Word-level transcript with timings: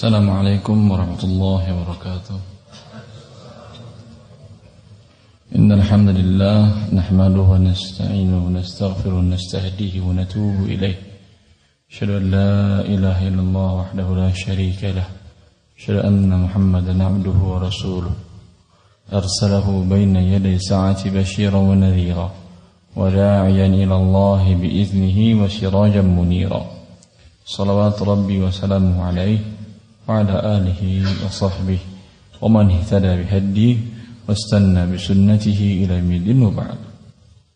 السلام 0.00 0.30
عليكم 0.30 0.90
ورحمة 0.90 1.22
الله 1.28 1.62
وبركاته. 1.76 2.38
إن 5.56 5.68
الحمد 5.72 6.08
لله 6.08 6.60
نحمده 6.98 7.40
ونستعينه 7.52 8.38
ونستغفره 8.46 9.14
ونستهديه 9.20 10.00
ونتوب 10.00 10.56
إليه. 10.72 10.96
أشهد 11.92 12.10
أن 12.10 12.24
لا 12.36 12.80
إله 12.94 13.28
إلا 13.28 13.42
الله 13.46 13.68
وحده 13.80 14.08
لا 14.16 14.30
شريك 14.32 14.80
له. 14.96 15.08
أشهد 15.76 15.96
أن 16.08 16.30
محمدا 16.44 16.94
عبده 17.04 17.38
ورسوله. 17.52 18.14
أرسله 19.12 19.66
بين 19.92 20.16
يدي 20.16 20.58
ساعة 20.58 21.02
بشيرا 21.12 21.60
ونذيرا 21.68 22.28
وداعيا 22.96 23.66
إلى 23.82 23.96
الله 24.02 24.42
بإذنه 24.60 25.18
وسراجا 25.40 26.02
منيرا. 26.02 26.62
صلوات 27.44 28.02
ربي 28.02 28.36
وسلامه 28.40 28.96
عليه. 29.04 29.59
وعلى 30.09 30.35
آله 30.57 30.81
وصحبه 31.25 31.79
ومن 32.41 32.65
اهتدى 32.71 33.11
بهديه 33.23 33.75
واستنى 34.29 34.81
بسنته 34.93 35.59
إلى 35.81 35.93
يوم 35.97 36.11
الدين 36.11 36.39
وبعد 36.45 36.77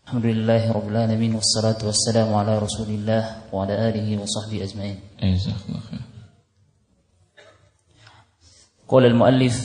الحمد 0.09 0.25
لله 0.25 0.61
رب 0.73 0.88
العالمين 0.89 1.31
والصلاة 1.38 1.77
والسلام 1.85 2.34
على 2.34 2.57
رسول 2.57 2.89
الله 2.89 3.53
وعلى 3.53 3.73
آله 3.89 4.07
وصحبه 4.17 4.57
أجمعين 4.66 4.98
جزاك 5.21 5.61
الله 5.70 5.81
خير 5.89 6.03
قال 8.89 9.03
المؤلف 9.05 9.55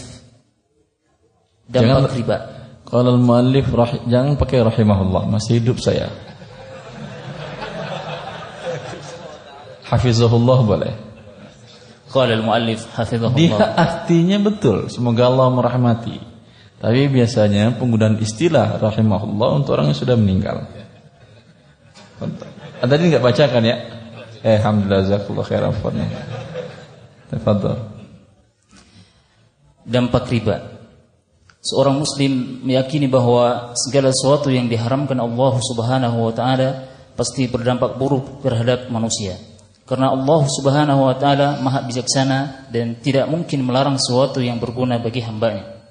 dampak 1.64 2.12
riba 2.12 2.38
Kalau 2.84 3.16
muallif 3.16 3.72
rah- 3.72 4.04
jangan 4.06 4.36
pakai 4.36 4.60
rahimahullah, 4.60 5.24
masih 5.26 5.56
hidup 5.58 5.80
saya. 5.80 6.12
Hafizahullah 9.88 10.58
boleh. 10.62 10.92
Qala 12.09 12.33
al-muallif 12.33 12.89
hafizahullah. 12.97 13.37
Dia 13.37 13.57
artinya 13.77 14.37
betul, 14.41 14.89
semoga 14.89 15.29
Allah 15.29 15.47
merahmati. 15.53 16.17
Tapi 16.79 17.11
biasanya 17.11 17.75
penggunaan 17.75 18.17
istilah 18.17 18.81
rahimahullah 18.81 19.49
untuk 19.61 19.77
orang 19.77 19.93
yang 19.93 19.99
sudah 19.99 20.15
meninggal. 20.17 20.65
Ah, 22.79 22.87
tadi 22.87 23.11
enggak 23.11 23.23
bacakan 23.23 23.63
ya? 23.67 23.75
Eh, 24.41 24.55
alhamdulillah 24.55 25.03
jazakallahu 25.03 25.47
khairan 25.47 25.75
fadhil. 25.75 26.07
Tafadhol. 27.29 27.77
Dampak 29.83 30.31
riba. 30.31 30.79
Seorang 31.59 31.99
muslim 31.99 32.63
meyakini 32.63 33.11
bahwa 33.11 33.75
segala 33.75 34.15
sesuatu 34.15 34.47
yang 34.47 34.71
diharamkan 34.71 35.19
Allah 35.19 35.53
Subhanahu 35.59 36.31
wa 36.31 36.33
taala 36.33 36.87
pasti 37.19 37.51
berdampak 37.51 37.99
buruk 37.99 38.39
terhadap 38.39 38.87
manusia 38.87 39.35
karena 39.89 40.13
Allah 40.13 40.41
Subhanahu 40.45 41.01
wa 41.09 41.15
taala 41.17 41.57
maha 41.65 41.81
bijaksana 41.89 42.69
dan 42.69 43.01
tidak 43.01 43.25
mungkin 43.25 43.65
melarang 43.65 43.97
sesuatu 43.97 44.37
yang 44.37 44.61
berguna 44.61 45.01
bagi 45.01 45.25
hambanya 45.25 45.81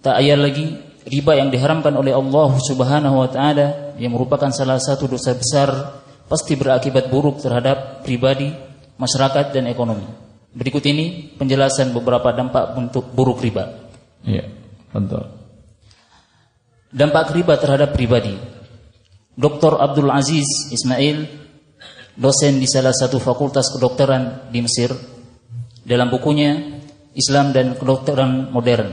tak 0.00 0.16
ayal 0.24 0.40
lagi 0.40 0.80
riba 1.04 1.36
yang 1.36 1.52
diharamkan 1.52 1.92
oleh 1.96 2.16
Allah 2.16 2.50
Subhanahu 2.56 3.20
wa 3.20 3.28
taala 3.28 3.96
yang 4.00 4.16
merupakan 4.16 4.48
salah 4.48 4.80
satu 4.80 5.08
dosa 5.08 5.36
besar 5.36 6.00
pasti 6.30 6.54
berakibat 6.54 7.10
buruk 7.10 7.42
terhadap 7.42 8.06
pribadi, 8.06 8.54
masyarakat 8.96 9.50
dan 9.50 9.66
ekonomi. 9.66 10.06
Berikut 10.54 10.82
ini 10.86 11.34
penjelasan 11.34 11.90
beberapa 11.90 12.30
dampak 12.30 12.78
bentuk 12.78 13.10
buruk 13.10 13.42
riba. 13.42 13.90
Iya, 14.22 14.46
betul. 14.94 15.26
Dampak 16.90 17.34
riba 17.34 17.54
terhadap 17.58 17.94
pribadi. 17.94 18.34
Dr. 19.34 19.78
Abdul 19.78 20.10
Aziz 20.10 20.46
Ismail, 20.74 21.26
dosen 22.20 22.60
di 22.60 22.68
salah 22.68 22.92
satu 22.92 23.16
fakultas 23.16 23.72
kedokteran 23.72 24.52
di 24.52 24.60
Mesir, 24.60 24.92
dalam 25.80 26.12
bukunya 26.12 26.76
Islam 27.16 27.56
dan 27.56 27.80
Kedokteran 27.80 28.52
Modern, 28.52 28.92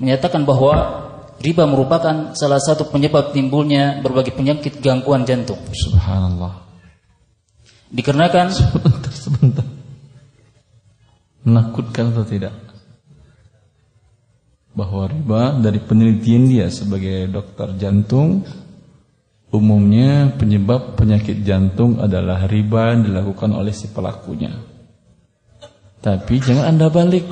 menyatakan 0.00 0.48
bahwa 0.48 0.72
riba 1.44 1.68
merupakan 1.68 2.32
salah 2.32 2.56
satu 2.56 2.88
penyebab 2.88 3.36
timbulnya 3.36 4.00
berbagai 4.00 4.32
penyakit 4.32 4.80
gangguan 4.80 5.28
jantung. 5.28 5.60
Subhanallah. 5.68 6.64
Dikarenakan 7.92 8.46
Sebentar, 8.56 9.12
sebentar. 9.12 9.66
Menakutkan 11.44 12.14
atau 12.14 12.24
tidak? 12.24 12.54
Bahwa 14.70 15.10
riba 15.10 15.58
dari 15.58 15.82
penelitian 15.82 16.46
dia 16.46 16.66
sebagai 16.70 17.26
dokter 17.26 17.74
jantung 17.76 18.46
Umumnya 19.50 20.30
penyebab 20.38 20.94
penyakit 20.94 21.42
jantung 21.42 21.98
adalah 21.98 22.46
riba 22.46 22.94
yang 22.94 23.10
dilakukan 23.10 23.50
oleh 23.50 23.74
si 23.74 23.90
pelakunya. 23.90 24.54
Tapi 25.98 26.38
jangan 26.38 26.70
anda 26.70 26.86
balik. 26.86 27.26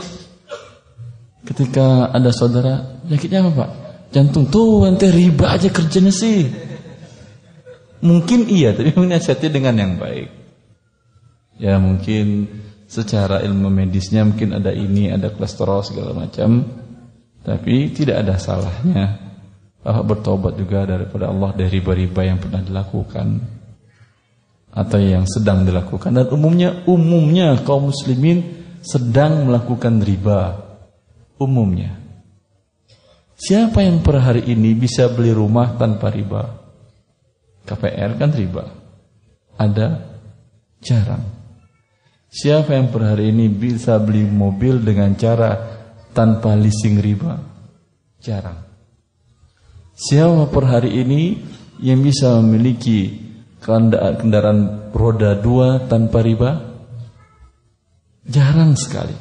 Ketika 1.46 2.10
ada 2.10 2.34
saudara 2.34 2.98
Penyakitnya 3.06 3.40
apa 3.40 3.50
pak? 3.54 3.70
Jantung. 4.12 4.50
Tuh 4.50 4.84
ente 4.84 5.08
riba 5.08 5.48
aja 5.54 5.70
kerjanya 5.70 6.10
sih. 6.10 6.44
Mungkin 8.04 8.50
iya 8.50 8.74
tapi 8.74 8.92
menasihati 9.00 9.48
dengan 9.48 9.78
yang 9.78 9.92
baik. 9.96 10.28
Ya 11.56 11.78
mungkin 11.78 12.50
secara 12.90 13.40
ilmu 13.46 13.70
medisnya 13.70 14.26
mungkin 14.26 14.58
ada 14.58 14.74
ini, 14.74 15.08
ada 15.08 15.30
kolesterol 15.30 15.86
segala 15.86 16.12
macam. 16.12 16.66
Tapi 17.46 17.94
tidak 17.96 18.26
ada 18.26 18.36
salahnya 18.36 19.27
bahwa 19.82 20.02
bertobat 20.14 20.58
juga 20.58 20.84
daripada 20.84 21.30
Allah 21.30 21.54
dari 21.54 21.78
riba-riba 21.78 22.20
yang 22.26 22.38
pernah 22.42 22.62
dilakukan 22.62 23.26
atau 24.68 24.98
yang 25.00 25.24
sedang 25.24 25.64
dilakukan 25.64 26.12
dan 26.12 26.26
umumnya 26.28 26.84
umumnya 26.84 27.56
kaum 27.64 27.88
muslimin 27.88 28.44
sedang 28.84 29.48
melakukan 29.48 30.02
riba 30.02 30.68
umumnya. 31.38 31.98
Siapa 33.38 33.86
yang 33.86 34.02
per 34.02 34.18
hari 34.18 34.50
ini 34.50 34.74
bisa 34.74 35.06
beli 35.14 35.30
rumah 35.30 35.78
tanpa 35.78 36.10
riba? 36.10 36.58
KPR 37.62 38.18
kan 38.18 38.30
riba. 38.34 38.64
Ada 39.54 39.88
jarang. 40.82 41.22
Siapa 42.28 42.74
yang 42.74 42.90
per 42.90 43.14
hari 43.14 43.30
ini 43.30 43.46
bisa 43.46 43.96
beli 44.02 44.26
mobil 44.26 44.82
dengan 44.82 45.14
cara 45.14 45.54
tanpa 46.10 46.58
leasing 46.58 46.98
riba? 46.98 47.38
Jarang. 48.18 48.67
Siapa 49.98 50.46
per 50.46 50.64
hari 50.70 50.94
ini 51.02 51.34
yang 51.82 51.98
bisa 52.06 52.38
memiliki 52.38 53.18
kendara- 53.58 54.14
kendaraan 54.14 54.94
roda 54.94 55.34
dua 55.34 55.90
tanpa 55.90 56.22
riba? 56.22 56.54
Jarang 58.22 58.78
sekali. 58.78 59.18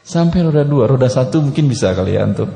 Sampai 0.00 0.40
roda 0.40 0.64
dua, 0.64 0.88
roda 0.88 1.04
satu 1.04 1.44
mungkin 1.44 1.68
bisa 1.68 1.92
kali 1.92 2.16
ya 2.16 2.24
antum. 2.24 2.48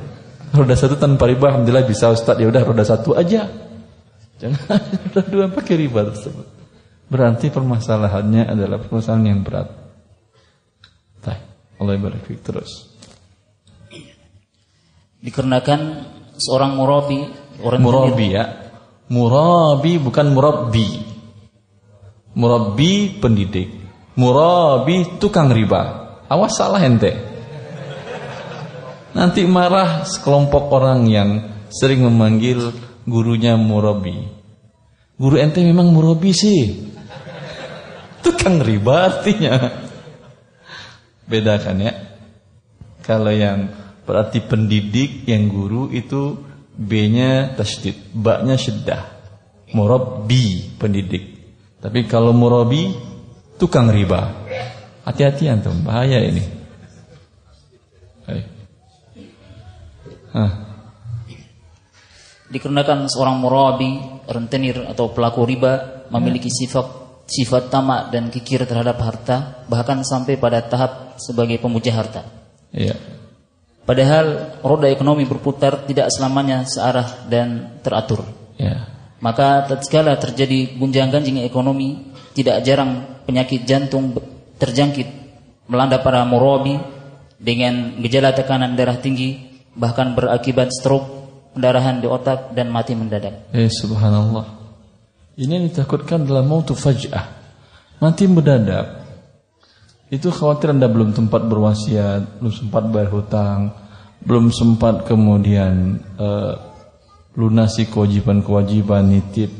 Roda 0.57 0.73
satu 0.73 0.97
tanpa 0.97 1.29
riba, 1.29 1.53
alhamdulillah 1.53 1.85
bisa 1.85 2.09
Ustaz. 2.09 2.41
Ya 2.41 2.49
udah 2.49 2.65
roda 2.65 2.85
satu 2.89 3.13
aja. 3.13 3.45
Jangan 4.41 4.81
roda 5.13 5.23
dua 5.29 5.47
pakai 5.53 5.77
riba 5.77 6.09
tersebut. 6.09 6.49
Berarti 7.13 7.53
permasalahannya 7.53 8.57
adalah 8.57 8.81
permasalahan 8.81 9.37
yang 9.37 9.41
berat. 9.45 9.69
Baik, 11.21 11.45
Allah 11.77 11.93
terus. 12.41 12.89
dikarenakan 15.19 16.15
seorang 16.39 16.79
murabi 16.79 17.27
orang 17.63 17.81
Murabi 17.83 18.27
ya. 18.33 18.45
Murabi 19.09 19.97
bukan 19.99 20.27
murabbi. 20.31 20.89
Murabbi 22.37 23.19
pendidik. 23.19 23.69
Murabi 24.15 25.19
tukang 25.19 25.51
riba. 25.51 25.83
Awas 26.29 26.55
salah 26.55 26.83
ente. 26.85 27.17
Nanti 29.17 29.43
marah 29.49 30.05
sekelompok 30.05 30.71
orang 30.71 31.09
yang 31.09 31.31
sering 31.73 32.05
memanggil 32.05 32.71
gurunya 33.09 33.57
murabi. 33.57 34.29
Guru 35.19 35.41
ente 35.41 35.65
memang 35.65 35.91
murabi 35.91 36.31
sih. 36.31 36.93
Tukang 38.23 38.61
riba 38.61 39.09
artinya. 39.09 39.57
Bedakan 41.27 41.83
ya. 41.83 41.93
Kalau 43.03 43.33
yang 43.33 43.73
berarti 44.09 44.41
pendidik 44.41 45.29
yang 45.29 45.53
guru 45.53 45.93
itu 45.93 46.41
B-nya 46.79 47.59
tasydid, 47.59 48.15
ba-nya 48.17 48.57
syiddah. 48.57 49.21
Murabbi 49.77 50.79
pendidik. 50.81 51.37
Tapi 51.83 52.09
kalau 52.09 52.33
murabi 52.33 52.89
tukang 53.61 53.93
riba. 53.93 54.49
Hati-hati 55.05 55.51
antum, 55.53 55.85
bahaya 55.85 56.25
ini. 56.25 56.45
Hai. 58.25 58.43
Hah. 60.33 60.53
dikarenakan 62.49 63.13
seorang 63.13 63.45
murabi 63.45 64.01
rentenir 64.25 64.81
atau 64.89 65.13
pelaku 65.13 65.45
riba 65.45 66.05
memiliki 66.09 66.49
sifat 66.49 66.87
sifat 67.29 67.69
tamak 67.69 68.09
dan 68.09 68.33
kikir 68.33 68.65
terhadap 68.65 68.97
harta 69.05 69.69
bahkan 69.69 70.01
sampai 70.01 70.41
pada 70.41 70.65
tahap 70.65 71.21
sebagai 71.21 71.61
pemuja 71.61 71.93
harta 71.93 72.25
Iya. 72.73 72.97
Padahal 73.89 74.61
roda 74.61 74.93
ekonomi 74.93 75.25
berputar 75.25 75.89
tidak 75.89 76.13
selamanya 76.13 76.69
searah 76.69 77.25
dan 77.25 77.81
teratur 77.81 78.21
Ya. 78.59 78.91
maka 79.23 79.71
tatkala 79.71 80.19
terjadi 80.19 80.77
gunjang-ganjing 80.77 81.47
ekonomi 81.47 82.11
tidak 82.35 82.61
jarang 82.67 83.23
penyakit 83.23 83.63
jantung 83.65 84.19
terjangkit 84.59 85.07
melanda 85.71 86.03
para 86.03 86.27
murabi 86.27 86.75
dengan 87.39 88.03
gejala 88.03 88.35
tekanan 88.35 88.75
darah 88.75 88.99
tinggi 88.99 89.49
bahkan 89.79 90.19
berakibat 90.19 90.75
stroke, 90.75 91.07
pendarahan 91.55 92.03
di 92.03 92.11
otak 92.11 92.51
dan 92.51 92.67
mati 92.75 92.99
mendadak. 92.99 93.47
Eh 93.55 93.71
subhanallah. 93.71 94.59
Ini 95.39 95.55
yang 95.55 95.71
ditakutkan 95.71 96.27
dalam 96.27 96.51
mautu 96.51 96.75
faj'ah. 96.75 97.39
Mati 98.03 98.27
mendadak. 98.27 98.98
Itu 100.09 100.33
khawatir 100.33 100.73
Anda 100.73 100.89
belum 100.89 101.13
sempat 101.13 101.45
berwasiat, 101.45 102.41
belum 102.41 102.55
sempat 102.55 102.89
bayar 102.89 103.13
hutang, 103.13 103.77
belum 104.25 104.49
sempat 104.49 105.05
kemudian 105.05 106.01
uh, 106.17 106.57
lunasi 107.37 107.87
kewajiban-kewajiban 107.93 109.05
nitip 109.05 109.53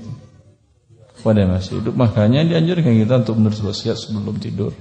pada 1.21 1.45
masih 1.45 1.85
hidup. 1.85 1.95
Makanya 1.95 2.49
dianjurkan 2.49 2.97
kita 2.97 3.15
untuk 3.27 3.37
menulis 3.37 3.61
wasiat 3.61 4.01
sebelum 4.01 4.41
tidur. 4.41 4.73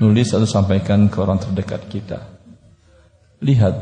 Nulis 0.00 0.32
atau 0.32 0.48
sampaikan 0.48 1.06
ke 1.06 1.20
orang 1.20 1.38
terdekat 1.38 1.86
kita. 1.86 2.18
Lihat, 3.44 3.74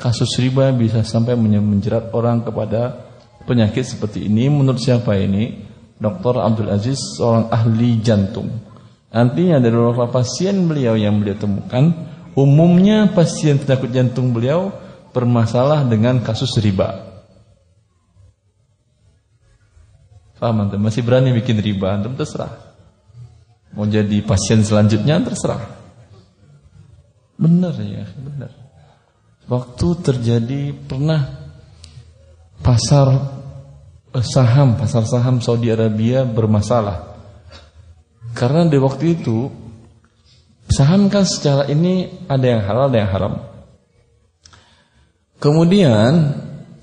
kasus 0.00 0.32
riba 0.40 0.72
bisa 0.72 1.04
sampai 1.04 1.36
menjerat 1.36 2.10
orang 2.16 2.42
kepada 2.42 2.96
penyakit 3.44 3.84
seperti 3.84 4.26
ini. 4.26 4.48
Menurut 4.48 4.80
siapa 4.80 5.14
ini? 5.20 5.68
Dr. 6.00 6.40
Abdul 6.40 6.72
Aziz, 6.72 6.96
seorang 7.20 7.52
ahli 7.52 8.00
jantung. 8.00 8.69
Nantinya 9.10 9.58
dari 9.58 9.74
beberapa 9.74 10.06
pasien 10.06 10.70
beliau 10.70 10.94
yang 10.94 11.18
beliau 11.18 11.34
temukan, 11.34 11.90
umumnya 12.38 13.10
pasien 13.10 13.58
penyakit 13.58 13.90
jantung 13.90 14.30
beliau 14.30 14.70
bermasalah 15.10 15.82
dengan 15.90 16.22
kasus 16.22 16.54
riba. 16.62 17.10
Paham 20.38 20.64
antum? 20.64 20.80
Masih 20.80 21.04
berani 21.04 21.34
bikin 21.36 21.58
riba 21.60 22.00
antum 22.00 22.16
terserah. 22.16 22.70
Mau 23.76 23.84
jadi 23.84 24.22
pasien 24.24 24.62
selanjutnya 24.64 25.20
terserah. 25.20 25.62
Benar 27.36 27.74
ya, 27.82 28.06
benar. 28.16 28.50
Waktu 29.50 29.86
terjadi 30.00 30.72
pernah 30.86 31.50
pasar 32.62 33.08
eh, 34.14 34.22
saham, 34.24 34.78
pasar 34.78 35.02
saham 35.04 35.42
Saudi 35.42 35.68
Arabia 35.74 36.22
bermasalah. 36.22 37.09
Karena 38.34 38.66
di 38.66 38.78
waktu 38.78 39.20
itu 39.20 39.50
saham 40.70 41.10
kan 41.10 41.26
secara 41.26 41.66
ini 41.66 42.26
ada 42.30 42.46
yang 42.46 42.62
halal, 42.62 42.86
ada 42.88 42.98
yang 43.02 43.10
haram. 43.10 43.34
Kemudian 45.40 46.36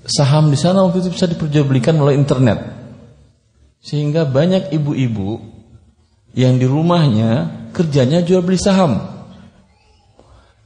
saham 0.04 0.50
di 0.50 0.58
sana 0.58 0.82
waktu 0.84 1.06
itu 1.06 1.14
bisa 1.14 1.30
diperjualbelikan 1.30 1.94
melalui 1.94 2.18
internet. 2.18 2.58
Sehingga 3.78 4.26
banyak 4.26 4.74
ibu-ibu 4.74 5.38
yang 6.34 6.58
di 6.58 6.66
rumahnya 6.66 7.70
kerjanya 7.70 8.20
jual 8.20 8.42
beli 8.42 8.58
saham. 8.58 8.98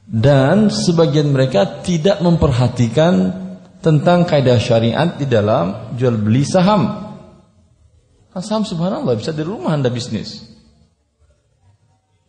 Dan 0.03 0.67
sebagian 0.67 1.31
mereka 1.31 1.79
tidak 1.79 2.19
memperhatikan 2.19 3.43
tentang 3.79 4.27
kaidah 4.27 4.59
syariat 4.59 5.15
di 5.15 5.29
dalam 5.29 5.95
jual 5.95 6.15
beli 6.19 6.43
saham. 6.43 7.13
Nah, 8.33 8.41
saham 8.41 8.65
subhanallah 8.65 9.13
bisa 9.15 9.29
di 9.31 9.45
rumah 9.45 9.77
Anda 9.77 9.93
bisnis. 9.93 10.52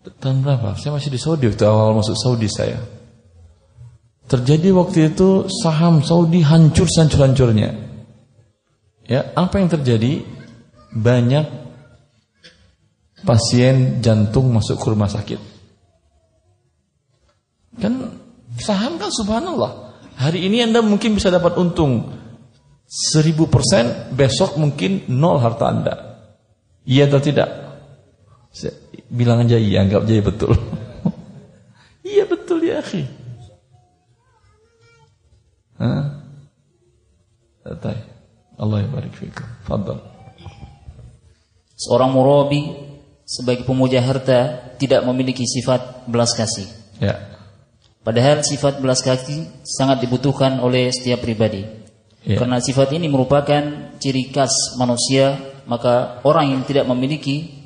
Tahun 0.04 0.44
berapa? 0.44 0.76
Saya 0.76 0.92
masih 0.92 1.08
di 1.08 1.16
Saudi 1.16 1.48
waktu 1.48 1.64
awal 1.64 1.96
masuk 1.96 2.12
Saudi 2.12 2.44
saya. 2.44 2.76
Terjadi 4.28 4.72
waktu 4.76 5.16
itu 5.16 5.48
saham 5.48 6.04
Saudi 6.04 6.44
hancur 6.44 6.84
hancur-hancurnya. 6.84 7.72
Ya, 9.08 9.32
apa 9.36 9.60
yang 9.60 9.72
terjadi? 9.72 10.24
Banyak 10.94 11.46
pasien 13.24 14.04
jantung 14.04 14.52
masuk 14.52 14.76
ke 14.76 14.86
rumah 14.92 15.08
sakit. 15.08 15.40
Kan 17.80 18.20
saham 18.60 19.00
kan 19.00 19.08
subhanallah. 19.08 19.96
Hari 20.14 20.46
ini 20.46 20.62
Anda 20.62 20.84
mungkin 20.84 21.16
bisa 21.16 21.32
dapat 21.32 21.58
untung 21.58 22.12
seribu 22.86 23.48
persen, 23.50 24.14
besok 24.14 24.60
mungkin 24.60 25.08
nol 25.10 25.40
harta 25.40 25.64
Anda. 25.66 25.94
Iya 26.84 27.08
atau 27.08 27.20
tidak? 27.24 27.48
Bilang 29.12 29.44
aja 29.44 29.60
iya, 29.60 29.84
anggap 29.84 30.08
aja 30.08 30.22
betul. 30.24 30.52
iya 32.12 32.24
betul 32.24 32.64
ya 32.64 32.80
akhi. 32.80 33.24
Allah 38.64 38.86
barik 38.88 39.12
fikum. 39.12 39.44
Fadal. 39.68 39.98
Seorang 41.74 42.16
murabi 42.16 42.70
sebagai 43.28 43.68
pemuja 43.68 44.00
harta 44.00 44.72
tidak 44.80 45.04
memiliki 45.04 45.44
sifat 45.44 46.08
belas 46.08 46.32
kasih. 46.32 46.64
Ya. 47.02 47.20
Padahal 48.00 48.40
sifat 48.40 48.80
belas 48.80 49.04
kasih 49.04 49.48
sangat 49.64 50.00
dibutuhkan 50.00 50.60
oleh 50.64 50.88
setiap 50.94 51.24
pribadi. 51.24 51.66
Ya. 52.24 52.40
Karena 52.40 52.56
sifat 52.62 52.94
ini 52.96 53.10
merupakan 53.10 53.92
ciri 54.00 54.32
khas 54.32 54.80
manusia, 54.80 55.36
maka 55.68 56.24
orang 56.24 56.56
yang 56.56 56.62
tidak 56.64 56.88
memiliki 56.88 57.63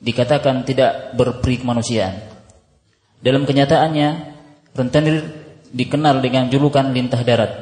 dikatakan 0.00 0.64
tidak 0.64 1.14
berperi 1.14 1.60
kemanusiaan. 1.60 2.16
Dalam 3.20 3.44
kenyataannya, 3.44 4.08
rentenir 4.72 5.20
dikenal 5.70 6.24
dengan 6.24 6.48
julukan 6.48 6.88
lintah 6.88 7.20
darat, 7.20 7.52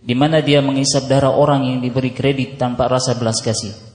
di 0.00 0.14
mana 0.14 0.40
dia 0.40 0.62
mengisap 0.62 1.10
darah 1.10 1.34
orang 1.34 1.66
yang 1.66 1.78
diberi 1.82 2.14
kredit 2.14 2.56
tanpa 2.56 2.86
rasa 2.86 3.18
belas 3.18 3.42
kasih. 3.42 3.90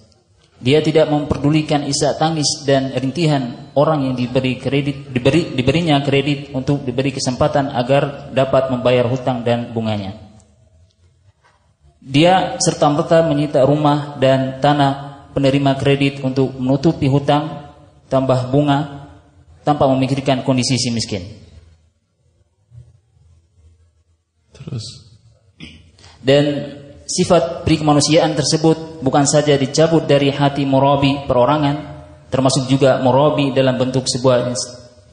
Dia 0.55 0.79
tidak 0.79 1.11
memperdulikan 1.11 1.83
isak 1.83 2.15
tangis 2.15 2.63
dan 2.63 2.95
rintihan 2.95 3.71
orang 3.75 4.07
yang 4.07 4.15
diberi 4.15 4.55
kredit, 4.55 5.11
diberi, 5.11 5.51
diberinya 5.51 5.99
kredit 5.99 6.55
untuk 6.55 6.87
diberi 6.87 7.11
kesempatan 7.11 7.75
agar 7.75 8.31
dapat 8.31 8.71
membayar 8.71 9.03
hutang 9.03 9.43
dan 9.43 9.75
bunganya. 9.75 10.15
Dia 11.99 12.55
serta 12.61 12.87
merta 12.87 13.25
menyita 13.27 13.67
rumah 13.67 14.15
dan 14.21 14.63
tanah 14.63 15.04
penerima 15.35 15.75
kredit 15.75 16.23
untuk 16.23 16.55
menutupi 16.55 17.11
hutang 17.11 17.75
tambah 18.07 18.47
bunga 18.47 19.11
tanpa 19.67 19.91
memikirkan 19.91 20.47
kondisi 20.47 20.79
si 20.79 20.89
miskin. 20.95 21.23
Terus 24.55 24.85
dan 26.23 26.45
sifat 27.05 27.67
peri 27.67 27.83
kemanusiaan 27.83 28.33
tersebut 28.33 29.03
bukan 29.03 29.27
saja 29.27 29.53
dicabut 29.59 30.07
dari 30.09 30.33
hati 30.33 30.63
murabi 30.65 31.27
perorangan 31.27 31.93
termasuk 32.33 32.65
juga 32.65 32.97
murabi 33.03 33.53
dalam 33.53 33.77
bentuk 33.77 34.09
sebuah 34.09 34.49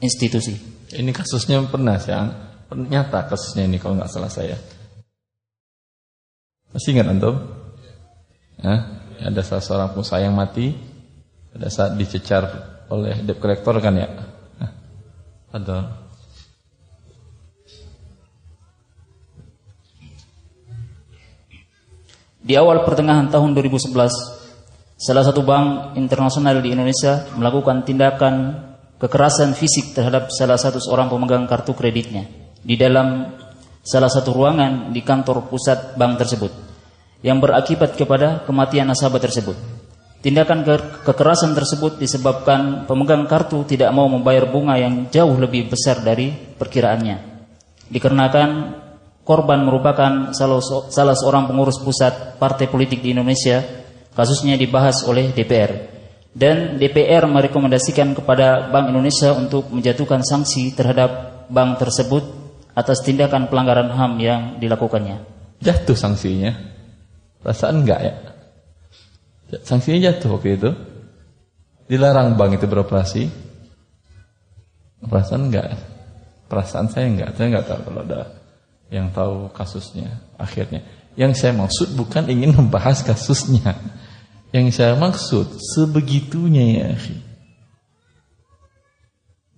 institusi. 0.01 0.57
Ini 0.93 1.11
kasusnya 1.13 1.61
pernah 1.69 1.97
ya, 2.01 2.29
nyata 2.73 3.29
kasusnya 3.29 3.69
ini 3.69 3.77
kalau 3.77 3.99
nggak 3.99 4.09
salah 4.09 4.31
saya. 4.31 4.57
Masih 6.73 6.97
ingat 6.97 7.13
antum? 7.13 7.37
Ya, 8.57 9.02
ada 9.23 9.41
salah 9.41 9.63
seorang 9.63 9.89
pengusaha 9.95 10.19
yang 10.19 10.35
mati. 10.35 10.75
Pada 11.53 11.69
saat 11.69 11.93
dicecar 11.95 12.43
oleh 12.89 13.21
debt 13.23 13.39
collector 13.39 13.77
kan 13.79 13.93
ya. 13.95 14.09
Ada. 15.53 16.01
Di 22.43 22.59
awal 22.59 22.83
pertengahan 22.83 23.31
tahun 23.31 23.55
2011, 23.55 23.93
salah 24.99 25.23
satu 25.23 25.45
bank 25.45 25.95
internasional 25.95 26.59
di 26.59 26.75
Indonesia 26.75 27.29
melakukan 27.39 27.87
tindakan 27.87 28.35
kekerasan 29.03 29.55
fisik 29.55 29.95
terhadap 29.95 30.31
salah 30.31 30.55
satu 30.55 30.79
seorang 30.79 31.07
pemegang 31.07 31.43
kartu 31.43 31.75
kreditnya 31.75 32.23
di 32.63 32.79
dalam 32.79 33.35
salah 33.83 34.07
satu 34.07 34.31
ruangan 34.31 34.95
di 34.95 35.03
kantor 35.03 35.51
pusat 35.51 35.99
bank 35.99 36.15
tersebut 36.15 36.72
yang 37.23 37.39
berakibat 37.39 37.95
kepada 37.95 38.43
kematian 38.43 38.91
nasabah 38.91 39.23
tersebut. 39.23 39.55
Tindakan 40.23 40.63
ke 40.63 41.03
kekerasan 41.03 41.51
tersebut 41.51 41.99
disebabkan 41.99 42.87
pemegang 42.87 43.27
kartu 43.27 43.67
tidak 43.67 43.91
mau 43.91 44.07
membayar 44.07 44.47
bunga 44.47 44.79
yang 44.79 45.11
jauh 45.11 45.35
lebih 45.35 45.67
besar 45.67 45.99
dari 45.99 46.31
perkiraannya. 46.31 47.17
Dikarenakan 47.91 48.49
korban 49.27 49.67
merupakan 49.67 50.31
salah, 50.31 50.63
salah 50.87 51.15
seorang 51.15 51.51
pengurus 51.51 51.79
pusat 51.83 52.39
partai 52.39 52.71
politik 52.71 53.03
di 53.03 53.11
Indonesia. 53.11 53.83
Kasusnya 54.13 54.55
dibahas 54.55 55.03
oleh 55.09 55.33
DPR. 55.33 55.91
Dan 56.31 56.77
DPR 56.77 57.27
merekomendasikan 57.27 58.13
kepada 58.13 58.69
Bank 58.69 58.93
Indonesia 58.93 59.33
untuk 59.33 59.73
menjatuhkan 59.73 60.21
sanksi 60.21 60.71
terhadap 60.71 61.43
bank 61.49 61.81
tersebut 61.81 62.23
atas 62.73 63.01
tindakan 63.05 63.49
pelanggaran 63.49 63.89
HAM 63.93 64.13
yang 64.21 64.41
dilakukannya. 64.57 65.21
Jatuh 65.61 65.97
sanksinya? 65.97 66.72
Perasaan 67.43 67.83
enggak 67.83 67.99
ya? 67.99 68.13
Sanksinya 69.61 70.09
jatuh 70.09 70.39
waktu 70.39 70.55
itu? 70.55 70.71
Dilarang 71.91 72.39
bank 72.39 72.57
itu 72.57 72.65
beroperasi? 72.65 73.27
Perasaan 75.03 75.51
enggak? 75.51 75.75
Perasaan 76.47 76.87
saya 76.87 77.11
enggak, 77.11 77.35
saya 77.35 77.47
enggak 77.51 77.67
tahu 77.67 77.79
kalau 77.91 78.01
ada 78.07 78.21
yang 78.87 79.11
tahu 79.11 79.51
kasusnya 79.51 80.23
akhirnya. 80.39 80.81
Yang 81.19 81.43
saya 81.43 81.53
maksud 81.53 81.93
bukan 81.99 82.31
ingin 82.31 82.55
membahas 82.63 83.03
kasusnya. 83.03 83.75
Yang 84.55 84.79
saya 84.79 84.93
maksud 84.95 85.59
sebegitunya 85.59 86.63
ya 86.79 86.89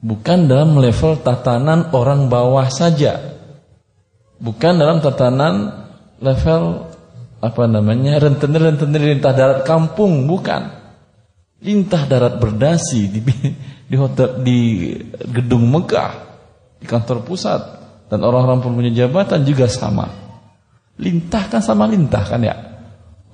Bukan 0.06 0.46
dalam 0.46 0.78
level 0.78 1.20
tatanan 1.20 1.90
orang 1.92 2.32
bawah 2.32 2.70
saja. 2.70 3.20
Bukan 4.38 4.78
dalam 4.78 5.02
tatanan 5.02 5.86
level 6.22 6.94
apa 7.42 7.64
namanya 7.68 8.20
rentenir-rentenir 8.20 9.16
lintah 9.16 9.34
darat 9.36 9.68
kampung, 9.68 10.28
bukan. 10.30 10.72
Lintah 11.64 12.06
darat 12.06 12.38
berdasi 12.38 13.10
di, 13.10 13.20
di 13.90 13.96
hotel 13.96 14.44
di 14.44 14.60
gedung 15.32 15.68
Mekah, 15.72 16.14
di 16.80 16.86
kantor 16.86 17.26
pusat 17.26 17.62
dan 18.08 18.22
orang-orang 18.22 18.62
punya 18.62 18.92
jabatan 18.94 19.44
juga 19.44 19.66
sama. 19.66 20.08
Lintah 20.96 21.52
kan 21.52 21.60
sama 21.60 21.90
lintah 21.90 22.24
kan 22.24 22.40
ya. 22.40 22.56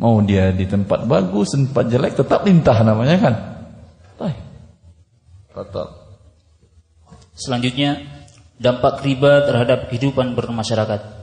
Mau 0.02 0.18
dia 0.26 0.50
di 0.50 0.66
tempat 0.66 1.06
bagus, 1.06 1.54
tempat 1.54 1.86
jelek 1.86 2.18
tetap 2.18 2.42
lintah 2.42 2.82
namanya 2.82 3.18
kan. 3.22 3.36
Betul. 5.52 5.88
Selanjutnya, 7.36 8.00
dampak 8.56 9.04
riba 9.04 9.44
terhadap 9.48 9.92
kehidupan 9.92 10.36
bermasyarakat. 10.36 11.21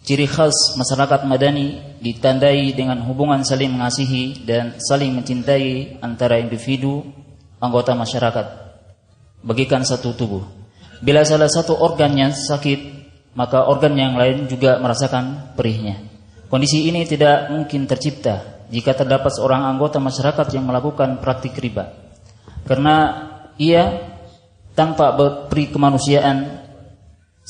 Ciri 0.00 0.24
khas 0.24 0.80
masyarakat 0.80 1.28
madani 1.28 1.96
ditandai 2.00 2.72
dengan 2.72 3.04
hubungan 3.04 3.44
saling 3.44 3.68
mengasihi 3.68 4.48
dan 4.48 4.80
saling 4.80 5.12
mencintai 5.12 6.00
antara 6.00 6.40
individu 6.40 7.04
anggota 7.60 7.92
masyarakat. 7.92 8.46
Bagikan 9.44 9.84
satu 9.84 10.16
tubuh. 10.16 10.44
Bila 11.04 11.24
salah 11.24 11.52
satu 11.52 11.76
organnya 11.76 12.32
sakit, 12.32 12.80
maka 13.36 13.68
organ 13.68 13.92
yang 13.96 14.16
lain 14.16 14.48
juga 14.48 14.80
merasakan 14.80 15.56
perihnya. 15.56 16.00
Kondisi 16.48 16.88
ini 16.88 17.04
tidak 17.06 17.52
mungkin 17.52 17.86
tercipta 17.86 18.66
jika 18.72 18.96
terdapat 18.96 19.30
seorang 19.36 19.68
anggota 19.68 20.02
masyarakat 20.02 20.46
yang 20.56 20.64
melakukan 20.66 21.20
praktik 21.22 21.54
riba. 21.60 21.94
Karena 22.64 23.28
ia 23.60 24.10
tanpa 24.74 25.12
berperi 25.12 25.68
kemanusiaan 25.68 26.68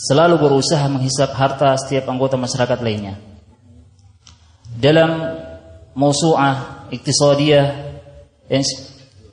selalu 0.09 0.41
berusaha 0.41 0.89
menghisap 0.89 1.37
harta 1.37 1.77
setiap 1.77 2.09
anggota 2.09 2.41
masyarakat 2.41 2.79
lainnya. 2.81 3.21
Dalam 4.81 5.11
Mausu'ah 5.93 6.89
Iktisadiyah 6.89 7.93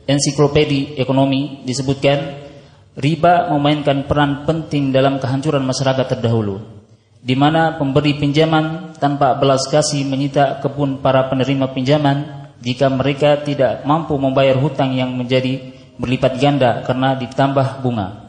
Ensiklopedi 0.08 1.00
Ekonomi 1.00 1.64
disebutkan 1.64 2.48
riba 3.00 3.54
memainkan 3.56 4.06
peran 4.10 4.44
penting 4.44 4.92
dalam 4.92 5.22
kehancuran 5.22 5.64
masyarakat 5.64 6.18
terdahulu 6.18 6.78
di 7.22 7.34
mana 7.34 7.76
pemberi 7.76 8.18
pinjaman 8.18 8.94
tanpa 8.98 9.36
belas 9.38 9.66
kasih 9.68 10.06
menyita 10.06 10.62
kebun 10.62 11.02
para 11.02 11.26
penerima 11.28 11.74
pinjaman 11.74 12.50
jika 12.62 12.90
mereka 12.90 13.42
tidak 13.42 13.86
mampu 13.86 14.18
membayar 14.18 14.58
hutang 14.58 14.94
yang 14.94 15.14
menjadi 15.14 15.74
berlipat 15.98 16.38
ganda 16.38 16.86
karena 16.86 17.18
ditambah 17.18 17.82
bunga. 17.82 18.27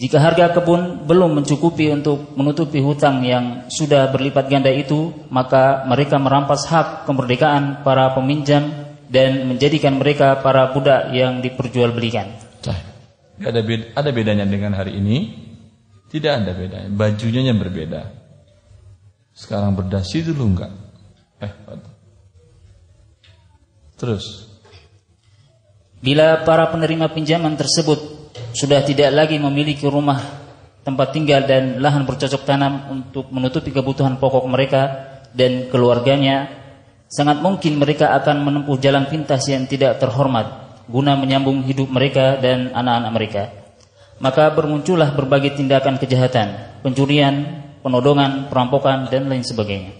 Jika 0.00 0.16
harga 0.16 0.56
kebun 0.56 1.04
belum 1.04 1.36
mencukupi 1.36 1.92
untuk 1.92 2.32
menutupi 2.32 2.80
hutang 2.80 3.20
yang 3.20 3.68
sudah 3.68 4.08
berlipat 4.08 4.48
ganda 4.48 4.72
itu, 4.72 5.12
maka 5.28 5.84
mereka 5.84 6.16
merampas 6.16 6.64
hak 6.64 7.04
kemerdekaan 7.04 7.84
para 7.84 8.16
peminjam 8.16 8.64
dan 9.12 9.44
menjadikan 9.44 10.00
mereka 10.00 10.40
para 10.40 10.72
budak 10.72 11.12
yang 11.12 11.44
diperjualbelikan. 11.44 12.32
Ada 13.40 13.60
beda, 13.60 13.84
ada 13.92 14.10
bedanya 14.12 14.48
dengan 14.48 14.72
hari 14.72 14.96
ini? 14.96 15.36
Tidak 16.08 16.32
ada 16.32 16.52
bedanya. 16.56 16.88
Bajunya 16.88 17.52
yang 17.52 17.60
berbeda. 17.60 18.08
Sekarang 19.36 19.76
berdasi 19.76 20.24
dulu 20.24 20.44
enggak? 20.56 20.72
Eh, 21.44 21.52
terus 24.00 24.48
Bila 26.00 26.48
para 26.48 26.64
penerima 26.72 27.12
pinjaman 27.12 27.60
tersebut 27.60 28.09
sudah 28.54 28.82
tidak 28.86 29.10
lagi 29.14 29.36
memiliki 29.38 29.86
rumah 29.86 30.18
tempat 30.80 31.12
tinggal 31.12 31.44
dan 31.44 31.78
lahan 31.78 32.08
bercocok 32.08 32.42
tanam 32.46 32.88
untuk 32.90 33.28
menutupi 33.30 33.70
kebutuhan 33.70 34.16
pokok 34.16 34.46
mereka 34.48 34.82
dan 35.36 35.68
keluarganya, 35.70 36.50
sangat 37.06 37.38
mungkin 37.42 37.78
mereka 37.78 38.16
akan 38.16 38.42
menempuh 38.42 38.78
jalan 38.80 39.06
pintas 39.06 39.46
yang 39.46 39.66
tidak 39.68 40.00
terhormat 40.02 40.70
guna 40.90 41.14
menyambung 41.14 41.62
hidup 41.62 41.86
mereka 41.86 42.34
dan 42.42 42.74
anak-anak 42.74 43.12
mereka. 43.14 43.42
Maka 44.20 44.52
bermuncullah 44.52 45.14
berbagai 45.16 45.56
tindakan 45.56 45.96
kejahatan, 45.96 46.82
pencurian, 46.84 47.62
penodongan, 47.80 48.52
perampokan, 48.52 49.08
dan 49.08 49.30
lain 49.30 49.46
sebagainya. 49.46 49.96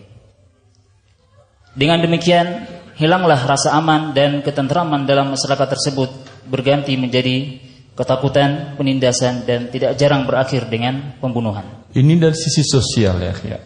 Dengan 1.72 2.02
demikian, 2.04 2.68
hilanglah 3.00 3.40
rasa 3.46 3.72
aman 3.78 4.12
dan 4.12 4.44
ketentraman 4.44 5.08
dalam 5.08 5.32
masyarakat 5.32 5.68
tersebut 5.72 6.10
berganti 6.50 6.98
menjadi 6.98 7.69
ketakutan, 8.00 8.80
penindasan 8.80 9.44
dan 9.44 9.68
tidak 9.68 10.00
jarang 10.00 10.24
berakhir 10.24 10.72
dengan 10.72 11.20
pembunuhan. 11.20 11.84
Ini 11.92 12.16
dari 12.16 12.32
sisi 12.32 12.64
sosial 12.64 13.20
ya, 13.20 13.34
ya. 13.44 13.60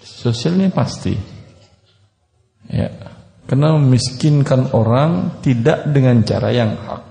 Sosialnya 0.00 0.72
pasti. 0.72 1.12
Ya. 2.72 2.88
Karena 3.44 3.76
memiskinkan 3.76 4.72
orang 4.72 5.38
tidak 5.44 5.84
dengan 5.92 6.24
cara 6.24 6.48
yang 6.50 6.74
hak. 6.74 7.02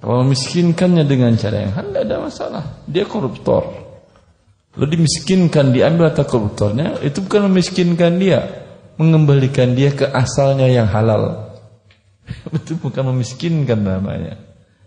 Kalau 0.00 0.24
memiskinkannya 0.24 1.04
dengan 1.04 1.36
cara 1.36 1.56
yang 1.66 1.72
hak, 1.76 1.84
tidak 1.92 2.02
ada 2.08 2.16
masalah. 2.24 2.64
Dia 2.88 3.04
koruptor. 3.04 3.68
Lalu 4.78 4.96
dimiskinkan, 4.96 5.74
diambil 5.74 6.14
atau 6.14 6.24
koruptornya, 6.24 7.02
itu 7.04 7.20
bukan 7.20 7.50
memiskinkan 7.50 8.16
dia 8.16 8.60
mengembalikan 9.00 9.72
dia 9.72 9.96
ke 9.96 10.04
asalnya 10.04 10.68
yang 10.68 10.84
halal. 10.84 11.56
Itu 12.60 12.76
bukan 12.76 13.16
memiskinkan 13.16 13.80
namanya. 13.80 14.36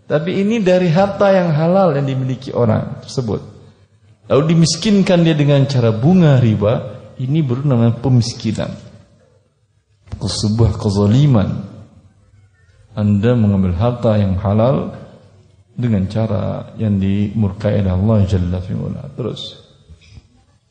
Tapi 0.04 0.44
ini 0.44 0.60
dari 0.60 0.92
harta 0.92 1.32
yang 1.32 1.52
halal 1.56 1.96
yang 1.96 2.04
dimiliki 2.04 2.52
orang 2.52 3.00
tersebut. 3.00 3.40
Lalu 4.28 4.56
dimiskinkan 4.56 5.24
dia 5.24 5.36
dengan 5.36 5.64
cara 5.64 5.92
bunga 5.92 6.40
riba, 6.40 7.04
ini 7.20 7.40
baru 7.40 7.64
namanya 7.64 7.96
pemiskinan. 8.00 8.72
Sebuah 10.20 10.80
kezaliman. 10.80 11.72
Anda 12.94 13.34
mengambil 13.34 13.74
harta 13.74 14.16
yang 14.16 14.38
halal 14.40 14.96
dengan 15.74 16.06
cara 16.06 16.72
yang 16.78 16.96
dimurkai 16.96 17.82
oleh 17.82 17.92
Allah 17.92 18.16
Jalla 18.24 18.58
fi'ula. 18.62 19.10
Terus. 19.18 19.60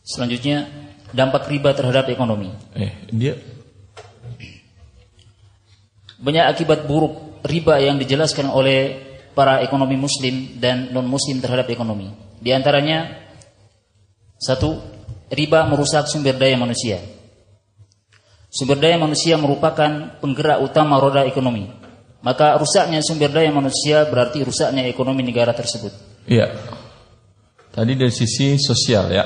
Selanjutnya 0.02 0.66
dampak 1.14 1.50
riba 1.52 1.76
terhadap 1.78 2.10
ekonomi. 2.10 2.50
Eh, 2.74 2.92
dia 3.12 3.38
banyak 6.24 6.46
akibat 6.56 6.88
buruk 6.88 7.44
riba 7.44 7.84
yang 7.84 8.00
dijelaskan 8.00 8.48
oleh 8.48 9.13
para 9.34 9.66
ekonomi 9.66 9.98
muslim 9.98 10.58
dan 10.62 10.94
non 10.94 11.06
muslim 11.10 11.42
terhadap 11.42 11.70
ekonomi. 11.70 12.10
Di 12.40 12.54
antaranya 12.54 13.24
satu, 14.38 14.78
riba 15.34 15.66
merusak 15.68 16.10
sumber 16.10 16.38
daya 16.38 16.56
manusia. 16.58 17.02
Sumber 18.54 18.78
daya 18.78 19.02
manusia 19.02 19.34
merupakan 19.36 20.22
penggerak 20.22 20.62
utama 20.62 21.02
roda 21.02 21.26
ekonomi. 21.26 21.66
Maka 22.24 22.56
rusaknya 22.56 23.02
sumber 23.04 23.34
daya 23.34 23.50
manusia 23.50 24.06
berarti 24.08 24.46
rusaknya 24.46 24.86
ekonomi 24.88 25.26
negara 25.26 25.52
tersebut. 25.52 25.92
Iya. 26.30 26.54
Tadi 27.74 27.98
dari 27.98 28.14
sisi 28.14 28.56
sosial 28.62 29.10
ya. 29.10 29.26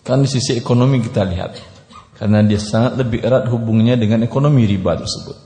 Kan 0.00 0.24
di 0.24 0.28
sisi 0.32 0.56
ekonomi 0.56 1.04
kita 1.04 1.22
lihat. 1.22 1.52
Karena 2.16 2.40
dia 2.44 2.60
sangat 2.60 2.96
lebih 3.00 3.20
erat 3.20 3.48
hubungannya 3.48 3.96
dengan 4.00 4.20
ekonomi 4.24 4.64
riba 4.64 4.96
tersebut. 4.96 5.36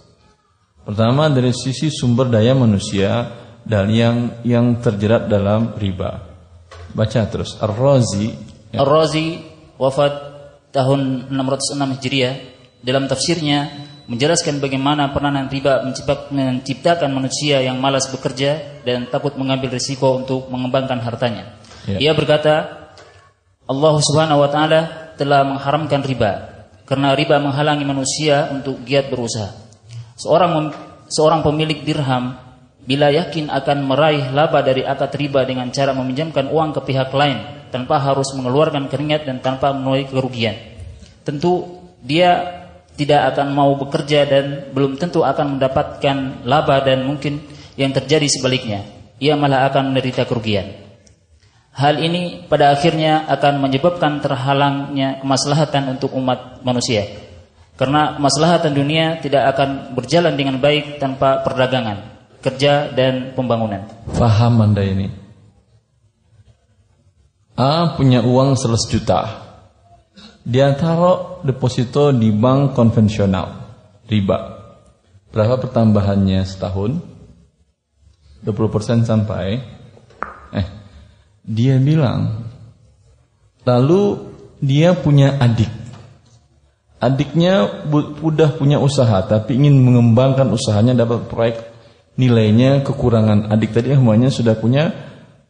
Pertama 0.84 1.32
dari 1.32 1.50
sisi 1.56 1.88
sumber 1.88 2.28
daya 2.28 2.52
manusia 2.52 3.43
dan 3.64 3.88
yang 3.88 4.16
yang 4.44 4.78
terjerat 4.78 5.26
dalam 5.26 5.72
riba. 5.80 6.20
Baca 6.94 7.20
terus. 7.26 7.58
Ar-Razi. 7.58 8.30
Ya. 8.70 8.84
Ar-Razi 8.84 9.42
wafat 9.80 10.12
tahun 10.70 11.32
606 11.32 11.96
Hijriah. 11.98 12.34
Dalam 12.84 13.08
tafsirnya 13.08 13.72
menjelaskan 14.04 14.60
bagaimana 14.60 15.08
peranan 15.16 15.48
riba 15.48 15.80
menciptakan 16.28 17.08
manusia 17.08 17.64
yang 17.64 17.80
malas 17.80 18.04
bekerja 18.12 18.84
dan 18.84 19.08
takut 19.08 19.32
mengambil 19.40 19.72
risiko 19.72 20.20
untuk 20.20 20.52
mengembangkan 20.52 21.00
hartanya. 21.00 21.56
Ya. 21.88 21.98
Ia 21.98 22.12
berkata, 22.12 22.84
Allah 23.64 23.94
Subhanahu 24.04 24.44
wa 24.44 24.50
taala 24.52 24.80
telah 25.16 25.40
mengharamkan 25.48 26.04
riba 26.04 26.32
karena 26.84 27.16
riba 27.16 27.40
menghalangi 27.40 27.84
manusia 27.88 28.52
untuk 28.52 28.84
giat 28.84 29.08
berusaha. 29.08 29.56
Seorang 30.20 30.70
seorang 31.08 31.40
pemilik 31.40 31.80
dirham 31.80 32.36
bila 32.84 33.08
yakin 33.08 33.48
akan 33.48 33.88
meraih 33.88 34.28
laba 34.36 34.60
dari 34.60 34.84
akad 34.84 35.16
riba 35.16 35.44
dengan 35.48 35.72
cara 35.72 35.96
meminjamkan 35.96 36.52
uang 36.52 36.76
ke 36.76 36.80
pihak 36.92 37.10
lain 37.16 37.68
tanpa 37.72 37.98
harus 37.98 38.30
mengeluarkan 38.36 38.92
keringat 38.92 39.24
dan 39.24 39.40
tanpa 39.40 39.72
menuai 39.72 40.04
kerugian. 40.06 40.54
Tentu 41.24 41.80
dia 42.04 42.62
tidak 42.94 43.34
akan 43.34 43.50
mau 43.50 43.74
bekerja 43.74 44.28
dan 44.28 44.44
belum 44.70 45.00
tentu 45.00 45.26
akan 45.26 45.58
mendapatkan 45.58 46.46
laba 46.46 46.84
dan 46.84 47.02
mungkin 47.02 47.42
yang 47.74 47.90
terjadi 47.90 48.30
sebaliknya. 48.30 48.86
Ia 49.18 49.34
malah 49.34 49.66
akan 49.72 49.90
menderita 49.90 50.28
kerugian. 50.28 50.84
Hal 51.74 51.98
ini 51.98 52.46
pada 52.46 52.70
akhirnya 52.70 53.26
akan 53.26 53.58
menyebabkan 53.58 54.22
terhalangnya 54.22 55.18
kemaslahatan 55.18 55.98
untuk 55.98 56.14
umat 56.14 56.62
manusia. 56.62 57.02
Karena 57.74 58.14
kemaslahatan 58.14 58.70
dunia 58.70 59.18
tidak 59.18 59.50
akan 59.58 59.98
berjalan 59.98 60.38
dengan 60.38 60.62
baik 60.62 61.02
tanpa 61.02 61.42
perdagangan. 61.42 62.13
Kerja 62.44 62.92
dan 62.92 63.32
pembangunan. 63.32 63.88
Faham 64.12 64.60
Anda 64.60 64.84
ini? 64.84 65.08
A 67.56 67.96
punya 67.96 68.20
uang 68.20 68.60
100 68.60 68.92
juta. 68.92 69.20
Dia 70.44 70.76
taruh 70.76 71.40
deposito 71.40 72.12
di 72.12 72.28
bank 72.28 72.76
konvensional, 72.76 73.48
riba. 74.04 74.60
Berapa 75.32 75.56
pertambahannya 75.56 76.44
setahun? 76.44 77.14
20% 78.44 79.08
sampai 79.08 79.56
eh 80.52 80.66
dia 81.42 81.80
bilang 81.80 82.44
lalu 83.64 84.20
dia 84.60 84.92
punya 84.92 85.40
adik 85.40 85.72
adiknya 87.00 87.84
sudah 88.20 88.52
punya 88.54 88.76
usaha 88.76 89.24
tapi 89.24 89.56
ingin 89.56 89.80
mengembangkan 89.80 90.52
usahanya 90.52 90.92
dapat 90.92 91.24
proyek 91.32 91.73
nilainya 92.14 92.86
kekurangan 92.86 93.50
adik 93.50 93.74
tadi 93.74 93.94
semuanya 93.94 94.30
sudah 94.30 94.54
punya 94.54 94.90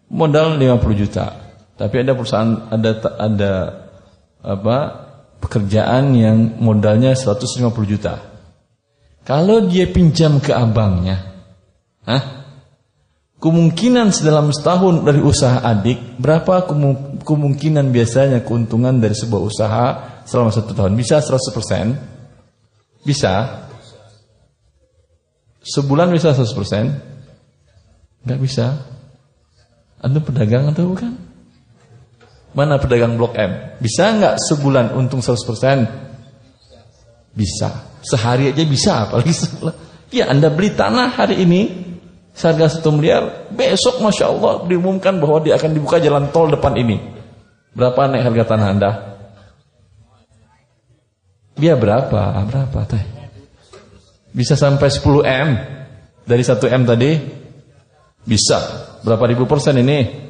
modal 0.08 0.56
50 0.56 1.00
juta 1.00 1.26
tapi 1.74 2.00
ada 2.00 2.16
perusahaan 2.16 2.70
ada 2.72 2.90
ada 3.20 3.52
apa 4.44 4.76
pekerjaan 5.40 6.16
yang 6.16 6.56
modalnya 6.60 7.12
150 7.12 7.68
juta 7.84 8.20
kalau 9.24 9.64
dia 9.68 9.88
pinjam 9.88 10.40
ke 10.40 10.52
abangnya 10.52 11.34
Hah? 12.04 12.44
Kemungkinan 13.40 14.08
dalam 14.24 14.48
setahun 14.56 15.04
dari 15.04 15.20
usaha 15.20 15.60
adik, 15.60 16.16
berapa 16.16 16.64
kemungkinan 17.20 17.92
biasanya 17.92 18.40
keuntungan 18.40 18.96
dari 18.96 19.12
sebuah 19.12 19.42
usaha 19.44 19.84
selama 20.24 20.48
satu 20.48 20.72
tahun? 20.72 20.96
Bisa 20.96 21.20
100%? 21.20 23.04
Bisa? 23.04 23.68
Sebulan 25.64 26.12
bisa 26.12 26.36
100%? 26.36 28.24
Enggak 28.24 28.40
bisa. 28.40 28.66
Anda 30.04 30.20
pedagang 30.20 30.68
atau 30.68 30.92
bukan? 30.92 31.16
Mana 32.52 32.76
pedagang 32.76 33.16
Blok 33.16 33.34
M? 33.40 33.80
Bisa 33.80 34.12
enggak 34.12 34.36
sebulan 34.44 34.92
untung 34.94 35.24
100%? 35.24 35.88
Bisa. 37.32 37.96
Sehari 38.04 38.52
aja 38.52 38.64
bisa, 38.68 39.08
apalagi 39.08 39.32
sebulan. 39.32 39.74
Ya 40.12 40.28
Anda 40.28 40.52
beli 40.52 40.76
tanah 40.76 41.16
hari 41.16 41.42
ini, 41.42 41.84
Seharga 42.34 42.66
satu 42.66 42.90
miliar, 42.90 43.46
besok 43.54 44.02
Masya 44.02 44.26
Allah 44.26 44.66
diumumkan 44.66 45.22
bahwa 45.22 45.38
dia 45.38 45.54
akan 45.54 45.70
dibuka 45.70 46.02
jalan 46.02 46.34
tol 46.34 46.50
depan 46.50 46.74
ini. 46.74 46.98
Berapa 47.78 48.10
naik 48.10 48.26
harga 48.26 48.44
tanah 48.50 48.68
Anda? 48.74 48.90
Dia 51.54 51.78
berapa? 51.78 52.42
Berapa 52.42 52.78
teh? 52.90 53.13
Bisa 54.34 54.58
sampai 54.58 54.90
10 54.90 55.22
M 55.22 55.48
dari 56.26 56.42
1 56.42 56.58
M 56.58 56.82
tadi? 56.82 57.12
Bisa. 58.26 58.58
Berapa 59.06 59.30
ribu 59.30 59.46
persen 59.46 59.78
ini? 59.78 60.26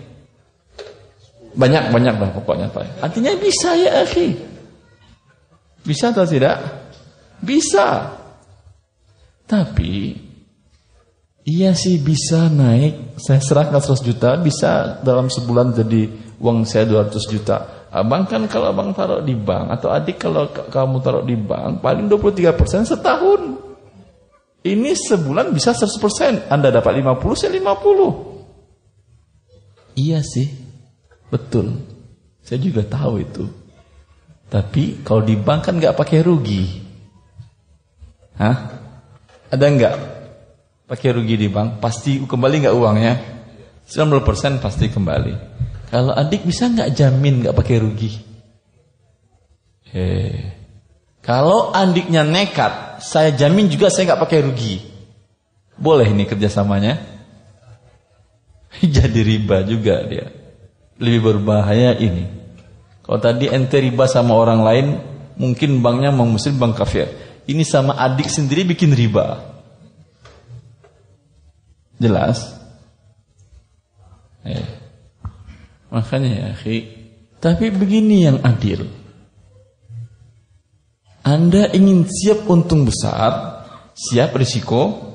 Banyak 1.54 1.88
banyak 1.88 2.14
lah 2.20 2.30
pokoknya 2.36 2.68
Pak. 2.68 3.00
Artinya 3.00 3.32
bisa 3.40 3.72
ya 3.72 4.04
akhi. 4.04 4.36
Bisa 5.80 6.12
atau 6.12 6.28
tidak? 6.28 6.60
Bisa. 7.40 8.12
Tapi 9.48 10.24
Iya 11.44 11.76
sih 11.76 12.00
bisa 12.00 12.48
naik. 12.48 13.20
Saya 13.20 13.36
serahkan 13.44 13.76
100 13.76 14.00
juta, 14.00 14.32
bisa 14.40 15.04
dalam 15.04 15.28
sebulan 15.28 15.76
jadi 15.76 16.08
uang 16.40 16.64
saya 16.64 16.88
200 16.88 17.20
juta. 17.28 17.56
Abang 17.92 18.24
kan 18.24 18.48
kalau 18.48 18.72
abang 18.72 18.96
taruh 18.96 19.20
di 19.20 19.36
bank 19.36 19.76
atau 19.76 19.92
adik 19.92 20.24
kalau 20.24 20.48
kamu 20.50 20.96
taruh 21.04 21.22
di 21.22 21.36
bank 21.36 21.84
paling 21.84 22.08
23% 22.08 22.96
setahun. 22.96 23.63
Ini 24.64 24.96
sebulan 24.96 25.52
bisa 25.52 25.76
100%. 25.76 26.48
Anda 26.48 26.72
dapat 26.72 26.96
50, 26.96 27.36
saya 27.36 27.52
50. 27.52 30.00
Iya 30.00 30.24
sih. 30.24 30.48
Betul. 31.28 31.84
Saya 32.40 32.64
juga 32.64 32.80
tahu 32.80 33.20
itu. 33.20 33.44
Tapi 34.48 35.04
kalau 35.04 35.20
di 35.20 35.36
bank 35.36 35.68
kan 35.68 35.76
nggak 35.76 35.92
pakai 35.92 36.24
rugi. 36.24 36.64
Hah? 38.40 38.56
Ada 39.52 39.66
nggak 39.68 39.94
pakai 40.88 41.12
rugi 41.12 41.36
di 41.36 41.48
bank, 41.52 41.78
pasti 41.78 42.24
kembali 42.24 42.64
nggak 42.64 42.76
uangnya? 42.76 43.14
90% 43.84 44.64
pasti 44.64 44.88
kembali. 44.88 45.32
Kalau 45.92 46.16
adik 46.16 46.48
bisa 46.48 46.72
nggak 46.72 46.96
jamin 46.96 47.44
nggak 47.44 47.56
pakai 47.56 47.76
rugi? 47.78 48.12
Eh, 49.94 50.63
kalau 51.24 51.72
adiknya 51.72 52.20
nekat, 52.20 53.00
saya 53.00 53.32
jamin 53.32 53.72
juga 53.72 53.88
saya 53.88 54.12
nggak 54.12 54.22
pakai 54.28 54.44
rugi. 54.44 54.76
Boleh 55.80 56.12
ini 56.12 56.28
kerjasamanya? 56.28 57.00
Jadi 58.84 59.20
riba 59.24 59.64
juga 59.64 60.04
dia. 60.04 60.28
Lebih 61.00 61.20
berbahaya 61.24 61.96
ini. 61.96 62.28
Kalau 63.00 63.18
tadi 63.24 63.48
ente 63.48 63.80
riba 63.80 64.04
sama 64.04 64.36
orang 64.36 64.60
lain, 64.60 64.86
mungkin 65.40 65.80
banknya 65.80 66.12
mau 66.12 66.28
muslim 66.28 66.60
bank 66.60 66.76
kafir. 66.76 67.08
Ini 67.48 67.64
sama 67.64 67.96
adik 67.96 68.28
sendiri 68.28 68.68
bikin 68.68 68.92
riba. 68.92 69.40
Jelas? 71.96 72.52
Eh. 74.44 74.64
Makanya 75.88 76.28
ya, 76.28 76.46
akhi. 76.52 76.78
Tapi 77.40 77.72
begini 77.72 78.28
yang 78.28 78.40
adil. 78.44 79.03
Anda 81.24 81.72
ingin 81.72 82.04
siap 82.04 82.44
untung 82.52 82.84
besar, 82.84 83.64
siap 83.96 84.36
risiko, 84.36 85.12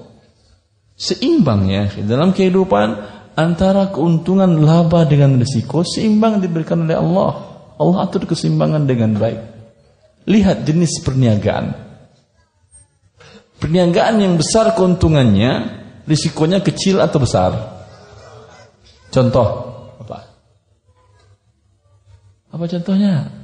seimbang 0.97 1.69
ya. 1.69 1.85
Dalam 2.01 2.33
kehidupan 2.33 2.87
antara 3.37 3.93
keuntungan 3.93 4.49
laba 4.59 5.05
dengan 5.05 5.39
risiko 5.39 5.85
seimbang 5.85 6.43
diberikan 6.43 6.83
oleh 6.83 6.97
Allah. 6.97 7.31
Allah 7.79 7.97
atur 8.03 8.27
keseimbangan 8.27 8.83
dengan 8.83 9.15
baik. 9.15 9.39
Lihat 10.27 10.67
jenis 10.67 10.99
perniagaan. 10.99 11.71
Perniagaan 13.55 14.19
yang 14.19 14.35
besar 14.35 14.75
keuntungannya 14.75 15.79
risikonya 16.03 16.59
kecil 16.59 16.99
atau 16.99 17.23
besar? 17.23 17.51
Contoh 19.13 19.47
apa? 20.03 20.27
Apa 22.51 22.65
contohnya? 22.67 23.38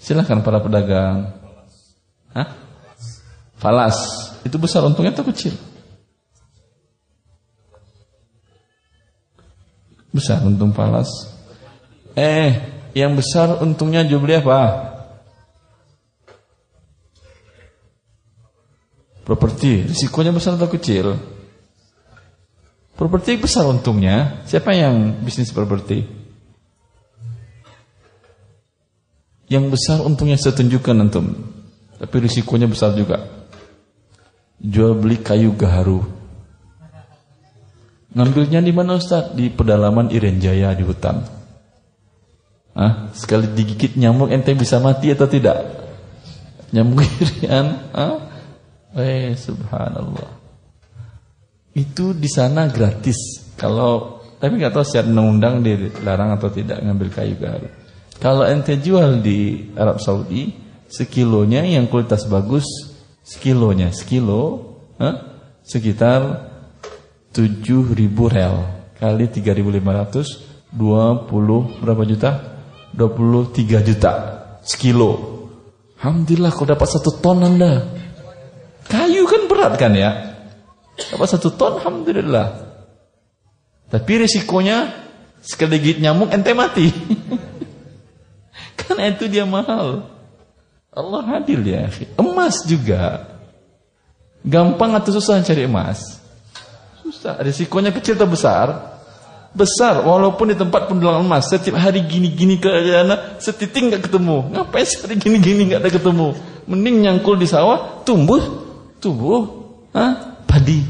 Silahkan 0.00 0.40
para 0.40 0.64
pedagang. 0.64 1.36
Hah? 2.32 2.48
Falas. 3.60 4.32
Itu 4.40 4.56
besar 4.56 4.80
untungnya 4.88 5.12
atau 5.12 5.28
kecil? 5.28 5.52
Besar 10.10 10.40
untung 10.42 10.72
falas. 10.72 11.06
Eh, 12.16 12.56
yang 12.96 13.14
besar 13.14 13.60
untungnya 13.62 14.02
jual 14.02 14.18
beli 14.24 14.40
apa? 14.40 14.88
Properti, 19.22 19.86
risikonya 19.86 20.34
besar 20.34 20.58
atau 20.58 20.66
kecil? 20.66 21.14
Properti 22.98 23.38
besar 23.38 23.68
untungnya. 23.70 24.42
Siapa 24.48 24.74
yang 24.74 25.22
bisnis 25.22 25.54
properti? 25.54 26.19
Yang 29.50 29.64
besar 29.74 29.98
untungnya 30.06 30.38
saya 30.38 30.54
tunjukkan 30.54 30.96
antum. 31.02 31.34
Tapi 31.98 32.16
risikonya 32.22 32.70
besar 32.70 32.94
juga. 32.94 33.26
Jual 34.62 34.94
beli 34.94 35.18
kayu 35.18 35.50
gaharu. 35.58 36.06
Ngambilnya 38.14 38.62
di 38.62 38.70
mana 38.70 38.94
Ustaz? 38.94 39.34
Di 39.34 39.50
pedalaman 39.50 40.14
Iren 40.14 40.38
Jaya 40.38 40.70
di 40.78 40.86
hutan. 40.86 41.26
Ah, 42.78 43.10
sekali 43.10 43.50
digigit 43.50 43.98
nyamuk 43.98 44.30
ente 44.30 44.54
bisa 44.54 44.78
mati 44.78 45.10
atau 45.10 45.26
tidak? 45.26 45.58
Nyamuk 46.70 47.02
irian, 47.22 47.90
ah? 47.90 48.30
Eh, 48.94 49.34
subhanallah. 49.34 50.30
Itu 51.74 52.14
di 52.14 52.30
sana 52.30 52.70
gratis. 52.70 53.50
Kalau 53.58 54.22
tapi 54.40 54.56
nggak 54.56 54.72
tahu 54.72 54.84
secara 54.86 55.10
undang-undang 55.10 55.60
dilarang 55.60 56.38
atau 56.38 56.48
tidak 56.48 56.80
ngambil 56.80 57.08
kayu 57.12 57.34
gaharu. 57.36 57.68
Kalau 58.20 58.44
ente 58.44 58.76
jual 58.76 59.24
di 59.24 59.72
Arab 59.72 59.96
Saudi, 59.96 60.52
sekilonya 60.92 61.64
yang 61.64 61.88
kualitas 61.88 62.28
bagus, 62.28 62.68
sekilonya, 63.24 63.96
sekilo, 63.96 64.76
huh? 65.00 65.16
sekitar 65.64 66.52
7000 67.32 67.96
rel 68.28 68.56
kali 69.00 69.24
3500 69.32 70.50
20 70.70 71.82
berapa 71.82 72.02
juta? 72.06 72.30
23 72.94 73.88
juta 73.88 74.12
sekilo. 74.62 75.40
Alhamdulillah 75.98 76.50
kau 76.54 76.66
dapat 76.66 76.88
satu 76.90 77.18
ton 77.18 77.40
anda. 77.42 77.86
Kayu 78.90 79.24
kan 79.24 79.46
berat 79.46 79.74
kan 79.78 79.94
ya. 79.94 80.10
Apa 81.14 81.24
satu 81.24 81.54
ton, 81.54 81.78
alhamdulillah. 81.80 82.68
Tapi 83.90 84.12
risikonya 84.26 84.90
sekali 85.40 85.80
gigit 85.80 85.98
nyamuk 86.02 86.30
ente 86.34 86.52
mati. 86.52 86.86
kan 88.90 88.98
itu 89.06 89.30
dia 89.30 89.46
mahal. 89.46 90.02
Allah 90.90 91.38
adil 91.38 91.62
ya. 91.62 91.86
Emas 92.18 92.66
juga. 92.66 93.30
Gampang 94.42 94.98
atau 94.98 95.14
susah 95.14 95.38
cari 95.46 95.70
emas? 95.70 96.18
Susah. 97.06 97.38
Risikonya 97.38 97.94
kecil 97.94 98.18
atau 98.18 98.26
besar? 98.26 98.98
Besar. 99.54 100.02
Walaupun 100.02 100.50
di 100.50 100.56
tempat 100.58 100.90
pendulangan 100.90 101.22
emas, 101.22 101.46
setiap 101.46 101.78
hari 101.78 102.02
gini-gini 102.02 102.58
ke 102.58 102.66
sana, 102.66 103.38
setitik 103.38 103.86
nggak 103.86 104.02
ketemu. 104.10 104.50
Ngapain 104.50 104.86
sehari 104.86 105.14
gini-gini 105.20 105.70
nggak 105.70 105.80
ada 105.86 105.90
ketemu? 105.94 106.28
Mending 106.66 106.96
nyangkul 107.06 107.38
di 107.38 107.46
sawah, 107.46 108.02
tumbuh, 108.02 108.42
tumbuh, 108.98 109.46
ah, 109.94 110.42
padi. 110.46 110.82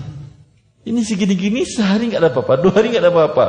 Ini 0.85 1.01
segini-gini 1.05 1.69
sehari 1.69 2.09
nggak 2.09 2.21
ada 2.21 2.31
apa-apa, 2.33 2.53
dua 2.57 2.73
hari 2.73 2.93
nggak 2.93 3.05
ada 3.05 3.13
apa-apa. 3.13 3.47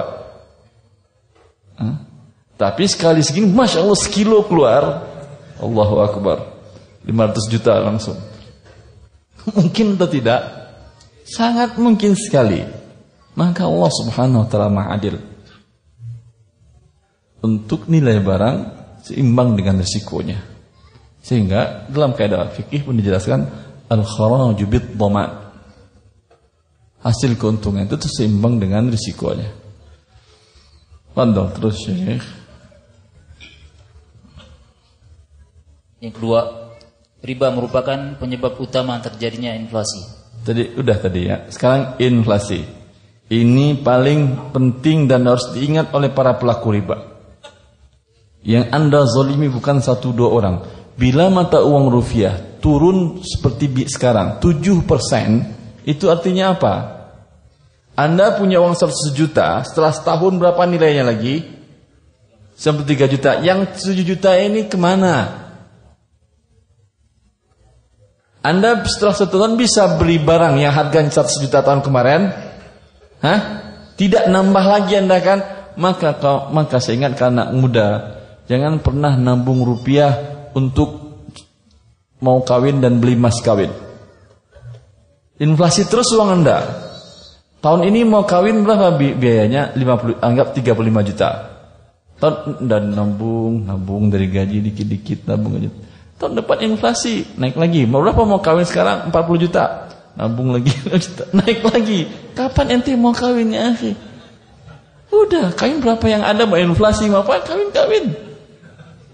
Tapi 2.61 2.85
sekali 2.85 3.25
segini, 3.25 3.49
masya 3.49 3.81
Allah 3.81 3.97
sekilo 3.97 4.45
keluar, 4.45 5.01
Allahu 5.57 5.97
Akbar, 6.05 6.45
500 7.09 7.49
juta 7.49 7.73
langsung. 7.81 8.13
Mungkin 9.57 9.97
atau 9.97 10.05
tidak? 10.05 10.41
Sangat 11.25 11.79
mungkin 11.79 12.13
sekali. 12.13 12.61
Maka 13.39 13.63
Allah 13.63 13.87
Subhanahu 13.87 14.43
wa 14.43 14.47
taala 14.51 14.67
Maha 14.67 14.99
Adil. 14.99 15.15
Untuk 17.39 17.87
nilai 17.87 18.19
barang 18.19 18.57
seimbang 18.99 19.55
dengan 19.55 19.79
risikonya. 19.79 20.43
Sehingga 21.23 21.87
dalam 21.87 22.11
kaidah 22.11 22.51
fikih 22.51 22.83
pun 22.83 22.99
dijelaskan 22.99 23.47
al-kharaju 23.87 24.65
bid 24.67 24.99
dhaman. 24.99 25.31
Hasil 26.99 27.39
keuntungan 27.39 27.87
itu 27.87 27.95
seimbang 28.11 28.59
dengan 28.59 28.91
risikonya. 28.91 29.47
Pandang 31.15 31.55
terus 31.55 31.79
Syekh. 31.87 32.40
Yang 36.01 36.17
kedua, 36.17 36.41
riba 37.21 37.53
merupakan 37.53 38.17
penyebab 38.17 38.57
utama 38.57 38.97
terjadinya 38.97 39.53
inflasi. 39.53 40.01
Tadi 40.41 40.73
udah 40.73 40.97
tadi 40.97 41.29
ya. 41.29 41.45
Sekarang 41.53 42.01
inflasi. 42.01 42.65
Ini 43.29 43.79
paling 43.85 44.49
penting 44.49 45.05
dan 45.05 45.29
harus 45.29 45.53
diingat 45.53 45.93
oleh 45.93 46.09
para 46.09 46.41
pelaku 46.41 46.73
riba. 46.73 46.97
Yang 48.41 48.65
Anda 48.73 49.05
zolimi 49.05 49.45
bukan 49.53 49.77
satu 49.77 50.09
dua 50.09 50.33
orang. 50.33 50.55
Bila 50.97 51.29
mata 51.29 51.61
uang 51.61 51.93
rupiah 51.93 52.57
turun 52.57 53.21
seperti 53.21 53.85
sekarang 53.85 54.41
7%, 54.41 55.85
itu 55.85 56.05
artinya 56.09 56.57
apa? 56.57 56.73
Anda 57.93 58.33
punya 58.41 58.57
uang 58.57 58.73
100 58.73 59.13
juta, 59.13 59.61
setelah 59.61 59.93
setahun 59.93 60.33
berapa 60.33 60.65
nilainya 60.65 61.05
lagi? 61.05 61.45
Sampai 62.57 62.89
3 62.89 63.05
juta. 63.05 63.37
Yang 63.45 63.85
7 63.93 64.01
juta 64.01 64.33
ini 64.37 64.65
ke 64.65 64.77
mana? 64.77 65.40
Anda 68.41 68.81
setelah 68.89 69.13
satu 69.13 69.37
tahun 69.37 69.53
bisa 69.53 70.01
beli 70.01 70.17
barang 70.17 70.57
yang 70.57 70.73
harganya 70.73 71.13
100 71.13 71.45
juta 71.45 71.61
tahun 71.61 71.85
kemarin? 71.85 72.33
Hah? 73.21 73.39
Tidak 73.93 74.33
nambah 74.33 74.65
lagi 74.65 74.97
Anda 74.97 75.21
kan? 75.21 75.39
Maka 75.77 76.17
kau, 76.17 76.49
maka 76.49 76.81
saya 76.81 76.97
ingat 76.97 77.21
anak 77.21 77.53
muda, 77.53 78.17
jangan 78.49 78.81
pernah 78.81 79.13
nabung 79.13 79.61
rupiah 79.61 80.41
untuk 80.57 81.21
mau 82.17 82.41
kawin 82.41 82.81
dan 82.81 82.97
beli 82.97 83.13
emas 83.13 83.37
kawin. 83.45 83.69
Inflasi 85.37 85.85
terus 85.85 86.09
uang 86.09 86.41
Anda. 86.41 86.65
Tahun 87.61 87.85
ini 87.85 88.01
mau 88.09 88.25
kawin 88.25 88.65
berapa 88.65 88.97
bi 88.97 89.13
biayanya? 89.13 89.77
50 89.77 90.17
anggap 90.17 90.57
35 90.57 91.07
juta. 91.13 91.29
Tahun 92.17 92.65
dan 92.65 92.89
nabung, 92.97 93.69
nabung 93.69 94.09
dari 94.09 94.33
gaji 94.33 94.65
dikit-dikit 94.65 95.29
nabung 95.29 95.61
aja. 95.61 95.69
Tahun 96.21 96.37
depan 96.37 96.61
inflasi 96.61 97.25
naik 97.33 97.57
lagi. 97.57 97.89
Berapa 97.89 98.21
mau 98.29 98.37
kawin 98.37 98.61
sekarang? 98.61 99.09
40 99.09 99.41
juta. 99.41 99.89
Nabung 100.13 100.53
lagi 100.53 100.69
naik 101.41 101.65
lagi. 101.65 102.05
Kapan 102.37 102.77
ente 102.77 102.93
mau 102.93 103.09
kawin 103.09 103.49
ya 103.49 103.73
akhi? 103.73 103.97
Udah, 105.09 105.49
kawin 105.57 105.81
berapa 105.81 106.05
yang 106.05 106.21
ada 106.21 106.45
mau 106.45 106.61
inflasi 106.61 107.09
mau 107.09 107.25
apa? 107.25 107.41
Kawin 107.41 107.73
kawin. 107.73 108.13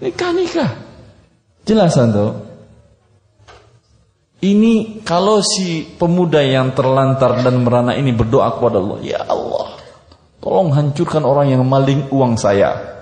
Nikah 0.03 0.35
nikah. 0.35 0.71
Jelas 1.63 1.95
tuh. 1.95 2.43
Ini 4.43 5.01
kalau 5.07 5.39
si 5.39 5.87
pemuda 5.97 6.43
yang 6.43 6.75
terlantar 6.75 7.41
dan 7.41 7.63
merana 7.63 7.95
ini 7.95 8.13
berdoa 8.13 8.53
kepada 8.53 8.77
Allah, 8.77 8.99
ya 9.01 9.19
Allah, 9.25 9.81
tolong 10.37 10.69
hancurkan 10.75 11.25
orang 11.25 11.55
yang 11.55 11.63
maling 11.65 12.05
uang 12.13 12.37
saya. 12.37 12.99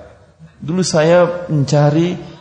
Dulu 0.64 0.80
saya 0.80 1.50
mencari 1.52 2.35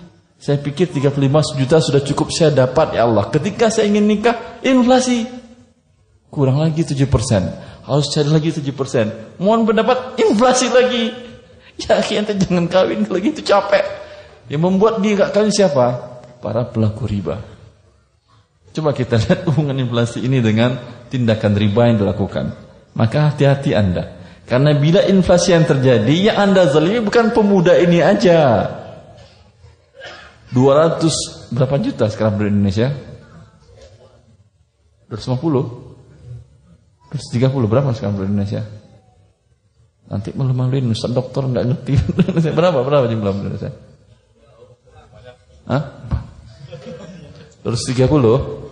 saya 0.44 0.60
pikir 0.60 0.92
35 0.92 1.56
juta 1.56 1.80
sudah 1.80 2.04
cukup 2.04 2.28
saya 2.28 2.52
dapat 2.52 3.00
ya 3.00 3.08
Allah. 3.08 3.32
Ketika 3.32 3.72
saya 3.72 3.88
ingin 3.88 4.04
nikah, 4.04 4.60
inflasi 4.60 5.24
kurang 6.28 6.60
lagi 6.60 6.84
7%. 6.84 7.00
Harus 7.88 8.12
cari 8.12 8.28
lagi 8.28 8.52
7%. 8.52 9.40
Mohon 9.40 9.72
pendapat 9.72 10.20
inflasi 10.20 10.68
lagi. 10.68 11.04
Ya 11.74 11.98
ente 11.98 12.38
jangan 12.38 12.70
kawin 12.70 13.02
kalau 13.02 13.18
gitu 13.18 13.42
capek. 13.42 13.82
Yang 14.46 14.62
membuat 14.62 15.02
dia 15.02 15.18
gak 15.18 15.34
kawin 15.34 15.50
siapa? 15.50 15.86
Para 16.38 16.70
pelaku 16.70 17.08
riba. 17.08 17.40
Coba 18.70 18.94
kita 18.94 19.18
lihat 19.24 19.48
hubungan 19.48 19.80
inflasi 19.80 20.22
ini 20.22 20.38
dengan 20.44 20.76
tindakan 21.10 21.56
riba 21.56 21.88
yang 21.90 22.04
dilakukan. 22.04 22.52
Maka 22.94 23.32
hati-hati 23.32 23.74
Anda. 23.74 24.12
Karena 24.46 24.76
bila 24.76 25.02
inflasi 25.08 25.56
yang 25.56 25.66
terjadi, 25.66 26.14
yang 26.30 26.52
Anda 26.52 26.68
zalimi 26.68 27.00
bukan 27.02 27.32
pemuda 27.32 27.74
ini 27.80 27.98
aja. 28.04 28.68
200 30.54 31.50
berapa 31.50 31.76
juta 31.82 32.06
sekarang 32.06 32.38
di 32.38 32.46
Indonesia? 32.46 32.94
250 35.10 37.10
230 37.10 37.66
berapa 37.66 37.90
sekarang 37.90 38.22
di 38.22 38.30
Indonesia? 38.30 38.62
Nanti 40.06 40.30
malu-maluin 40.30 40.94
Ustaz 40.94 41.10
dokter 41.10 41.42
enggak 41.42 41.74
ngerti 41.74 41.98
Berapa 42.58 42.86
berapa 42.86 43.10
jumlah 43.10 43.34
di 43.34 43.38
Indonesia? 43.50 43.74
Hah? 45.66 45.82
230 47.66 48.64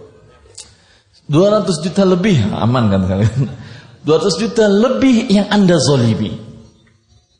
200 1.32 1.80
juta 1.80 2.04
lebih 2.04 2.36
aman 2.52 2.92
kan 2.92 3.02
kalian 3.08 3.48
200 4.06 4.42
juta 4.42 4.68
lebih 4.68 5.32
yang 5.32 5.48
anda 5.48 5.80
zolimi 5.80 6.36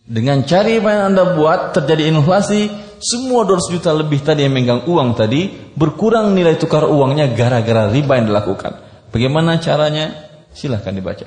dengan 0.09 0.49
cari 0.49 0.81
apa 0.81 0.89
yang 0.91 1.05
anda 1.13 1.37
buat 1.37 1.77
terjadi 1.77 2.17
inflasi 2.17 2.73
semua 3.03 3.43
200 3.43 3.75
juta 3.75 3.91
lebih 3.91 4.23
tadi 4.23 4.47
yang 4.47 4.55
megang 4.55 4.87
uang 4.87 5.19
tadi 5.19 5.51
berkurang 5.75 6.39
nilai 6.39 6.55
tukar 6.55 6.87
uangnya 6.87 7.35
gara-gara 7.35 7.91
riba 7.91 8.23
yang 8.23 8.31
dilakukan. 8.31 8.79
Bagaimana 9.11 9.59
caranya? 9.59 10.31
Silahkan 10.55 10.95
dibaca. 10.95 11.27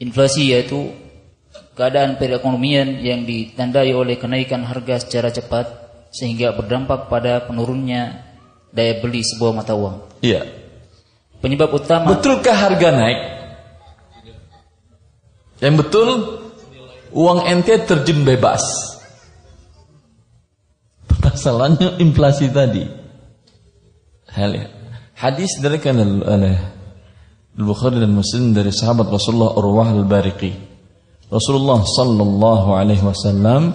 Inflasi 0.00 0.56
yaitu 0.56 0.96
keadaan 1.76 2.16
perekonomian 2.16 3.04
yang 3.04 3.28
ditandai 3.28 3.92
oleh 3.92 4.16
kenaikan 4.16 4.64
harga 4.64 5.04
secara 5.04 5.28
cepat 5.28 5.66
sehingga 6.08 6.56
berdampak 6.56 7.12
pada 7.12 7.44
penurunnya 7.44 8.24
daya 8.72 8.96
beli 9.04 9.20
sebuah 9.20 9.52
mata 9.52 9.76
uang. 9.76 10.24
Iya. 10.24 10.46
Penyebab 11.44 11.68
utama 11.76 12.16
Betulkah 12.16 12.56
harga 12.56 12.88
naik? 12.88 13.20
Yang 15.60 15.74
betul 15.84 16.08
uang 17.14 17.46
ente 17.46 17.78
terjun 17.86 18.26
bebas. 18.26 18.62
Permasalahannya 21.06 22.02
inflasi 22.02 22.50
tadi. 22.50 22.84
Hadis 25.14 25.62
dari 25.62 25.78
oleh 25.78 26.58
Al-Bukhari 27.54 28.02
dan 28.02 28.10
Muslim 28.10 28.50
dari 28.50 28.74
sahabat 28.74 29.06
Rasulullah 29.06 29.54
Urwah 29.54 29.94
Al-Bariqi. 29.94 30.52
Rasulullah 31.30 31.86
sallallahu 31.86 32.74
alaihi 32.74 33.00
wasallam 33.06 33.70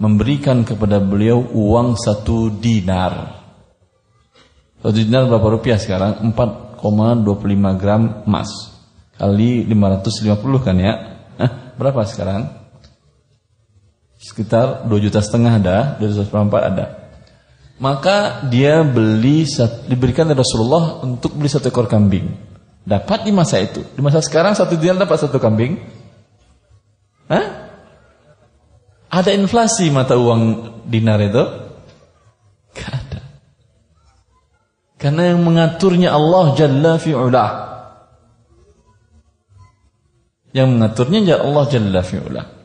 memberikan 0.00 0.64
kepada 0.64 0.96
beliau 0.96 1.44
uang 1.52 1.92
satu 2.00 2.48
dinar. 2.56 3.36
Satu 4.80 4.96
dinar 4.96 5.28
berapa 5.28 5.60
rupiah 5.60 5.76
sekarang? 5.76 6.24
4,25 6.32 7.80
gram 7.80 8.24
emas. 8.24 8.48
Kali 9.18 9.66
550 9.68 10.64
kan 10.64 10.76
ya? 10.80 10.94
Hah, 11.36 11.50
berapa 11.76 12.06
sekarang? 12.08 12.57
Sekitar 14.18 14.90
2 14.90 15.04
juta 15.06 15.22
setengah 15.22 15.62
ada, 15.62 15.76
2 16.02 16.10
juta 16.10 16.42
ada. 16.58 16.86
Maka 17.78 18.42
dia 18.50 18.82
beli 18.82 19.46
diberikan 19.86 20.26
oleh 20.26 20.34
Rasulullah 20.34 20.98
untuk 21.06 21.38
beli 21.38 21.46
satu 21.46 21.70
ekor 21.70 21.86
kambing. 21.86 22.26
Dapat 22.82 23.22
di 23.22 23.30
masa 23.30 23.62
itu. 23.62 23.86
Di 23.94 24.02
masa 24.02 24.18
sekarang 24.18 24.58
satu 24.58 24.74
dinar 24.74 24.98
dapat 24.98 25.22
satu 25.22 25.38
kambing. 25.38 25.78
Hah? 27.30 27.46
Ada 29.08 29.30
inflasi 29.30 29.94
mata 29.94 30.18
uang 30.18 30.42
dinar 30.90 31.22
itu? 31.22 31.44
Gak 32.74 32.90
ada. 32.90 33.22
Karena 34.98 35.30
yang 35.30 35.46
mengaturnya 35.46 36.10
Allah 36.10 36.58
Jalla 36.58 36.98
fi'ulah. 36.98 37.50
Yang 40.50 40.68
mengaturnya 40.74 41.38
Allah 41.38 41.64
Jalla 41.70 42.02
fi'ulah. 42.02 42.57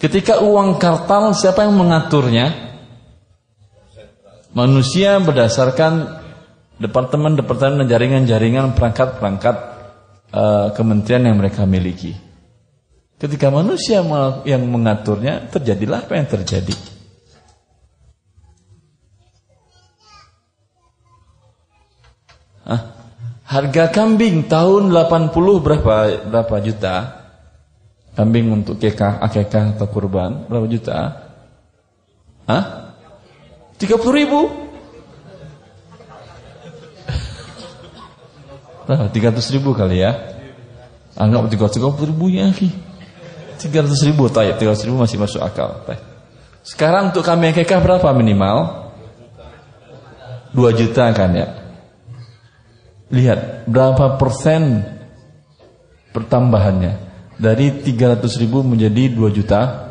Ketika 0.00 0.40
uang 0.40 0.80
kartal 0.80 1.36
siapa 1.36 1.68
yang 1.68 1.76
mengaturnya? 1.76 2.72
Manusia 4.56 5.20
berdasarkan 5.20 6.24
departemen-departemen 6.80 7.84
jaringan-jaringan 7.84 8.72
perangkat-perangkat 8.72 9.56
uh, 10.32 10.72
kementerian 10.72 11.28
yang 11.28 11.36
mereka 11.36 11.68
miliki. 11.68 12.16
Ketika 13.20 13.52
manusia 13.52 14.00
yang 14.48 14.64
mengaturnya, 14.64 15.44
terjadilah 15.52 16.08
apa 16.08 16.16
yang 16.16 16.24
terjadi. 16.32 16.72
Hah? 22.64 22.82
Harga 23.44 23.92
kambing 23.92 24.48
tahun 24.48 24.88
80 24.88 25.36
berapa 25.60 25.96
berapa 26.24 26.56
juta? 26.64 27.19
Kambing 28.10 28.50
untuk 28.50 28.76
kekah, 28.82 29.22
akekah 29.22 29.78
atau 29.78 29.86
kurban 29.86 30.50
berapa 30.50 30.66
juta? 30.66 31.30
Hah? 32.50 32.64
30 33.78 33.96
ribu? 34.12 34.50
Nah, 38.90 39.06
300 39.06 39.54
ribu 39.54 39.70
kali 39.70 40.02
ya 40.02 40.18
Anggap 41.14 41.46
330 41.46 42.10
ribu 42.10 42.26
ya 42.26 42.50
300 42.50 43.86
ribu 44.10 44.26
tayyip 44.26 44.58
300 44.58 44.90
ribu 44.90 44.98
masih 44.98 45.14
masuk 45.14 45.38
akal 45.38 45.86
Sekarang 46.66 47.14
untuk 47.14 47.22
kami 47.22 47.54
kekah 47.54 47.78
berapa 47.78 48.10
minimal 48.10 48.90
2 50.58 50.74
juta 50.74 51.14
kan 51.14 51.30
ya 51.30 51.48
Lihat 53.14 53.70
berapa 53.70 54.18
persen 54.18 54.82
Pertambahannya 56.10 57.09
Dari 57.40 57.80
300 57.80 58.28
ribu 58.36 58.60
menjadi 58.60 59.08
2 59.16 59.32
juta 59.32 59.90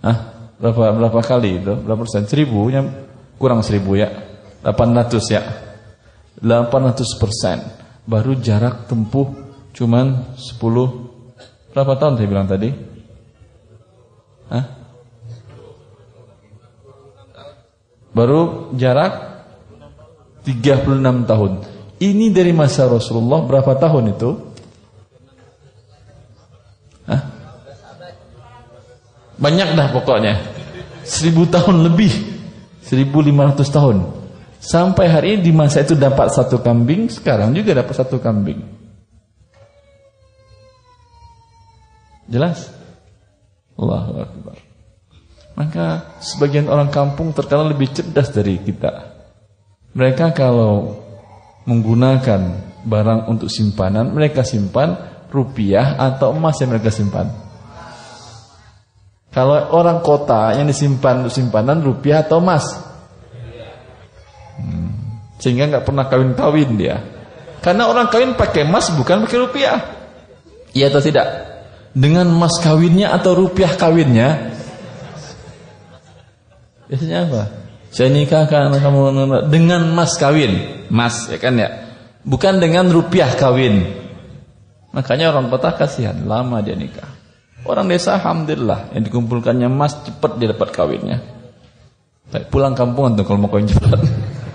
Ah, 0.00 0.48
berapa 0.56 0.96
berapa 0.96 1.20
kali 1.20 1.60
itu? 1.60 1.76
Berapa 1.76 2.08
persen? 2.08 2.24
Seribu 2.24 2.72
ya, 2.72 2.80
kurang 3.36 3.60
seribu 3.60 4.00
ya. 4.00 4.08
800 4.64 5.20
ya. 5.28 5.42
800 6.40 7.20
persen 7.20 7.60
baru 8.08 8.32
jarak 8.40 8.88
tempuh 8.88 9.28
cuman 9.76 10.32
10 10.40 10.56
berapa 11.76 11.92
tahun 12.00 12.16
saya 12.16 12.28
bilang 12.28 12.48
tadi? 12.48 12.72
Hah? 14.48 14.64
Baru 18.10 18.72
jarak 18.74 19.44
36 20.42 21.28
tahun. 21.28 21.52
Ini 22.00 22.32
dari 22.32 22.50
masa 22.56 22.88
Rasulullah 22.88 23.44
berapa 23.44 23.76
tahun 23.76 24.16
itu? 24.16 24.49
Hah? 27.10 27.22
Banyak 29.40 29.74
dah 29.74 29.88
pokoknya. 29.90 30.38
1000 31.02 31.34
tahun 31.50 31.76
lebih. 31.90 32.12
1500 32.86 33.66
tahun. 33.66 33.96
Sampai 34.60 35.08
hari 35.08 35.40
ini 35.40 35.50
di 35.50 35.52
masa 35.56 35.80
itu 35.80 35.96
dapat 35.96 36.28
satu 36.36 36.60
kambing, 36.60 37.08
sekarang 37.08 37.56
juga 37.56 37.80
dapat 37.80 37.94
satu 37.96 38.20
kambing. 38.20 38.60
Jelas? 42.28 42.68
Allahu 43.80 44.12
Akbar. 44.20 44.56
Maka 45.56 45.86
sebagian 46.20 46.68
orang 46.68 46.92
kampung 46.92 47.32
terkenal 47.32 47.72
lebih 47.72 47.90
cerdas 47.90 48.28
dari 48.30 48.60
kita. 48.60 49.16
Mereka 49.96 50.36
kalau 50.36 51.02
menggunakan 51.64 52.40
barang 52.84 53.20
untuk 53.32 53.48
simpanan, 53.48 54.12
mereka 54.12 54.44
simpan 54.44 54.94
rupiah 55.30 55.96
atau 55.96 56.34
emas 56.34 56.58
yang 56.58 56.74
mereka 56.74 56.90
simpan. 56.90 57.30
Kalau 59.30 59.70
orang 59.78 60.02
kota 60.02 60.58
yang 60.58 60.66
disimpan 60.66 61.22
untuk 61.22 61.30
simpanan 61.30 61.86
rupiah 61.86 62.26
atau 62.26 62.42
emas, 62.42 62.66
sehingga 65.38 65.70
nggak 65.70 65.86
pernah 65.86 66.10
kawin-kawin 66.10 66.70
dia. 66.74 66.98
Karena 67.62 67.86
orang 67.86 68.10
kawin 68.10 68.34
pakai 68.34 68.66
emas 68.66 68.90
bukan 68.90 69.24
pakai 69.24 69.38
rupiah. 69.38 69.78
Iya 70.74 70.90
atau 70.90 70.98
tidak? 70.98 71.26
Dengan 71.94 72.26
emas 72.26 72.58
kawinnya 72.58 73.14
atau 73.14 73.38
rupiah 73.38 73.74
kawinnya? 73.78 74.50
Biasanya 76.90 77.18
apa? 77.30 77.42
Saya 77.90 78.10
nikahkan 78.10 78.70
kamu 78.70 79.00
dengan 79.50 79.94
emas 79.94 80.14
kawin, 80.18 80.86
emas 80.90 81.30
ya 81.30 81.38
kan 81.38 81.54
ya. 81.58 81.70
Bukan 82.22 82.58
dengan 82.58 82.90
rupiah 82.90 83.30
kawin. 83.34 83.86
Makanya 84.90 85.30
orang 85.30 85.46
kota 85.46 85.70
kasihan, 85.74 86.18
lama 86.26 86.58
dia 86.58 86.74
nikah. 86.74 87.06
Orang 87.62 87.86
desa 87.86 88.16
alhamdulillah 88.16 88.96
yang 88.96 89.04
dikumpulkannya 89.04 89.68
emas 89.68 89.94
cepat 90.02 90.40
dia 90.40 90.50
dapat 90.50 90.68
kawinnya. 90.72 91.18
Baik, 92.30 92.48
pulang 92.48 92.74
kampung 92.74 93.14
untuk 93.14 93.26
kalau 93.26 93.42
mau 93.42 93.50
kawin 93.50 93.68
cepat. 93.68 94.00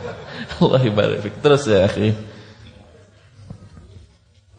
Allah 0.64 0.82
ibarik. 0.84 1.40
Terus 1.40 1.68
ya, 1.68 1.86
akhi. 1.86 2.16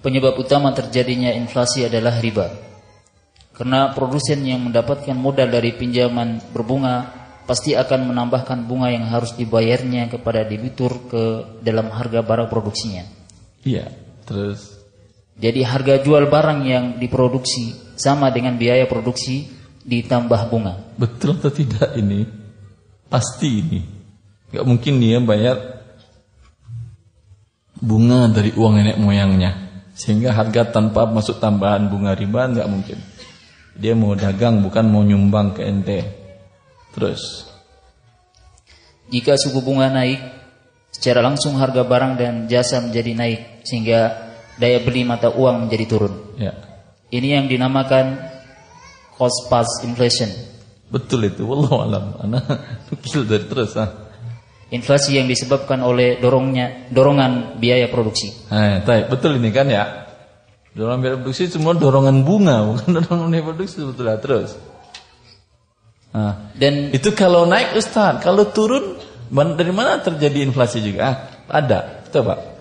Penyebab 0.04 0.38
utama 0.38 0.70
terjadinya 0.70 1.34
inflasi 1.34 1.88
adalah 1.88 2.14
riba. 2.22 2.52
Karena 3.56 3.90
produsen 3.96 4.44
yang 4.44 4.68
mendapatkan 4.68 5.16
modal 5.16 5.48
dari 5.48 5.72
pinjaman 5.72 6.52
berbunga 6.52 7.08
pasti 7.48 7.72
akan 7.72 8.12
menambahkan 8.12 8.68
bunga 8.68 8.92
yang 8.92 9.08
harus 9.08 9.32
dibayarnya 9.32 10.12
kepada 10.12 10.44
debitur 10.44 11.08
ke 11.08 11.22
dalam 11.64 11.88
harga 11.88 12.20
barang 12.20 12.52
produksinya. 12.52 13.08
Iya, 13.64 13.88
terus 14.28 14.75
jadi 15.36 15.60
harga 15.68 16.00
jual 16.00 16.32
barang 16.32 16.60
yang 16.64 16.84
diproduksi 16.96 17.76
sama 17.96 18.32
dengan 18.32 18.56
biaya 18.56 18.88
produksi 18.88 19.44
ditambah 19.84 20.48
bunga. 20.48 20.96
Betul 20.96 21.36
atau 21.36 21.52
tidak 21.52 21.92
ini? 21.94 22.24
Pasti 23.06 23.48
ini. 23.60 23.80
Gak 24.50 24.64
mungkin 24.64 24.96
dia 24.98 25.20
bayar 25.20 25.76
bunga 27.76 28.32
dari 28.32 28.56
uang 28.56 28.80
nenek 28.80 28.96
moyangnya 28.96 29.52
sehingga 29.92 30.32
harga 30.32 30.72
tanpa 30.72 31.04
masuk 31.08 31.40
tambahan 31.40 31.88
bunga 31.92 32.16
riba 32.16 32.48
nggak 32.48 32.68
mungkin 32.68 32.98
dia 33.76 33.92
mau 33.92 34.16
dagang 34.16 34.64
bukan 34.64 34.84
mau 34.88 35.04
nyumbang 35.04 35.52
ke 35.52 35.60
ente 35.64 36.00
terus 36.96 37.48
jika 39.12 39.36
suku 39.36 39.60
bunga 39.60 39.92
naik 39.92 40.20
secara 40.88 41.20
langsung 41.20 41.60
harga 41.60 41.84
barang 41.84 42.12
dan 42.16 42.34
jasa 42.48 42.80
menjadi 42.80 43.12
naik 43.12 43.40
sehingga 43.68 44.25
daya 44.56 44.80
beli 44.82 45.04
mata 45.04 45.32
uang 45.32 45.66
menjadi 45.66 45.84
turun 45.88 46.14
ya. 46.36 46.52
ini 47.12 47.36
yang 47.36 47.46
dinamakan 47.46 48.18
cost 49.16 49.48
plus 49.48 49.70
inflation 49.84 50.28
betul 50.92 51.24
itu 51.24 51.44
wallahu 51.44 51.82
alam 51.82 52.16
ana 52.20 52.40
nukil 52.88 53.26
dari 53.26 53.44
terus 53.48 53.76
ah 53.76 54.06
Inflasi 54.66 55.14
yang 55.14 55.30
disebabkan 55.30 55.78
oleh 55.78 56.18
dorongnya 56.18 56.90
dorongan 56.90 57.62
biaya 57.62 57.86
produksi. 57.86 58.50
Nah, 58.50 58.82
taib. 58.82 59.06
betul 59.14 59.38
ini 59.38 59.54
kan 59.54 59.70
ya. 59.70 60.10
Dorongan 60.74 60.98
biaya 60.98 61.14
produksi 61.22 61.46
semua 61.46 61.78
dorongan 61.78 62.26
bunga, 62.26 62.66
bukan 62.66 62.88
dorongan 62.98 63.26
biaya 63.30 63.44
produksi 63.46 63.86
sebetulnya 63.86 64.18
terus. 64.18 64.58
Nah, 66.10 66.50
dan 66.58 66.90
itu 66.90 67.14
kalau 67.14 67.46
naik 67.46 67.78
Ustaz, 67.78 68.18
kalau 68.26 68.50
turun 68.50 68.98
dari 69.30 69.70
mana 69.70 70.02
terjadi 70.02 70.42
inflasi 70.42 70.82
juga? 70.82 71.00
Ah, 71.06 71.16
ada, 71.62 72.02
coba. 72.10 72.55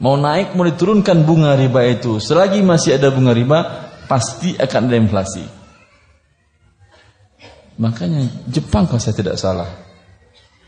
Mau 0.00 0.16
naik 0.16 0.56
mau 0.56 0.64
diturunkan 0.64 1.28
bunga 1.28 1.54
riba 1.60 1.84
itu, 1.84 2.16
selagi 2.16 2.64
masih 2.64 2.96
ada 2.96 3.12
bunga 3.12 3.36
riba 3.36 3.58
pasti 4.08 4.56
akan 4.56 4.88
ada 4.88 4.96
inflasi. 4.96 5.44
Makanya 7.76 8.48
Jepang 8.48 8.88
kalau 8.88 9.00
saya 9.00 9.16
tidak 9.16 9.36
salah 9.36 9.90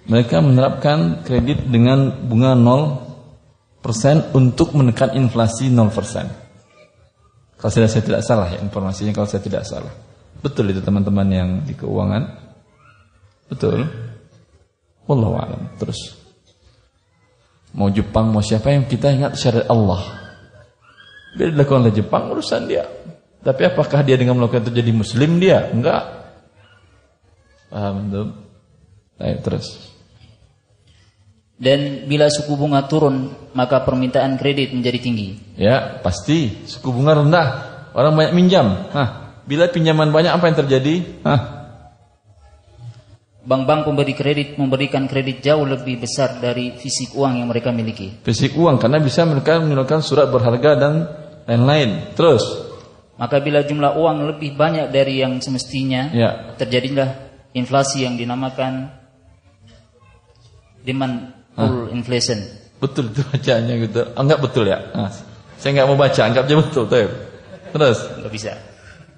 mereka 0.06 0.42
menerapkan 0.42 1.22
kredit 1.22 1.62
dengan 1.70 2.10
bunga 2.26 2.58
0% 2.58 4.34
untuk 4.34 4.74
menekan 4.74 5.14
inflasi 5.14 5.70
0%. 5.70 5.86
Kalau 7.58 7.70
saya, 7.70 7.86
saya 7.86 8.02
tidak 8.02 8.22
salah 8.26 8.50
ya 8.50 8.58
informasinya 8.58 9.14
kalau 9.14 9.30
saya 9.30 9.38
tidak 9.38 9.62
salah. 9.62 9.94
Betul 10.42 10.74
itu 10.74 10.82
teman-teman 10.82 11.28
yang 11.30 11.50
di 11.62 11.78
keuangan? 11.78 12.26
Betul. 13.46 13.86
Wallahu 15.06 15.38
alam. 15.38 15.70
Terus 15.78 16.18
mau 17.72 17.88
Jepang 17.88 18.32
mau 18.32 18.44
siapa 18.44 18.72
yang 18.72 18.84
kita 18.88 19.12
ingat 19.12 19.36
syariat 19.36 19.68
Allah. 19.68 20.00
Biar 21.36 21.52
dilakukan 21.56 21.88
oleh 21.88 21.94
Jepang 21.96 22.28
urusan 22.32 22.68
dia. 22.68 22.84
Tapi 23.42 23.62
apakah 23.66 24.04
dia 24.06 24.14
dengan 24.14 24.38
melakukan 24.38 24.68
itu 24.68 24.72
jadi 24.78 24.92
muslim 24.94 25.40
dia? 25.42 25.72
Enggak. 25.72 26.02
Paham 27.72 27.96
tuh? 28.12 28.28
Ayo 29.18 29.36
terus. 29.40 29.92
Dan 31.62 32.10
bila 32.10 32.26
suku 32.26 32.58
bunga 32.58 32.84
turun, 32.90 33.30
maka 33.54 33.86
permintaan 33.86 34.34
kredit 34.34 34.74
menjadi 34.74 34.98
tinggi. 34.98 35.28
Ya, 35.54 36.02
pasti. 36.02 36.66
Suku 36.66 36.90
bunga 36.90 37.22
rendah, 37.22 37.48
orang 37.94 38.18
banyak 38.18 38.34
minjam. 38.34 38.66
Hah, 38.90 39.38
bila 39.46 39.70
pinjaman 39.70 40.10
banyak 40.10 40.34
apa 40.34 40.50
yang 40.50 40.58
terjadi? 40.58 40.94
Hah. 41.22 41.61
Bank-bank 43.42 43.90
pemberi 43.90 44.14
kredit 44.14 44.54
memberikan 44.54 45.10
kredit 45.10 45.42
jauh 45.42 45.66
lebih 45.66 45.98
besar 45.98 46.38
dari 46.38 46.78
fisik 46.78 47.18
uang 47.18 47.42
yang 47.42 47.50
mereka 47.50 47.74
miliki. 47.74 48.22
Fisik 48.22 48.54
uang 48.54 48.78
karena 48.78 49.02
bisa 49.02 49.26
mereka 49.26 49.58
mengeluarkan 49.58 49.98
surat 49.98 50.30
berharga 50.30 50.78
dan 50.78 50.94
lain-lain. 51.50 52.14
Terus, 52.14 52.42
maka 53.18 53.42
bila 53.42 53.66
jumlah 53.66 53.98
uang 53.98 54.30
lebih 54.30 54.54
banyak 54.54 54.94
dari 54.94 55.26
yang 55.26 55.42
semestinya, 55.42 56.14
ya. 56.14 56.54
terjadilah 56.54 57.34
inflasi 57.50 58.06
yang 58.06 58.14
dinamakan 58.14 58.94
demand 60.86 61.34
full 61.58 61.90
inflation. 61.90 62.38
Betul 62.82 63.14
itu 63.14 63.22
bacaannya 63.26 63.74
gitu. 63.90 64.00
Enggak 64.18 64.38
betul 64.42 64.64
ya? 64.66 64.78
Nah, 64.94 65.10
Saya 65.58 65.78
nggak 65.78 65.86
mau 65.86 65.98
baca, 65.98 66.20
anggap 66.26 66.50
aja 66.50 66.54
betul. 66.58 66.84
Tuh. 66.90 67.10
Terus? 67.70 67.98
Nggak 68.18 68.32
bisa. 68.34 68.52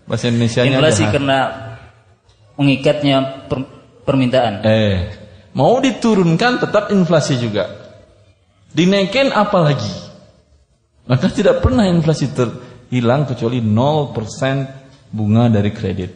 Bahasa 0.05 0.29
Indonesia 0.29 0.61
Inflasi 0.69 1.05
karena 1.09 1.39
mengikatnya 2.61 3.49
per, 3.49 3.74
permintaan. 4.05 4.63
Eh, 4.63 4.97
mau 5.57 5.81
diturunkan 5.81 6.63
tetap 6.63 6.93
inflasi 6.93 7.41
juga. 7.41 7.67
Dinaikin 8.71 9.33
apa 9.33 9.59
lagi? 9.65 9.95
Maka 11.05 11.29
tidak 11.29 11.61
pernah 11.61 11.85
inflasi 11.89 12.33
terhilang 12.33 13.29
kecuali 13.29 13.61
0% 13.61 15.13
bunga 15.13 15.53
dari 15.53 15.71
kredit. 15.73 16.11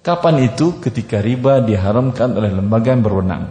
Kapan 0.00 0.48
itu? 0.48 0.80
Ketika 0.80 1.20
riba 1.20 1.60
diharamkan 1.60 2.32
oleh 2.32 2.48
lembaga 2.48 2.96
yang 2.96 3.04
berwenang. 3.04 3.44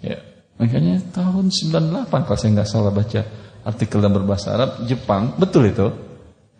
Ya, 0.00 0.16
makanya 0.56 0.96
tahun 1.12 1.52
98 1.52 2.24
kalau 2.24 2.38
saya 2.40 2.50
nggak 2.56 2.70
salah 2.70 2.88
baca 2.88 3.20
artikel 3.68 4.00
dalam 4.00 4.16
berbahasa 4.16 4.56
Arab, 4.56 4.70
Jepang, 4.88 5.36
betul 5.36 5.68
itu. 5.68 5.92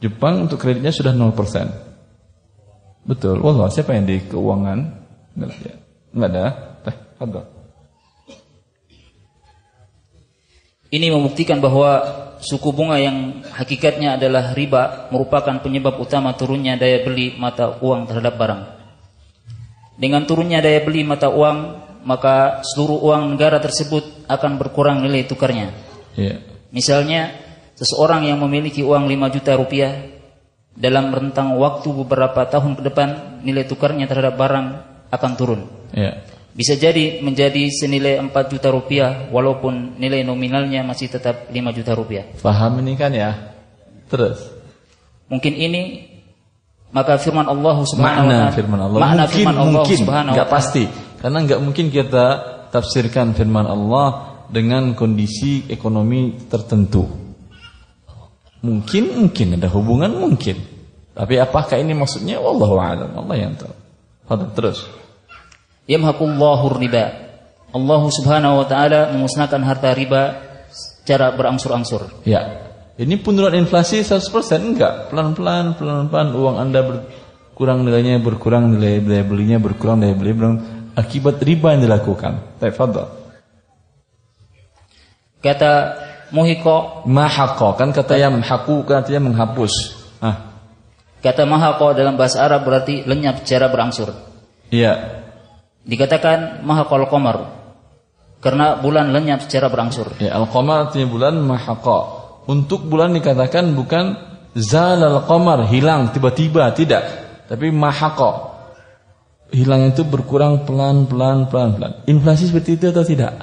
Jepang 0.00 0.44
untuk 0.44 0.61
kreditnya 0.61 0.92
sudah 0.92 1.12
0%. 1.16 1.90
Betul. 3.04 3.40
Wallah, 3.40 3.72
siapa 3.72 3.96
yang 3.96 4.04
di 4.04 4.20
keuangan? 4.28 4.99
Enggak 5.36 6.28
ada. 6.30 6.44
Teh, 6.82 6.96
ada. 7.20 7.42
Ini 10.90 11.06
membuktikan 11.14 11.62
bahwa 11.62 12.02
suku 12.42 12.74
bunga 12.74 12.98
yang 12.98 13.46
hakikatnya 13.46 14.18
adalah 14.18 14.50
riba 14.58 15.06
merupakan 15.14 15.62
penyebab 15.62 16.02
utama 16.02 16.34
turunnya 16.34 16.74
daya 16.74 17.06
beli 17.06 17.38
mata 17.38 17.78
uang 17.78 18.10
terhadap 18.10 18.34
barang. 18.34 18.62
Dengan 20.00 20.26
turunnya 20.26 20.58
daya 20.58 20.82
beli 20.82 21.06
mata 21.06 21.30
uang, 21.30 21.58
maka 22.02 22.64
seluruh 22.66 23.06
uang 23.06 23.36
negara 23.36 23.62
tersebut 23.62 24.26
akan 24.26 24.58
berkurang 24.58 25.04
nilai 25.04 25.28
tukarnya. 25.28 25.70
Yeah. 26.18 26.42
Misalnya, 26.74 27.38
seseorang 27.78 28.26
yang 28.26 28.42
memiliki 28.42 28.82
uang 28.82 29.06
5 29.06 29.34
juta 29.38 29.54
rupiah 29.54 30.10
dalam 30.74 31.12
rentang 31.14 31.54
waktu 31.54 31.86
beberapa 31.92 32.48
tahun 32.48 32.80
ke 32.80 32.82
depan 32.90 33.08
nilai 33.46 33.68
tukarnya 33.68 34.08
terhadap 34.08 34.34
barang 34.40 34.89
akan 35.10 35.30
turun. 35.36 35.60
Yeah 35.92 36.30
bisa 36.50 36.74
jadi 36.74 37.22
menjadi 37.22 37.70
senilai 37.70 38.18
4 38.18 38.34
juta 38.50 38.68
rupiah 38.74 39.30
walaupun 39.30 39.96
nilai 40.02 40.26
nominalnya 40.26 40.82
masih 40.82 41.06
tetap 41.06 41.46
5 41.46 41.76
juta 41.78 41.94
rupiah. 41.94 42.26
Paham 42.42 42.82
ini 42.82 42.98
kan 42.98 43.14
ya? 43.14 43.54
Terus. 44.10 44.50
Mungkin 45.30 45.54
ini 45.54 46.10
maka 46.90 47.22
firman 47.22 47.46
Allah 47.46 47.76
Subhanahu 47.86 48.26
wa 48.26 48.34
taala. 48.34 48.50
firman 48.50 48.80
Allah. 48.82 48.98
Makna 48.98 49.24
mungkin, 49.24 49.36
firman 49.38 49.56
Allah 49.56 49.72
mungkin, 49.78 49.98
Subhanahu 50.02 50.34
taala. 50.34 50.50
pasti. 50.50 50.84
Karena 51.22 51.38
enggak 51.38 51.60
mungkin 51.62 51.86
kita 51.94 52.26
tafsirkan 52.74 53.32
firman 53.38 53.66
Allah 53.70 54.06
dengan 54.50 54.98
kondisi 54.98 55.70
ekonomi 55.70 56.50
tertentu. 56.50 57.06
Mungkin 58.60 59.16
mungkin 59.22 59.54
ada 59.54 59.70
hubungan 59.70 60.10
mungkin. 60.18 60.58
Tapi 61.14 61.38
apakah 61.38 61.78
ini 61.78 61.94
maksudnya 61.94 62.42
wallahu 62.42 62.74
a'lam. 62.76 63.14
Allah 63.14 63.36
yang 63.38 63.54
tahu. 63.54 63.74
terus 64.54 64.99
yamhaqullahu 65.90 66.79
riba. 66.79 67.05
Allah 67.74 68.03
Subhanahu 68.07 68.62
wa 68.62 68.66
taala 68.66 69.11
memusnahkan 69.11 69.59
harta 69.66 69.90
riba 69.94 70.38
secara 70.70 71.35
berangsur-angsur. 71.35 72.22
Ya. 72.22 72.70
Ini 73.00 73.18
penurunan 73.18 73.57
inflasi 73.57 74.05
100% 74.05 74.31
enggak, 74.61 75.09
pelan-pelan 75.09 75.74
pelan-pelan 75.74 76.29
uang 76.37 76.57
Anda 76.61 76.85
berkurang 76.85 77.83
nilainya 77.83 78.20
berkurang 78.20 78.76
nilai 78.76 79.00
daya 79.00 79.24
belinya 79.24 79.57
berkurang 79.57 80.05
daya 80.05 80.12
beli 80.12 80.37
berkurang 80.37 80.59
akibat 80.94 81.40
riba 81.40 81.74
yang 81.74 81.83
dilakukan. 81.88 82.61
Tafadhal. 82.61 83.09
Kata 85.40 85.72
muhiko 86.37 87.09
mahaqo 87.09 87.81
kan 87.81 87.96
kata 87.96 88.20
yang 88.20 88.37
menghaku 88.37 88.85
kan 88.85 89.00
artinya 89.00 89.33
menghapus. 89.33 89.72
Ah. 90.20 90.61
Kata 91.24 91.48
mahaqo 91.48 91.96
dalam 91.96 92.20
bahasa 92.20 92.44
Arab 92.44 92.68
berarti 92.68 93.09
lenyap 93.09 93.40
secara 93.44 93.72
berangsur. 93.72 94.12
Iya. 94.68 95.24
Dikatakan 95.84 96.60
mahaqal 96.62 97.08
qamar 97.08 97.60
karena 98.40 98.80
bulan 98.80 99.12
lenyap 99.12 99.44
secara 99.44 99.68
berangsur. 99.68 100.16
Ya, 100.16 100.36
al-qamar 100.40 100.88
artinya 100.88 101.06
bulan 101.12 101.34
mahaqa. 101.44 101.98
Untuk 102.48 102.88
bulan 102.88 103.12
dikatakan 103.12 103.76
bukan 103.76 104.16
zalal 104.56 105.28
qamar, 105.28 105.68
hilang 105.68 106.10
tiba-tiba, 106.10 106.72
tidak. 106.72 107.04
Tapi 107.46 107.68
mahaqa. 107.68 108.48
Hilang 109.52 109.92
itu 109.92 110.08
berkurang 110.08 110.64
pelan-pelan 110.64 111.52
pelan-pelan. 111.52 112.08
Inflasi 112.08 112.48
seperti 112.48 112.80
itu 112.80 112.84
atau 112.88 113.04
tidak? 113.04 113.34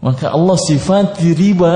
Maka 0.00 0.32
Allah 0.32 0.56
sifati 0.56 1.36
riba 1.36 1.74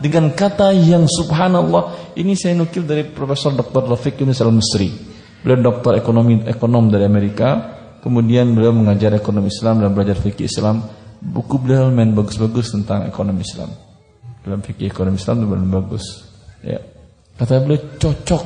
dengan 0.00 0.32
kata 0.32 0.72
yang 0.72 1.04
subhanallah. 1.04 2.16
Ini 2.16 2.32
saya 2.32 2.56
nukil 2.56 2.88
dari 2.88 3.04
Profesor 3.04 3.52
Dr. 3.52 3.84
Rafiq 3.92 4.24
Yunus 4.24 4.40
Al-Misri. 4.40 4.88
Beliau 5.44 5.60
doktor 5.60 6.00
ekonomi 6.00 6.40
ekonom 6.48 6.88
dari 6.88 7.04
Amerika 7.04 7.75
Kemudian 8.06 8.54
beliau 8.54 8.70
mengajar 8.70 9.10
ekonomi 9.18 9.50
Islam 9.50 9.82
dan 9.82 9.90
belajar 9.90 10.14
fikih 10.14 10.46
Islam. 10.46 10.78
Buku 11.18 11.58
beliau 11.58 11.90
main 11.90 12.14
bagus-bagus 12.14 12.70
tentang 12.70 13.02
ekonomi 13.02 13.42
Islam. 13.42 13.66
Dalam 14.46 14.62
fikih 14.62 14.86
ekonomi 14.86 15.18
Islam 15.18 15.42
itu 15.42 15.46
benar 15.50 15.82
bagus. 15.82 16.22
Ya. 16.62 16.78
Kata 17.34 17.66
beliau 17.66 17.98
cocok. 17.98 18.44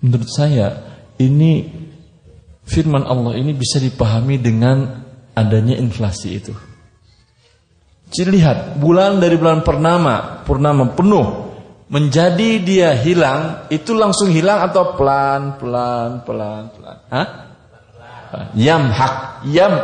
Menurut 0.00 0.30
saya 0.32 0.72
ini 1.20 1.68
firman 2.64 3.04
Allah 3.04 3.36
ini 3.36 3.52
bisa 3.52 3.76
dipahami 3.76 4.40
dengan 4.40 5.04
adanya 5.36 5.76
inflasi 5.76 6.28
itu. 6.32 6.56
Lihat, 8.16 8.80
bulan 8.80 9.20
dari 9.20 9.36
bulan 9.36 9.60
purnama, 9.60 10.48
purnama 10.48 10.96
penuh 10.96 11.52
menjadi 11.92 12.64
dia 12.64 12.96
hilang, 12.96 13.68
itu 13.68 13.92
langsung 13.92 14.32
hilang 14.32 14.64
atau 14.64 14.96
pelan 14.96 15.60
pelan 15.60 16.24
pelan 16.24 16.72
pelan. 16.72 16.96
Hah? 17.12 17.28
Yamhak. 18.54 19.42
Yam. 19.50 19.74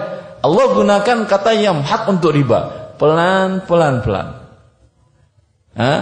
Allah 0.43 0.67
gunakan 0.75 1.19
kata 1.31 1.55
yamhak 1.55 2.11
untuk 2.11 2.35
riba. 2.35 2.95
Pelan, 2.99 3.63
pelan, 3.67 4.03
pelan. 4.03 4.29
Hah? 5.79 6.01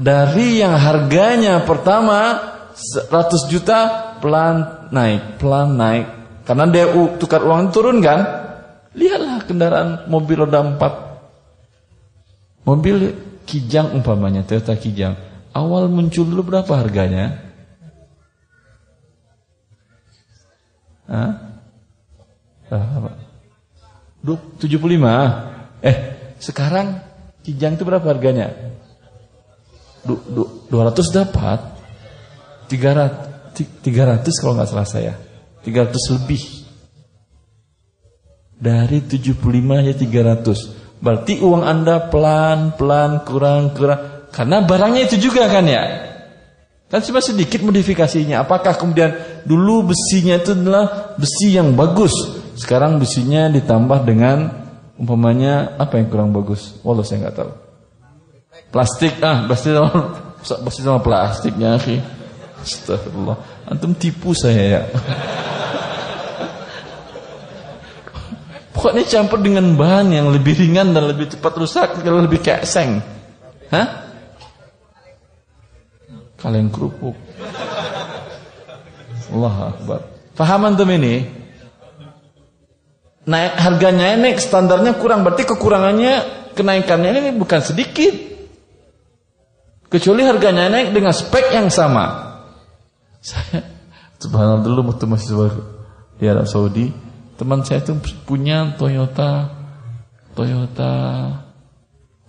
Dari 0.00 0.64
yang 0.64 0.80
harganya 0.80 1.60
pertama 1.68 2.40
100 2.72 3.52
juta 3.52 3.78
pelan 4.18 4.88
naik, 4.88 5.36
pelan 5.36 5.76
naik. 5.76 6.08
Karena 6.48 6.64
dia 6.72 6.88
tukar 7.20 7.44
uang 7.44 7.68
turun 7.68 8.00
kan? 8.00 8.24
Lihatlah 8.96 9.44
kendaraan 9.44 10.08
mobil 10.08 10.40
roda 10.40 10.64
4. 10.64 12.64
Mobil 12.64 12.96
Kijang 13.44 13.92
umpamanya 13.98 14.46
Toyota 14.46 14.78
Kijang. 14.78 15.18
Awal 15.50 15.90
muncul 15.90 16.22
dulu 16.22 16.54
berapa 16.54 16.70
harganya? 16.70 17.42
Hah? 21.10 21.49
Berapa? 22.70 23.10
75. 24.22 25.82
Eh, 25.82 25.96
sekarang 26.38 27.02
kijang 27.42 27.74
itu 27.74 27.82
berapa 27.82 28.06
harganya? 28.06 28.54
Du, 30.06 30.16
du, 30.30 30.42
200 30.70 31.10
dapat. 31.10 31.58
300 32.70 33.30
300 33.58 34.40
kalau 34.40 34.54
nggak 34.56 34.70
salah 34.70 34.88
saya. 34.88 35.14
300 35.66 36.16
lebih. 36.16 36.42
Dari 38.60 39.02
75 39.04 39.84
ya 39.84 39.94
300. 39.96 41.00
Berarti 41.00 41.40
uang 41.40 41.64
Anda 41.64 42.12
pelan-pelan 42.12 43.24
kurang-kurang 43.24 44.28
karena 44.30 44.62
barangnya 44.62 45.08
itu 45.08 45.16
juga 45.30 45.48
kan 45.48 45.64
ya. 45.64 45.82
Kan 46.90 47.00
cuma 47.06 47.22
sedikit 47.22 47.62
modifikasinya. 47.62 48.42
Apakah 48.42 48.76
kemudian 48.76 49.14
dulu 49.46 49.94
besinya 49.94 50.36
itu 50.36 50.52
adalah 50.52 51.14
besi 51.16 51.54
yang 51.54 51.72
bagus, 51.78 52.12
sekarang 52.60 53.00
besinya 53.00 53.48
ditambah 53.48 54.04
dengan 54.04 54.52
umpamanya 55.00 55.80
apa 55.80 55.96
yang 55.96 56.12
kurang 56.12 56.36
bagus? 56.36 56.76
Walau 56.84 57.00
saya 57.00 57.24
nggak 57.24 57.36
tahu. 57.40 57.52
Plastik 58.68 59.16
ah, 59.24 59.48
plastik 59.48 59.72
sama 59.72 59.90
plastik 60.44 60.84
sama 60.84 61.00
plastiknya 61.00 61.80
sih. 61.80 61.96
Astagfirullah. 62.60 63.64
Antum 63.64 63.96
tipu 63.96 64.36
saya 64.36 64.60
ya. 64.60 64.82
Pokoknya 68.76 69.04
campur 69.08 69.40
dengan 69.40 69.72
bahan 69.76 70.12
yang 70.12 70.28
lebih 70.28 70.56
ringan 70.56 70.92
dan 70.92 71.08
lebih 71.08 71.32
cepat 71.32 71.52
rusak 71.56 71.88
kalau 72.04 72.20
lebih 72.20 72.44
kayak 72.44 72.68
seng. 72.68 73.00
Hah? 73.72 74.04
Kalian 76.40 76.68
kerupuk. 76.68 77.16
Allah 79.32 79.72
Akbar. 79.72 80.00
Paham 80.36 80.60
antum 80.68 80.88
ini? 80.92 81.39
Naik 83.30 83.54
harganya 83.54 84.18
naik 84.18 84.42
standarnya 84.42 84.98
kurang 84.98 85.22
berarti 85.22 85.46
kekurangannya 85.46 86.14
kenaikannya 86.58 87.10
ini 87.14 87.30
bukan 87.38 87.62
sedikit 87.62 88.10
kecuali 89.86 90.26
harganya 90.26 90.66
naik 90.66 90.90
dengan 90.90 91.14
spek 91.14 91.54
yang 91.54 91.70
sama 91.70 92.38
saya 93.22 93.62
subhanallah 94.22 94.66
dulu 94.66 94.90
waktu 94.90 95.06
masih 95.06 95.54
di 96.18 96.26
Arab 96.26 96.50
Saudi 96.50 96.90
teman 97.38 97.62
saya 97.62 97.86
itu 97.86 97.94
punya 98.26 98.74
Toyota 98.74 99.60
Toyota 100.34 100.92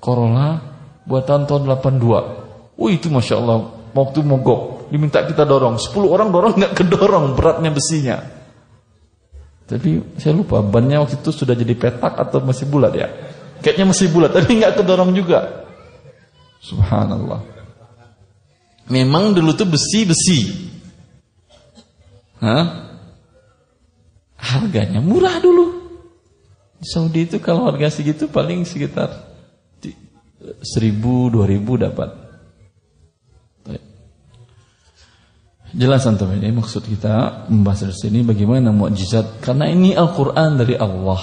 Corolla 0.01 0.57
buat 1.05 1.23
tahun-tahun 1.29 1.63
82. 1.69 2.81
Wih 2.81 2.97
itu 2.97 3.07
Masya 3.13 3.37
Allah, 3.37 3.69
waktu 3.93 4.25
mogok, 4.25 4.89
diminta 4.89 5.21
kita 5.21 5.45
dorong. 5.45 5.77
10 5.77 6.09
orang 6.09 6.33
dorong 6.33 6.57
nggak 6.57 6.73
kedorong 6.73 7.37
beratnya 7.37 7.69
besinya. 7.69 8.17
Tapi 9.71 10.19
saya 10.19 10.35
lupa 10.35 10.59
bannya 10.59 10.99
waktu 10.99 11.23
itu 11.23 11.31
sudah 11.31 11.55
jadi 11.55 11.71
petak 11.79 12.19
atau 12.19 12.43
masih 12.43 12.67
bulat 12.67 12.91
ya. 12.91 13.07
Kayaknya 13.63 13.85
masih 13.95 14.11
bulat, 14.11 14.31
tapi 14.37 14.59
nggak 14.59 14.83
kedorong 14.83 15.15
juga. 15.15 15.63
Subhanallah. 16.59 17.39
Memang 18.91 19.31
dulu 19.31 19.55
tuh 19.55 19.71
besi-besi. 19.71 20.67
Hah? 22.43 22.91
Harganya 24.35 24.99
murah 24.99 25.39
dulu. 25.39 25.79
Di 26.81 26.87
Saudi 26.89 27.29
itu 27.29 27.39
kalau 27.39 27.69
harga 27.71 27.93
segitu 27.93 28.27
paling 28.27 28.67
sekitar 28.67 29.31
seribu, 30.65 31.29
dua 31.29 31.45
ribu 31.45 31.77
dapat. 31.77 32.20
Jelas 35.81 36.05
antum 36.05 36.29
ini 36.29 36.53
maksud 36.53 36.85
kita 36.85 37.49
membahas 37.49 37.89
dari 37.89 37.97
sini 37.97 38.19
bagaimana 38.21 38.69
mukjizat 38.69 39.41
karena 39.41 39.65
ini 39.65 39.97
Al-Qur'an 39.97 40.53
dari 40.53 40.77
Allah. 40.77 41.17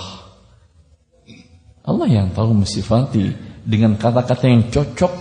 Allah 1.87 2.09
yang 2.11 2.35
tahu 2.35 2.59
mensifati 2.59 3.31
dengan 3.63 3.95
kata-kata 3.95 4.51
yang 4.51 4.67
cocok 4.67 5.13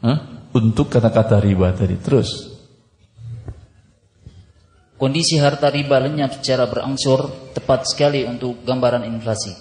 huh, 0.00 0.18
untuk 0.56 0.88
kata-kata 0.88 1.44
riba 1.44 1.76
tadi. 1.76 2.00
Terus 2.00 2.56
Kondisi 4.96 5.36
harta 5.36 5.68
riba 5.68 6.00
lenyap 6.00 6.40
secara 6.40 6.64
berangsur 6.72 7.52
tepat 7.52 7.84
sekali 7.84 8.24
untuk 8.24 8.64
gambaran 8.64 9.04
inflasi. 9.04 9.52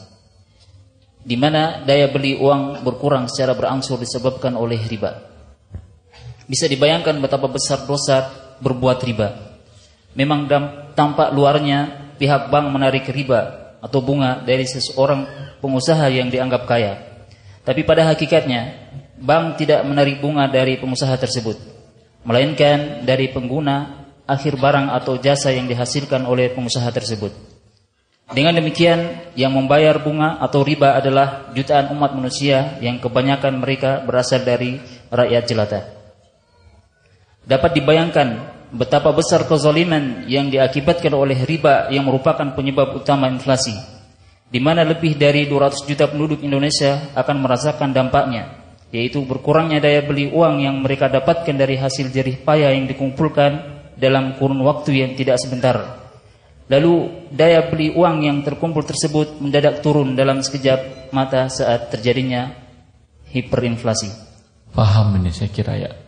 Di 1.27 1.35
mana 1.35 1.83
daya 1.83 2.07
beli 2.07 2.39
uang 2.39 2.87
berkurang 2.87 3.27
secara 3.27 3.51
berangsur 3.51 3.99
disebabkan 3.99 4.55
oleh 4.55 4.79
riba. 4.79 5.11
Bisa 6.47 6.71
dibayangkan 6.71 7.19
betapa 7.19 7.51
besar 7.51 7.83
dosa 7.83 8.44
berbuat 8.59 8.99
riba. 9.03 9.59
Memang 10.15 10.47
tampak 10.95 11.35
luarnya 11.35 12.11
pihak 12.15 12.47
bank 12.47 12.71
menarik 12.71 13.05
riba 13.11 13.75
atau 13.83 13.99
bunga 13.99 14.41
dari 14.41 14.63
seseorang 14.63 15.27
pengusaha 15.59 16.07
yang 16.09 16.31
dianggap 16.31 16.63
kaya. 16.65 17.23
Tapi 17.65 17.81
pada 17.81 18.05
hakikatnya, 18.07 18.91
bank 19.19 19.57
tidak 19.59 19.83
menarik 19.83 20.21
bunga 20.21 20.45
dari 20.47 20.77
pengusaha 20.77 21.13
tersebut, 21.17 21.57
melainkan 22.23 23.03
dari 23.03 23.29
pengguna 23.29 24.05
akhir 24.25 24.57
barang 24.57 24.89
atau 24.93 25.17
jasa 25.21 25.53
yang 25.53 25.69
dihasilkan 25.69 26.25
oleh 26.25 26.49
pengusaha 26.53 26.89
tersebut. 26.89 27.33
Dengan 28.25 28.57
demikian, 28.57 29.29
yang 29.37 29.53
membayar 29.53 30.01
bunga 30.01 30.41
atau 30.41 30.65
riba 30.65 30.97
adalah 30.97 31.53
jutaan 31.53 31.93
umat 31.93 32.17
manusia 32.17 32.81
yang 32.81 32.97
kebanyakan 32.97 33.61
mereka 33.61 34.01
berasal 34.01 34.41
dari 34.41 34.81
rakyat 35.13 35.43
jelata. 35.45 35.94
Dapat 37.45 37.77
dibayangkan 37.77 38.27
betapa 38.73 39.13
besar 39.13 39.45
kezaliman 39.45 40.25
yang 40.25 40.49
diakibatkan 40.49 41.13
oleh 41.13 41.45
riba 41.45 41.93
yang 41.93 42.09
merupakan 42.09 42.45
penyebab 42.57 42.97
utama 42.97 43.29
inflasi, 43.29 43.77
di 44.49 44.57
mana 44.57 44.81
lebih 44.81 45.13
dari 45.13 45.45
200 45.45 45.85
juta 45.85 46.09
penduduk 46.09 46.41
Indonesia 46.41 47.13
akan 47.13 47.45
merasakan 47.45 47.93
dampaknya, 47.93 48.49
yaitu 48.89 49.21
berkurangnya 49.21 49.77
daya 49.77 50.01
beli 50.01 50.33
uang 50.33 50.65
yang 50.65 50.81
mereka 50.81 51.05
dapatkan 51.05 51.53
dari 51.53 51.77
hasil 51.77 52.09
jerih 52.09 52.41
payah 52.41 52.73
yang 52.73 52.89
dikumpulkan 52.89 53.51
dalam 53.93 54.35
kurun 54.41 54.65
waktu 54.65 55.05
yang 55.05 55.13
tidak 55.13 55.37
sebentar. 55.37 56.01
Lalu 56.65 57.29
daya 57.29 57.69
beli 57.69 57.93
uang 57.93 58.25
yang 58.25 58.41
terkumpul 58.41 58.81
tersebut 58.81 59.37
mendadak 59.37 59.85
turun 59.85 60.17
dalam 60.17 60.41
sekejap 60.41 61.13
mata 61.13 61.45
saat 61.45 61.93
terjadinya 61.93 62.57
hiperinflasi. 63.29 64.09
Paham 64.73 65.21
ini 65.21 65.29
saya 65.29 65.53
kira 65.53 65.77
ya. 65.77 66.04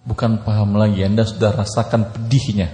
Bukan 0.00 0.40
paham 0.42 0.80
lagi, 0.80 1.04
Anda 1.04 1.28
sudah 1.28 1.52
rasakan 1.52 2.08
pedihnya. 2.12 2.68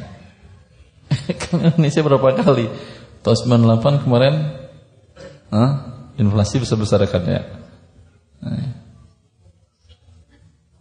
kan 1.43 1.59
Indonesia 1.59 2.03
berapa 2.07 2.39
kali? 2.39 2.67
Tahun 3.23 3.39
98 3.51 4.07
kemarin 4.07 4.35
huh? 5.51 5.71
inflasi 6.17 6.63
besar-besar 6.63 7.03
kan 7.11 7.23
ya. 7.27 7.43
Nah. 8.43 8.73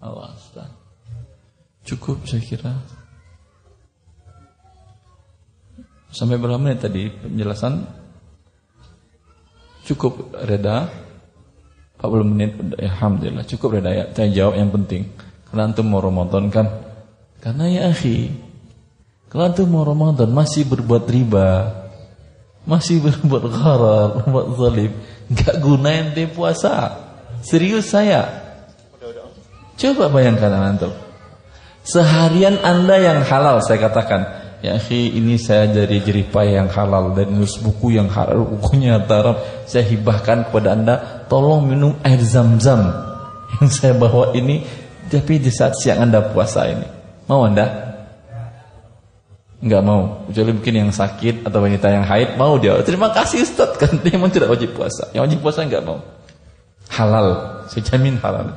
Allah 0.06 0.38
Cukup 1.86 2.26
saya 2.30 2.42
kira. 2.42 2.74
Sampai 6.14 6.38
berapa 6.38 6.62
menit 6.62 6.82
tadi 6.82 7.10
penjelasan? 7.10 7.86
Cukup 9.86 10.34
reda 10.46 10.90
40 12.02 12.26
menit 12.26 12.52
ya, 12.82 12.90
Alhamdulillah 12.90 13.46
cukup 13.46 13.78
reda 13.78 13.94
ya 13.94 14.06
Saya 14.10 14.34
jawab 14.34 14.58
yang 14.58 14.74
penting 14.74 15.06
antum 15.64 15.88
mau 15.88 16.04
Ramadan 16.04 16.52
kan 16.52 16.68
Karena 17.40 17.66
ya 17.72 17.82
akhi 17.92 18.32
Kalau 19.32 19.44
antum 19.48 19.68
mau 19.72 19.88
Ramadan 19.88 20.32
masih 20.32 20.68
berbuat 20.68 21.08
riba 21.08 21.72
Masih 22.68 23.00
berbuat 23.00 23.44
gharar 23.52 24.08
Berbuat 24.24 24.48
zalim. 24.60 24.92
Gak 25.32 25.58
gunain 25.64 26.14
dia 26.14 26.30
puasa. 26.30 26.94
Serius 27.46 27.90
saya? 27.90 28.44
Coba 29.76 30.12
bayangkan 30.12 30.52
antum 30.56 30.92
Seharian 31.86 32.60
anda 32.66 32.98
yang 32.98 33.22
halal 33.28 33.62
saya 33.62 33.78
katakan 33.78 34.46
Ya 34.66 34.82
akhi 34.82 35.14
ini 35.14 35.38
saya 35.38 35.70
dari 35.70 36.02
jeripaya 36.02 36.66
yang 36.66 36.74
halal 36.74 37.14
dan 37.14 37.30
nulis 37.30 37.54
buku 37.62 38.02
yang 38.02 38.10
halal 38.10 38.50
bukunya 38.50 38.98
haram. 38.98 39.38
Saya 39.70 39.86
hibahkan 39.86 40.50
kepada 40.50 40.74
anda 40.74 40.96
tolong 41.30 41.70
minum 41.70 41.94
air 42.02 42.18
zam-zam. 42.26 42.90
Yang 43.62 43.70
saya 43.78 43.94
bawa 43.94 44.34
ini 44.34 44.66
tapi 45.12 45.42
di 45.42 45.52
saat 45.54 45.78
siang 45.78 46.06
anda 46.10 46.22
puasa 46.22 46.70
ini 46.70 46.88
mau 47.26 47.46
anda? 47.46 47.84
Enggak 49.56 49.82
mau 49.82 50.28
kecuali 50.30 50.52
mungkin 50.52 50.74
yang 50.78 50.92
sakit 50.94 51.48
atau 51.48 51.60
wanita 51.64 51.88
yang 51.90 52.06
haid 52.06 52.38
mau 52.38 52.60
dia 52.62 52.78
terima 52.86 53.10
kasih 53.10 53.42
Ustaz 53.42 53.76
kan 53.82 53.92
dia 54.04 54.14
memang 54.14 54.30
tidak 54.30 54.52
wajib 54.52 54.78
puasa 54.78 55.10
yang 55.16 55.26
wajib 55.26 55.42
puasa 55.42 55.66
enggak 55.66 55.82
mau 55.82 56.04
halal 56.92 57.62
saya 57.72 57.82
jamin 57.82 58.20
halal 58.22 58.54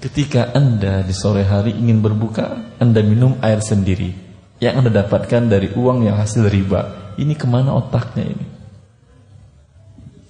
ketika 0.00 0.54
anda 0.56 1.04
di 1.04 1.12
sore 1.12 1.44
hari 1.44 1.76
ingin 1.76 2.00
berbuka 2.00 2.74
anda 2.80 3.04
minum 3.04 3.36
air 3.44 3.60
sendiri 3.60 4.32
yang 4.62 4.78
Anda 4.78 5.02
dapatkan 5.02 5.50
dari 5.50 5.74
uang 5.74 6.06
yang 6.06 6.14
hasil 6.14 6.46
riba. 6.46 7.10
Ini 7.18 7.34
ke 7.34 7.50
mana 7.50 7.74
otaknya 7.74 8.30
ini? 8.30 8.46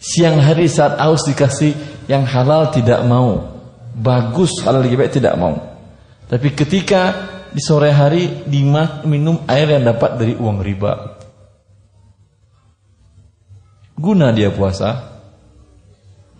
Siang 0.00 0.40
hari 0.40 0.72
saat 0.72 0.96
aus 0.96 1.28
dikasih 1.28 1.76
yang 2.08 2.24
halal 2.24 2.72
tidak 2.72 3.04
mau. 3.04 3.51
Bagus 3.92 4.64
halal 4.64 4.88
riba 4.88 5.08
tidak 5.08 5.36
mau. 5.36 5.56
Tapi 6.28 6.48
ketika 6.56 7.12
di 7.52 7.60
sore 7.60 7.92
hari 7.92 8.48
minum 9.04 9.44
air 9.44 9.68
yang 9.76 9.84
dapat 9.84 10.16
dari 10.16 10.32
uang 10.32 10.64
riba. 10.64 11.20
Guna 14.00 14.32
dia 14.32 14.48
puasa. 14.48 15.12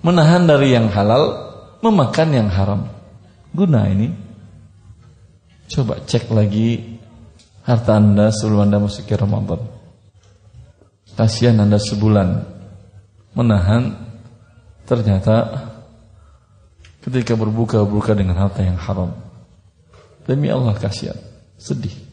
Menahan 0.03 0.51
dari 0.51 0.75
yang 0.75 0.91
halal, 0.91 1.53
memakan 1.79 2.29
yang 2.35 2.49
haram. 2.51 2.91
Guna 3.55 3.87
ini. 3.87 4.11
Coba 5.71 6.03
cek 6.03 6.33
lagi 6.35 6.99
harta 7.63 7.97
anda 7.97 8.35
sebelum 8.35 8.67
anda 8.67 8.83
masuk 8.83 9.07
ke 9.07 9.15
Ramadan. 9.15 9.63
Kasihan 11.15 11.61
anda 11.61 11.79
sebulan 11.79 12.43
menahan, 13.37 13.95
ternyata 14.89 15.71
ketika 17.03 17.35
berbuka 17.35 17.83
berbuka 17.83 18.15
dengan 18.15 18.39
harta 18.39 18.63
yang 18.63 18.79
haram. 18.79 19.11
Demi 20.23 20.47
Allah 20.49 20.79
kasihan, 20.79 21.19
sedih. 21.59 22.13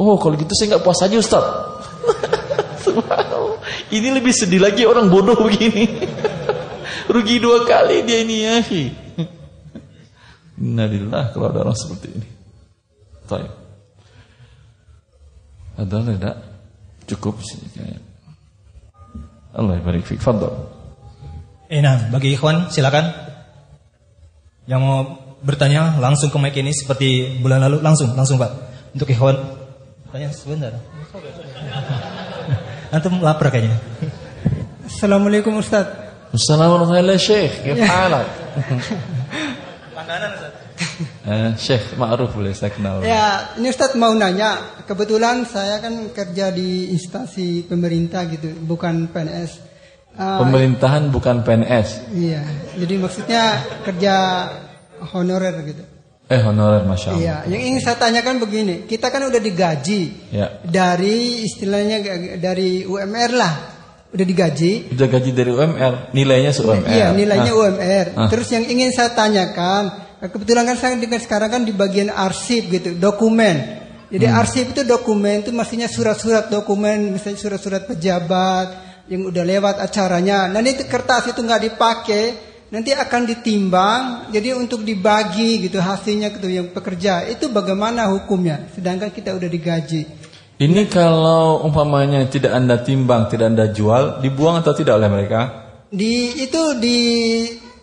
Oh 0.00 0.16
kalau 0.16 0.38
gitu 0.38 0.54
saya 0.56 0.76
nggak 0.76 0.84
puas 0.86 1.02
aja 1.04 1.16
Ustaz. 1.18 1.44
ini 3.96 4.08
lebih 4.16 4.32
sedih 4.32 4.62
lagi 4.62 4.88
orang 4.88 5.12
bodoh 5.12 5.36
begini. 5.46 6.08
Rugi 7.10 7.36
dua 7.42 7.68
kali 7.68 8.06
dia 8.06 8.24
ini 8.24 8.36
ya. 8.46 8.56
Innalillah 10.56 11.36
kalau 11.36 11.52
ada 11.52 11.68
orang 11.68 11.76
seperti 11.76 12.16
ini. 12.16 12.28
Taib. 13.28 13.52
Ada 15.76 15.96
tidak? 16.00 16.36
Cukup 17.10 17.42
sih. 17.44 17.60
Allah 19.52 19.82
barik 19.84 20.06
fik. 20.06 20.22
Fadal. 20.22 20.79
Eh, 21.70 21.78
nah, 21.78 22.10
bagi 22.10 22.34
ikhwan 22.34 22.66
silakan. 22.66 23.14
Yang 24.66 24.80
mau 24.82 25.06
bertanya 25.38 26.02
langsung 26.02 26.26
ke 26.26 26.38
mic 26.42 26.58
ini 26.58 26.74
seperti 26.74 27.38
bulan 27.38 27.62
lalu 27.62 27.78
langsung 27.78 28.10
langsung 28.18 28.42
Pak. 28.42 28.50
Untuk 28.98 29.06
ikhwan 29.06 29.38
tanya 30.10 30.34
sebentar. 30.34 30.74
Antum 32.94 33.22
lapar 33.22 33.54
kayaknya. 33.54 33.78
Assalamualaikum 34.82 35.62
Ustaz. 35.62 35.86
Assalamualaikum 36.34 36.90
warahmatullahi 36.90 37.22
Syekh. 37.22 37.62
Gimana? 37.62 38.26
Panganan 39.94 40.30
Ustaz. 40.34 40.52
Eh, 41.22 41.50
Syekh 41.54 41.94
Ma'ruf 41.94 42.34
boleh 42.34 42.50
saya 42.50 42.74
kenal. 42.74 42.98
Ya, 43.06 43.54
ini 43.54 43.70
Ustadz 43.70 43.94
mau 43.94 44.10
nanya. 44.10 44.82
Kebetulan 44.90 45.46
saya 45.46 45.78
kan 45.78 46.10
kerja 46.10 46.50
di 46.50 46.90
instansi 46.90 47.62
pemerintah 47.62 48.26
gitu, 48.26 48.58
bukan 48.66 49.06
PNS. 49.14 49.69
Ah, 50.12 50.42
Pemerintahan 50.42 51.08
bukan 51.08 51.40
PNS. 51.42 52.12
iya. 52.12 52.42
Jadi 52.76 52.94
maksudnya 52.96 53.42
kerja 53.82 54.14
honorer 55.12 55.54
gitu. 55.64 55.82
Eh 56.26 56.38
honorer 56.38 56.84
masya 56.84 57.08
Allah. 57.10 57.20
Iya. 57.20 57.36
Yang 57.50 57.62
ingin 57.66 57.80
saya 57.80 57.96
tanyakan 57.98 58.36
begini, 58.38 58.74
kita 58.84 59.08
kan 59.08 59.22
udah 59.24 59.40
digaji 59.40 60.30
Ya. 60.30 60.62
dari 60.62 61.42
istilahnya 61.42 61.98
dari 62.38 62.84
UMR 62.84 63.30
lah, 63.32 63.52
udah 64.10 64.26
digaji. 64.26 64.92
Udah 64.94 65.08
gaji 65.08 65.30
dari 65.32 65.50
UMR, 65.50 66.12
nilainya 66.12 66.52
se 66.52 66.62
UMR. 66.62 66.86
Iya, 66.86 67.08
nilainya 67.10 67.50
Ah. 67.50 67.58
UMR. 67.58 68.06
Ah. 68.14 68.28
Terus 68.28 68.46
yang 68.50 68.62
ingin 68.62 68.92
saya 68.92 69.10
tanyakan, 69.10 69.90
kebetulan 70.22 70.68
kan 70.68 70.76
saya 70.76 70.94
dengan 70.98 71.18
sekarang 71.18 71.50
kan 71.50 71.62
di 71.64 71.72
bagian 71.72 72.12
arsip 72.12 72.68
gitu, 72.68 72.94
dokumen. 72.94 73.78
Jadi 74.10 74.26
Hmm. 74.26 74.38
arsip 74.42 74.74
itu 74.74 74.82
dokumen 74.82 75.42
itu 75.42 75.50
maksudnya 75.50 75.86
surat-surat 75.86 76.46
dokumen, 76.46 77.14
misalnya 77.14 77.38
surat-surat 77.38 77.86
pejabat 77.86 78.89
yang 79.10 79.28
udah 79.28 79.44
lewat 79.44 79.76
acaranya. 79.82 80.46
Nanti 80.46 80.86
kertas 80.86 81.34
itu 81.34 81.42
nggak 81.42 81.74
dipakai, 81.74 82.24
nanti 82.70 82.94
akan 82.94 83.26
ditimbang. 83.26 84.30
Jadi 84.30 84.54
untuk 84.54 84.86
dibagi 84.86 85.66
gitu 85.66 85.82
hasilnya 85.82 86.30
gitu 86.30 86.46
yang 86.46 86.70
pekerja. 86.70 87.26
Itu 87.26 87.50
bagaimana 87.50 88.06
hukumnya? 88.14 88.70
Sedangkan 88.70 89.10
kita 89.10 89.34
udah 89.34 89.50
digaji. 89.50 90.06
Ini 90.60 90.86
kalau 90.86 91.66
umpamanya 91.66 92.24
tidak 92.30 92.54
anda 92.54 92.78
timbang, 92.78 93.26
tidak 93.26 93.50
anda 93.50 93.68
jual, 93.74 94.22
dibuang 94.22 94.62
atau 94.62 94.72
tidak 94.72 94.96
oleh 94.96 95.10
mereka? 95.10 95.70
di 95.90 96.46
itu 96.46 96.78
di 96.78 96.98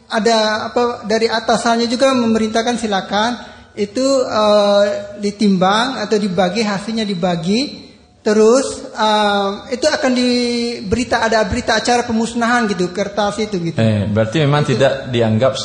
ada 0.07 0.71
apa 0.71 1.03
dari 1.03 1.27
atasannya 1.27 1.91
juga 1.91 2.15
memerintahkan 2.15 2.79
silakan 2.79 3.31
itu 3.75 4.23
eh, 4.23 4.83
ditimbang 5.19 5.99
atau 5.99 6.15
dibagi 6.15 6.63
hasilnya 6.63 7.03
dibagi 7.03 7.86
terus 8.27 8.83
eh, 8.91 9.49
itu 9.71 9.87
akan 9.87 10.11
diberita 10.11 11.23
ada 11.23 11.47
berita 11.47 11.79
acara 11.79 12.03
pemusnahan 12.03 12.67
gitu 12.67 12.91
kertas 12.91 13.39
itu 13.39 13.55
gitu 13.71 13.79
Eh, 13.79 14.03
berarti 14.11 14.43
memang 14.43 14.67
tidak 14.67 15.07
dianggap 15.07 15.55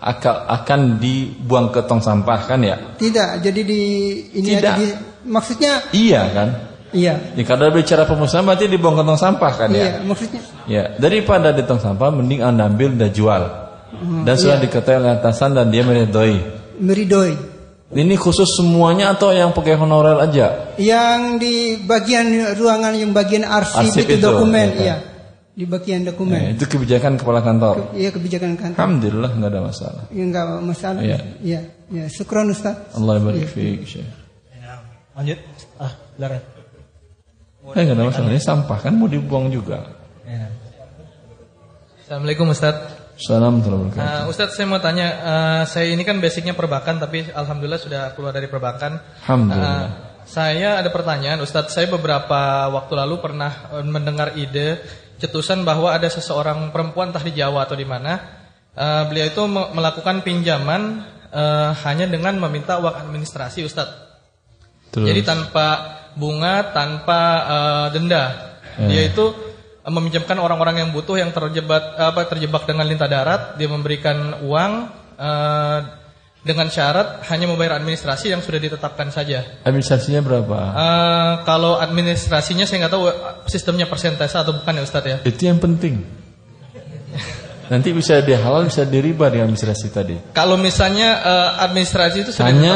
akal 0.00 0.44
akan 0.44 1.00
dibuang 1.00 1.72
ke 1.72 1.80
tong 1.88 2.04
sampah 2.04 2.40
kan 2.44 2.60
ya? 2.60 2.76
tidak 3.00 3.40
jadi 3.40 3.60
di 3.64 3.82
ini 4.36 4.48
Tidak. 4.52 4.60
aja 4.60 4.70
di, 4.76 4.86
maksudnya 5.24 5.72
Iya 5.92 6.22
kan? 6.32 6.48
iya 6.92 7.14
Ya, 7.32 7.44
kalau 7.48 7.72
bicara 7.72 8.04
pemusnahan 8.04 8.44
berarti 8.44 8.68
dibuang 8.68 9.00
ke 9.00 9.04
tong 9.04 9.16
sampah 9.16 9.52
kan 9.56 9.68
iya 9.72 9.80
ya? 9.80 10.04
maksudnya 10.04 10.40
Ya, 10.68 10.82
daripada 10.96 11.50
di 11.50 11.64
tong 11.64 11.80
sampah 11.80 12.12
mending 12.12 12.44
anda 12.44 12.68
ambil 12.68 12.94
dan 12.94 13.10
jual. 13.10 13.42
Dan 14.22 14.38
sudah 14.38 14.62
diketahui 14.62 15.02
oleh 15.02 15.18
atasan 15.18 15.50
dan 15.50 15.66
dia 15.68 15.82
meridoi. 15.82 16.38
meridoi 16.78 17.34
Ini 17.90 18.14
khusus 18.14 18.46
semuanya 18.54 19.10
atau 19.18 19.34
yang 19.34 19.50
pakai 19.50 19.74
honorer 19.74 20.22
aja? 20.22 20.78
yang 20.78 21.42
di 21.42 21.74
bagian 21.82 22.54
ruangan 22.54 22.94
yang 22.94 23.10
bagian 23.10 23.42
arsip, 23.42 23.82
Arsip 23.82 24.06
itu, 24.06 24.22
itu, 24.22 24.22
dokumen 24.22 24.68
ya 24.70 24.70
kan? 24.70 24.82
iya 24.82 24.96
di 25.50 25.64
bagian 25.66 26.06
dokumen 26.06 26.38
Eh, 26.38 26.54
itu 26.54 26.64
kebijakan 26.70 27.18
kepala 27.18 27.42
kantor. 27.42 27.92
Iya 27.92 28.14
kebijakan 28.14 28.54
kantor. 28.54 28.78
Alhamdulillah 28.78 29.30
nggak 29.34 29.50
ada 29.50 29.60
masalah. 29.60 30.02
Ya 30.14 30.22
enggak 30.22 30.44
masalah. 30.62 31.00
Iya. 31.02 31.18
Iya. 31.42 31.60
Ya, 31.90 32.04
syukran 32.06 32.46
Ustaz. 32.54 32.94
Allah 32.94 33.18
barik 33.18 33.50
fiik, 33.50 33.82
Syekh. 33.82 34.06
Lanjut. 35.18 35.38
Ah, 35.76 35.92
silakan. 36.14 36.40
Eh 37.74 37.82
nggak 37.82 37.96
ada 37.98 38.04
masalah. 38.06 38.28
Ini 38.30 38.40
sampah 38.40 38.78
kan 38.78 38.94
mau 38.94 39.10
dibuang 39.10 39.50
juga. 39.50 39.98
Assalamualaikum 42.06 42.48
Ustaz. 42.54 42.99
Salam. 43.20 43.60
Uh, 43.60 44.32
Ustaz 44.32 44.56
saya 44.56 44.64
mau 44.64 44.80
tanya, 44.80 45.08
uh, 45.20 45.62
saya 45.68 45.92
ini 45.92 46.08
kan 46.08 46.16
basicnya 46.24 46.56
perbankan 46.56 46.96
tapi 46.96 47.28
alhamdulillah 47.28 47.76
sudah 47.76 48.02
keluar 48.16 48.32
dari 48.32 48.48
perbankan. 48.48 48.96
Alhamdulillah. 49.28 49.76
Uh, 49.76 49.88
saya 50.24 50.80
ada 50.80 50.88
pertanyaan 50.88 51.44
Ustaz, 51.44 51.68
saya 51.68 51.84
beberapa 51.92 52.72
waktu 52.72 52.92
lalu 52.96 53.20
pernah 53.20 53.82
mendengar 53.84 54.32
ide 54.40 54.80
cetusan 55.20 55.68
bahwa 55.68 55.92
ada 55.92 56.08
seseorang 56.08 56.72
perempuan 56.72 57.12
entah 57.12 57.20
di 57.20 57.36
Jawa 57.36 57.68
atau 57.68 57.76
di 57.76 57.84
mana, 57.84 58.16
uh, 58.72 59.04
beliau 59.04 59.28
itu 59.28 59.42
me- 59.44 59.68
melakukan 59.76 60.24
pinjaman 60.24 61.04
uh, 61.28 61.76
hanya 61.84 62.08
dengan 62.08 62.40
meminta 62.40 62.80
uang 62.80 63.04
administrasi 63.04 63.68
Ustaz. 63.68 63.90
Terus. 64.96 65.12
Jadi 65.12 65.20
tanpa 65.20 65.68
bunga, 66.16 66.72
tanpa 66.72 67.20
uh, 67.44 67.86
denda. 67.92 68.56
Eh. 68.80 68.88
Dia 68.88 69.02
itu 69.12 69.49
meminjamkan 69.88 70.36
orang-orang 70.36 70.84
yang 70.84 70.90
butuh 70.92 71.16
yang 71.16 71.32
terjebak 71.32 71.96
apa 71.96 72.28
terjebak 72.28 72.68
dengan 72.68 72.84
lintah 72.84 73.08
darat, 73.08 73.56
dia 73.56 73.68
memberikan 73.70 74.44
uang 74.44 74.72
uh, 75.16 75.78
dengan 76.40 76.72
syarat 76.72 77.24
hanya 77.28 77.48
membayar 77.48 77.76
administrasi 77.76 78.32
yang 78.32 78.40
sudah 78.40 78.60
ditetapkan 78.60 79.12
saja. 79.12 79.60
Administrasinya 79.64 80.20
berapa? 80.24 80.58
Uh, 80.72 81.32
kalau 81.44 81.76
administrasinya 81.80 82.64
saya 82.64 82.84
nggak 82.84 82.92
tahu 82.92 83.04
uh, 83.08 83.44
sistemnya 83.48 83.88
persentase 83.88 84.36
atau 84.36 84.56
bukan 84.56 84.80
ya 84.80 84.82
Ustadz 84.84 85.08
ya. 85.08 85.16
Itu 85.24 85.42
yang 85.48 85.60
penting. 85.60 86.19
Nanti 87.70 87.94
bisa 87.94 88.18
di 88.18 88.34
halal, 88.34 88.66
bisa 88.66 88.82
diriba 88.82 89.30
dengan 89.30 89.46
administrasi 89.46 89.86
tadi. 89.94 90.18
Kalau 90.34 90.58
misalnya 90.58 91.22
uh, 91.22 91.50
administrasi 91.62 92.26
itu 92.26 92.30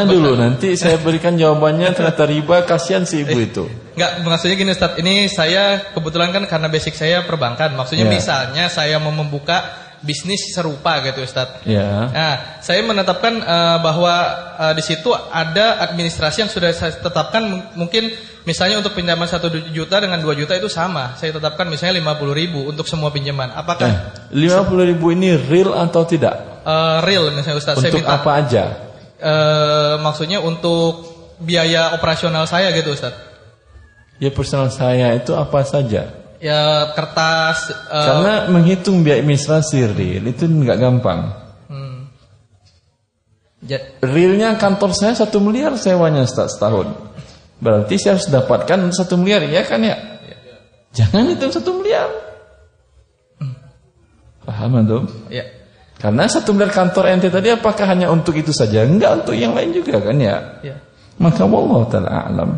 ditetapkan- 0.07 0.15
dulu, 0.15 0.31
nanti 0.39 0.79
saya 0.79 1.03
berikan 1.03 1.35
jawabannya 1.35 1.91
ternyata 1.93 2.23
riba, 2.25 2.63
kasihan 2.63 3.03
si 3.03 3.27
ibu 3.27 3.35
itu. 3.35 3.67
Enggak, 3.99 4.23
maksudnya 4.23 4.55
gini 4.55 4.71
Ustaz, 4.71 4.95
ini 5.03 5.27
saya 5.27 5.83
kebetulan 5.91 6.31
kan 6.31 6.47
karena 6.47 6.71
basic 6.71 6.95
saya 6.95 7.27
perbankan. 7.27 7.75
Maksudnya 7.75 8.07
Ya. 8.07 8.15
misalnya 8.15 8.65
saya 8.71 9.03
mau 9.03 9.11
membuka 9.11 9.84
bisnis 10.05 10.53
serupa 10.53 11.01
gitu 11.01 11.25
Ustaz. 11.25 11.65
Ya. 11.65 12.13
Nah, 12.13 12.35
saya 12.61 12.85
menetapkan 12.85 13.41
eh, 13.41 13.79
bahwa 13.81 14.15
eh, 14.61 14.73
di 14.77 14.83
situ 14.85 15.09
ada 15.11 15.81
administrasi 15.81 16.45
yang 16.45 16.53
sudah 16.53 16.69
saya 16.71 16.93
tetapkan 16.93 17.41
mungkin 17.73 18.13
misalnya 18.45 18.85
untuk 18.85 18.93
pinjaman 18.93 19.25
1 19.25 19.41
juta 19.73 19.97
dengan 19.99 20.21
2 20.21 20.29
juta 20.37 20.53
itu 20.53 20.69
sama. 20.69 21.17
Saya 21.17 21.33
tetapkan 21.33 21.65
misalnya 21.67 22.05
50 22.05 22.37
ribu 22.37 22.69
untuk 22.69 22.85
semua 22.85 23.09
pinjaman. 23.09 23.49
Eh, 23.51 23.59
Apakah 23.59 23.89
50 24.29 24.85
ribu 24.85 25.11
ini 25.11 25.35
real 25.41 25.73
atau 25.73 26.05
tidak? 26.05 26.37
eh, 26.63 26.97
real 27.03 27.33
misalnya 27.33 27.59
Ustaz? 27.59 27.81
saya 27.81 27.89
Untuk 27.89 28.05
minta 28.05 28.21
apa 28.21 28.31
aja? 28.37 28.65
eh, 29.19 29.95
maksudnya 29.99 30.39
untuk 30.39 31.17
biaya 31.41 31.97
operasional 31.97 32.45
saya 32.45 32.69
gitu 32.77 32.93
Ustaz. 32.93 33.17
Ya 34.21 34.31
personal 34.31 34.69
saya 34.71 35.17
itu 35.17 35.33
apa 35.35 35.65
saja? 35.65 36.07
Ya 36.45 36.93
kertas 36.93 37.73
eh, 37.73 37.89
Karena 37.89 38.53
menghitung 38.53 39.01
biaya 39.01 39.25
administrasi 39.25 39.97
real 39.97 40.29
itu 40.29 40.45
nggak 40.45 40.77
gampang. 40.77 41.33
hmm. 41.73 41.97
Ja- 43.65 43.81
Realnya 44.05 44.61
kantor 44.61 44.93
saya 44.93 45.17
satu 45.17 45.41
miliar 45.41 45.73
sewanya 45.81 46.29
setahun. 46.29 46.93
Berarti 47.65 47.97
saya 47.97 48.21
harus 48.21 48.29
dapatkan 48.29 48.93
satu 48.93 49.17
miliar, 49.17 49.41
ya 49.49 49.65
kan 49.65 49.81
ya? 49.81 49.97
Jangan 50.93 51.33
hitung 51.33 51.49
satu 51.49 51.81
miliar. 51.81 52.13
Paham 54.45 54.85
antum? 54.85 55.09
Ya. 55.33 55.49
Karena 55.97 56.29
satu 56.29 56.53
miliar 56.53 56.69
kantor 56.69 57.09
ente 57.09 57.33
tadi 57.33 57.49
apakah 57.49 57.89
hanya 57.89 58.13
untuk 58.13 58.37
itu 58.37 58.53
saja? 58.53 58.85
Enggak 58.85 59.25
untuk 59.25 59.33
yang 59.33 59.57
lain 59.57 59.73
juga 59.73 59.97
kan 59.97 60.21
ya? 60.21 60.61
Ya. 60.61 60.77
Maka 61.17 61.49
Allah 61.49 61.81
taala 61.89 62.11
alam. 62.29 62.51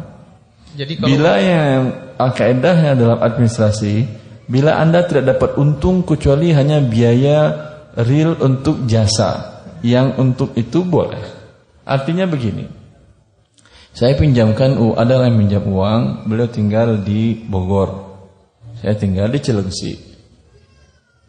Jadi 0.77 0.93
kalau 1.01 1.09
Bila 1.09 1.33
yang 1.41 1.83
kaidahnya 2.21 2.93
dalam 2.93 3.19
administrasi, 3.19 4.05
bila 4.45 4.77
Anda 4.77 5.09
tidak 5.09 5.37
dapat 5.37 5.51
untung 5.57 6.05
kecuali 6.05 6.53
hanya 6.53 6.85
biaya 6.85 7.39
real 7.97 8.37
untuk 8.45 8.85
jasa, 8.85 9.65
yang 9.81 10.21
untuk 10.21 10.53
itu 10.53 10.85
boleh. 10.85 11.25
Artinya 11.89 12.29
begini. 12.29 12.69
Saya 13.97 14.13
pinjamkan 14.13 14.77
u 14.77 14.93
ada 14.93 15.25
yang 15.25 15.41
pinjam 15.41 15.65
uang, 15.65 16.29
beliau 16.29 16.53
tinggal 16.53 17.01
di 17.01 17.33
Bogor. 17.49 18.05
Saya 18.85 18.93
tinggal 18.93 19.33
di 19.33 19.41
Cilengsi. 19.41 19.93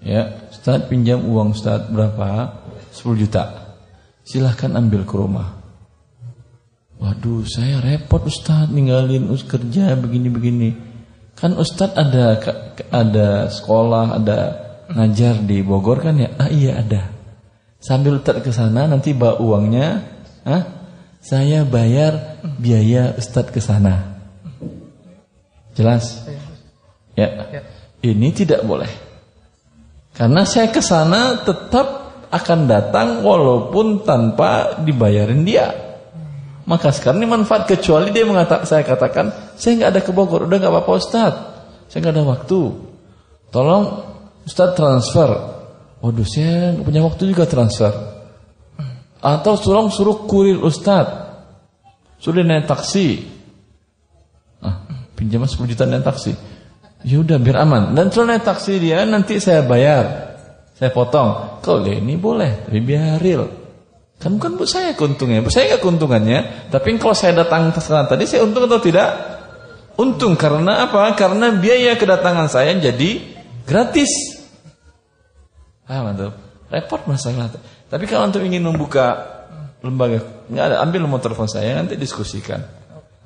Ya, 0.04 0.52
Ustaz 0.52 0.86
pinjam 0.91 1.24
uang 1.24 1.56
Ustaz 1.56 1.88
berapa? 1.88 2.60
10 2.91 3.18
juta. 3.18 3.74
Silahkan 4.28 4.76
ambil 4.76 5.08
ke 5.08 5.16
rumah. 5.16 5.57
Waduh, 6.98 7.45
saya 7.45 7.78
repot 7.78 8.26
Ustadz 8.26 8.74
ninggalin 8.74 9.30
us 9.30 9.45
kerja 9.45 9.93
begini-begini. 9.93 10.74
Kan 11.38 11.54
Ustadz 11.54 11.93
ada 11.93 12.41
ada 12.89 13.30
sekolah, 13.54 14.18
ada 14.18 14.39
ngajar 14.89 15.38
di 15.45 15.62
Bogor 15.62 16.02
kan 16.02 16.18
ya? 16.18 16.34
Ah 16.41 16.50
iya 16.50 16.82
ada. 16.82 17.14
Sambil 17.78 18.18
Ustadz 18.18 18.41
ke 18.41 18.50
sana 18.50 18.89
nanti 18.89 19.14
bawa 19.14 19.38
uangnya, 19.38 20.02
ah 20.41 20.64
saya 21.22 21.62
bayar 21.70 22.41
biaya 22.58 23.14
Ustadz 23.14 23.54
ke 23.54 23.62
sana. 23.62 24.18
Jelas? 25.78 26.26
Ya. 27.14 27.62
Ini 28.02 28.30
tidak 28.34 28.66
boleh. 28.66 28.89
Karena 30.18 30.50
saya 30.50 30.74
ke 30.74 30.82
sana 30.82 31.45
tetap 31.45 32.10
akan 32.34 32.60
datang 32.66 33.22
walaupun 33.22 34.02
tanpa 34.02 34.82
dibayarin 34.82 35.45
dia. 35.45 35.87
Maka 36.68 36.91
sekarang 36.91 37.24
ini 37.24 37.32
manfaat 37.32 37.63
kecuali 37.63 38.11
dia 38.11 38.28
mengatakan 38.28 38.68
saya 38.68 38.84
katakan 38.84 39.32
saya 39.55 39.80
nggak 39.80 39.91
ada 39.95 40.01
ke 40.03 40.11
Bogor, 40.11 40.51
udah 40.51 40.57
nggak 40.59 40.74
apa-apa 40.76 40.91
Ustad, 40.99 41.34
saya 41.88 41.99
nggak 42.03 42.15
ada 42.20 42.26
waktu. 42.28 42.59
Tolong 43.55 43.84
Ustad 44.43 44.76
transfer. 44.76 45.32
Waduh 46.03 46.28
saya 46.28 46.76
nggak 46.76 46.84
punya 46.84 47.01
waktu 47.07 47.24
juga 47.32 47.47
transfer. 47.47 47.95
Atau 49.24 49.55
tolong 49.63 49.88
suruh 49.88 50.28
kurir 50.28 50.59
Ustad, 50.59 51.07
suruh 52.20 52.43
naik 52.43 52.68
taksi. 52.68 53.24
Ah, 54.59 54.84
pinjaman 55.15 55.47
10 55.47 55.72
juta 55.72 55.88
naik 55.88 56.03
taksi. 56.03 56.36
Ya 57.07 57.24
udah 57.24 57.39
biar 57.39 57.63
aman. 57.63 57.95
Dan 57.95 58.11
kalau 58.11 58.28
naik 58.28 58.43
taksi 58.43 58.76
dia 58.76 59.07
nanti 59.07 59.39
saya 59.39 59.63
bayar. 59.63 60.36
Saya 60.76 60.91
potong. 60.91 61.63
Kalau 61.63 61.82
ini 61.88 62.20
boleh, 62.20 62.68
tapi 62.68 62.84
biar 62.84 63.18
real. 63.24 63.66
Kan 64.18 64.41
bukan 64.41 64.57
buat 64.57 64.70
saya 64.70 64.97
keuntungnya. 64.97 65.45
Buat 65.45 65.53
saya 65.53 65.76
nggak 65.76 65.82
keuntungannya. 65.86 66.39
Tapi 66.74 66.97
kalau 66.97 67.13
saya 67.13 67.38
datang 67.38 67.70
ke 67.70 67.78
sana 67.78 68.09
tadi 68.09 68.26
saya 68.26 68.41
untung 68.41 68.65
atau 68.65 68.82
tidak? 68.82 69.09
Untung 69.97 70.34
karena 70.34 70.89
apa? 70.89 71.13
Karena 71.13 71.53
biaya 71.53 71.93
kedatangan 71.97 72.49
saya 72.49 72.74
jadi 72.78 73.22
gratis. 73.65 74.41
Ah 75.86 76.01
mantap. 76.01 76.34
Repot 76.68 77.01
masalah. 77.05 77.53
Tapi 77.88 78.03
kalau 78.09 78.28
untuk 78.28 78.43
ingin 78.43 78.65
membuka 78.65 79.38
lembaga, 79.80 80.20
nggak 80.49 80.65
ada. 80.74 80.76
Ambil 80.84 81.05
nomor 81.05 81.22
telepon 81.22 81.47
saya 81.47 81.78
nanti 81.78 81.95
diskusikan. 81.95 82.59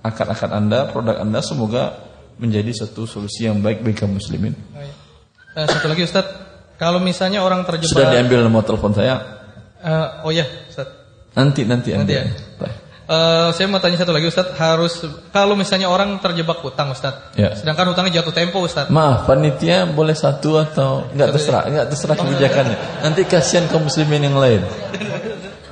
Akad-akad 0.05 0.51
anda, 0.53 0.89
produk 0.91 1.23
anda 1.23 1.39
semoga 1.41 1.97
menjadi 2.37 2.85
satu 2.85 3.05
solusi 3.05 3.45
yang 3.45 3.61
baik 3.61 3.85
bagi 3.85 3.95
kaum 4.01 4.17
muslimin. 4.17 4.53
Eh, 5.57 5.65
satu 5.67 5.89
lagi 5.89 6.05
Ustaz, 6.05 6.25
kalau 6.77 6.97
misalnya 6.97 7.45
orang 7.45 7.65
terjebak 7.67 7.91
Sudah 7.91 8.09
diambil 8.09 8.45
nomor 8.45 8.65
telepon 8.65 8.93
saya? 8.93 9.40
Eh, 9.82 10.07
oh 10.25 10.32
ya, 10.32 10.45
Ustaz. 10.69 10.88
Nanti 11.34 11.65
nanti 11.65 11.95
Nanti 11.95 12.13
ya. 12.13 12.25
Eh, 13.11 13.49
saya 13.51 13.67
mau 13.67 13.84
tanya 13.84 13.99
satu 13.99 14.15
lagi 14.15 14.32
Ustaz, 14.32 14.55
harus 14.55 15.03
kalau 15.36 15.59
misalnya 15.59 15.91
orang 15.91 16.15
terjebak 16.23 16.63
hutang 16.63 16.95
Ustaz. 16.95 17.36
Ya. 17.36 17.51
Sedangkan 17.51 17.91
hutangnya 17.91 18.23
jatuh 18.23 18.32
tempo 18.32 18.63
Ustaz. 18.63 18.88
Maaf, 18.88 19.27
panitia 19.27 19.84
boleh 19.84 20.15
satu 20.15 20.55
atau 20.55 21.11
enggak 21.11 21.36
terserah, 21.36 21.67
enggak 21.67 21.91
terserah 21.91 22.15
kebijakannya. 22.15 22.77
Nanti 23.03 23.27
kasihan 23.27 23.67
kaum 23.67 23.91
muslimin 23.91 24.32
yang 24.32 24.39
lain. 24.39 24.63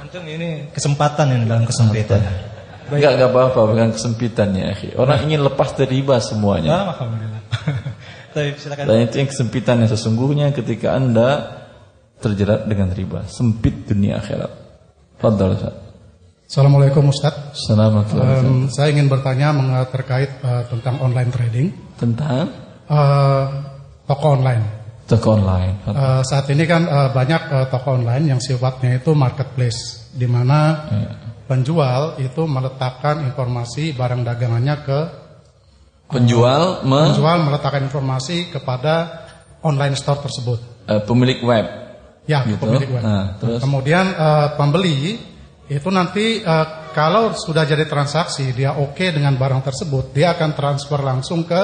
Untung 0.03 0.27
ini 0.27 0.67
kesempatan 0.75 1.31
yang 1.31 1.43
dalam 1.47 1.63
kesempitan. 1.63 2.19
Enggak 2.91 3.15
enggak 3.15 3.31
apa-apa 3.31 3.59
bukan 3.71 3.89
kesempitannya, 3.95 4.75
akhi. 4.75 4.87
Orang 4.99 5.23
ingin 5.23 5.39
lepas 5.39 5.71
dari 5.79 6.03
riba 6.03 6.19
semuanya. 6.19 6.75
Ah, 6.75 6.83
alhamdulillah. 6.91 7.41
Baik, 8.35 8.59
silakan. 8.59 8.83
Dan 8.83 8.97
itu 9.07 9.15
yang 9.15 9.29
kesempitan 9.31 9.75
yang 9.79 9.89
sesungguhnya 9.95 10.51
ketika 10.51 10.91
Anda 10.91 11.58
terjerat 12.19 12.67
dengan 12.67 12.91
riba, 12.91 13.23
sempit 13.25 13.87
dunia 13.87 14.19
akhirat. 14.19 14.51
Fadhal 15.17 15.55
Ustaz. 15.55 15.75
Assalamualaikum 16.49 17.03
Ustaz. 17.07 17.35
Assalamualaikum. 17.53 18.65
Em, 18.65 18.73
saya 18.73 18.89
ingin 18.89 19.05
bertanya 19.05 19.53
terkait 19.87 20.31
eh, 20.39 20.63
tentang 20.67 20.99
online 20.99 21.31
trading, 21.31 21.67
Tentang 21.95 22.47
Eh, 22.89 23.45
toko 24.03 24.33
online. 24.33 24.65
toko 25.05 25.37
online. 25.37 25.77
Eh, 25.85 26.21
saat 26.25 26.49
ini 26.49 26.65
kan 26.65 26.89
eh, 26.89 27.09
banyak 27.13 27.41
eh, 27.53 27.65
toko 27.69 28.01
online 28.01 28.33
yang 28.33 28.41
sifatnya 28.41 28.97
itu 28.97 29.13
marketplace, 29.13 30.09
di 30.09 30.25
mana 30.25 30.89
penjual 31.45 32.17
itu 32.17 32.45
meletakkan 32.45 33.25
informasi 33.25 33.93
barang 33.93 34.21
dagangannya 34.25 34.75
ke 34.81 34.99
Penjual 36.09 36.81
me, 36.89 37.13
penjual 37.13 37.37
meletakkan 37.45 37.85
informasi 37.85 38.49
kepada 38.49 39.21
online 39.61 39.93
store 39.93 40.25
tersebut. 40.25 40.57
eh, 40.89 41.01
pemilik 41.05 41.37
web. 41.45 41.65
Ya, 42.27 42.43
Gitu. 42.45 42.61
pemilik 42.61 42.89
web. 42.99 43.03
Nah, 43.03 43.25
terus? 43.37 43.59
Kemudian 43.61 44.05
eh, 44.11 44.47
pembeli 44.57 45.17
itu 45.69 45.89
nanti 45.93 46.41
eh, 46.41 46.67
kalau 46.95 47.37
sudah 47.37 47.63
jadi 47.65 47.85
transaksi 47.85 48.49
dia 48.53 48.75
oke 48.75 49.05
dengan 49.13 49.37
barang 49.37 49.61
tersebut, 49.61 50.11
dia 50.13 50.33
akan 50.33 50.51
transfer 50.57 50.99
langsung 50.99 51.45
ke 51.45 51.61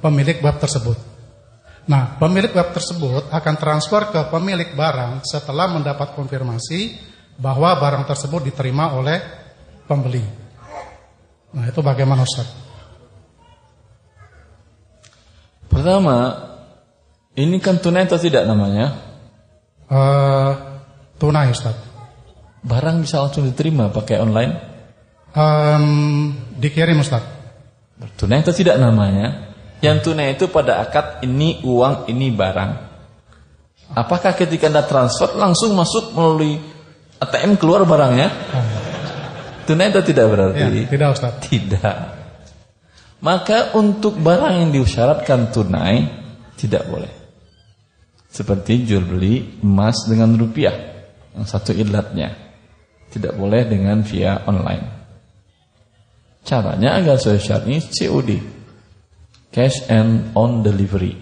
pemilik 0.00 0.38
web 0.44 0.56
tersebut. 0.60 0.98
Nah, 1.86 2.18
pemilik 2.18 2.50
web 2.50 2.74
tersebut 2.74 3.30
akan 3.30 3.54
transfer 3.56 4.10
ke 4.10 4.20
pemilik 4.26 4.74
barang 4.74 5.22
setelah 5.22 5.70
mendapat 5.70 6.18
konfirmasi 6.18 6.98
bahwa 7.38 7.78
barang 7.78 8.04
tersebut 8.10 8.50
diterima 8.50 8.96
oleh 8.98 9.22
pembeli. 9.86 10.24
Nah, 11.54 11.64
itu 11.70 11.80
bagaimana 11.80 12.26
Ustaz? 12.26 12.50
Pertama, 15.70 16.16
ini 17.38 17.56
kan 17.62 17.78
tunai 17.78 18.08
atau 18.08 18.18
tidak 18.18 18.48
namanya? 18.48 19.05
Eh, 19.86 20.52
tunai 21.16 21.54
Ustaz. 21.54 21.76
Barang 22.66 23.06
bisa 23.06 23.22
langsung 23.22 23.46
diterima 23.46 23.94
pakai 23.94 24.18
online? 24.18 24.52
Em, 25.30 25.86
dikirim 26.58 26.98
Ustaz. 26.98 27.22
Tunai 28.18 28.42
atau 28.42 28.50
tidak 28.50 28.76
namanya? 28.82 29.54
Yang 29.80 30.10
tunai 30.10 30.34
itu 30.34 30.50
pada 30.50 30.82
akad 30.82 31.22
ini 31.22 31.62
uang, 31.62 32.10
ini 32.10 32.34
barang. 32.34 32.72
Apakah 33.94 34.34
ketika 34.34 34.66
Anda 34.66 34.82
transfer 34.82 35.38
langsung 35.38 35.78
masuk 35.78 36.10
melalui 36.10 36.58
ATM 37.22 37.54
keluar 37.54 37.86
barangnya? 37.86 38.28
Tunai 39.70 39.94
atau 39.94 40.02
tidak 40.02 40.26
Ya, 40.26 40.30
berarti? 40.34 40.80
tidak 40.90 41.08
Ustaz. 41.14 41.32
Tidak. 41.46 41.96
Maka 43.22 43.72
untuk 43.78 44.18
barang 44.18 44.54
yang 44.66 44.70
disyaratkan 44.74 45.54
tunai 45.54 46.10
tidak 46.58 46.84
boleh. 46.90 47.15
Seperti 48.36 48.84
jual 48.84 49.00
beli 49.08 49.64
emas 49.64 50.04
dengan 50.04 50.36
rupiah. 50.36 50.76
Yang 51.32 51.46
satu 51.56 51.72
ilatnya. 51.72 52.36
Tidak 53.08 53.32
boleh 53.32 53.64
dengan 53.64 54.04
via 54.04 54.44
online. 54.44 54.84
Caranya 56.44 57.00
agar 57.00 57.16
sesuai 57.16 57.40
syar'i 57.40 57.80
COD. 57.80 58.30
Cash 59.48 59.88
and 59.88 60.36
on 60.36 60.60
delivery. 60.60 61.16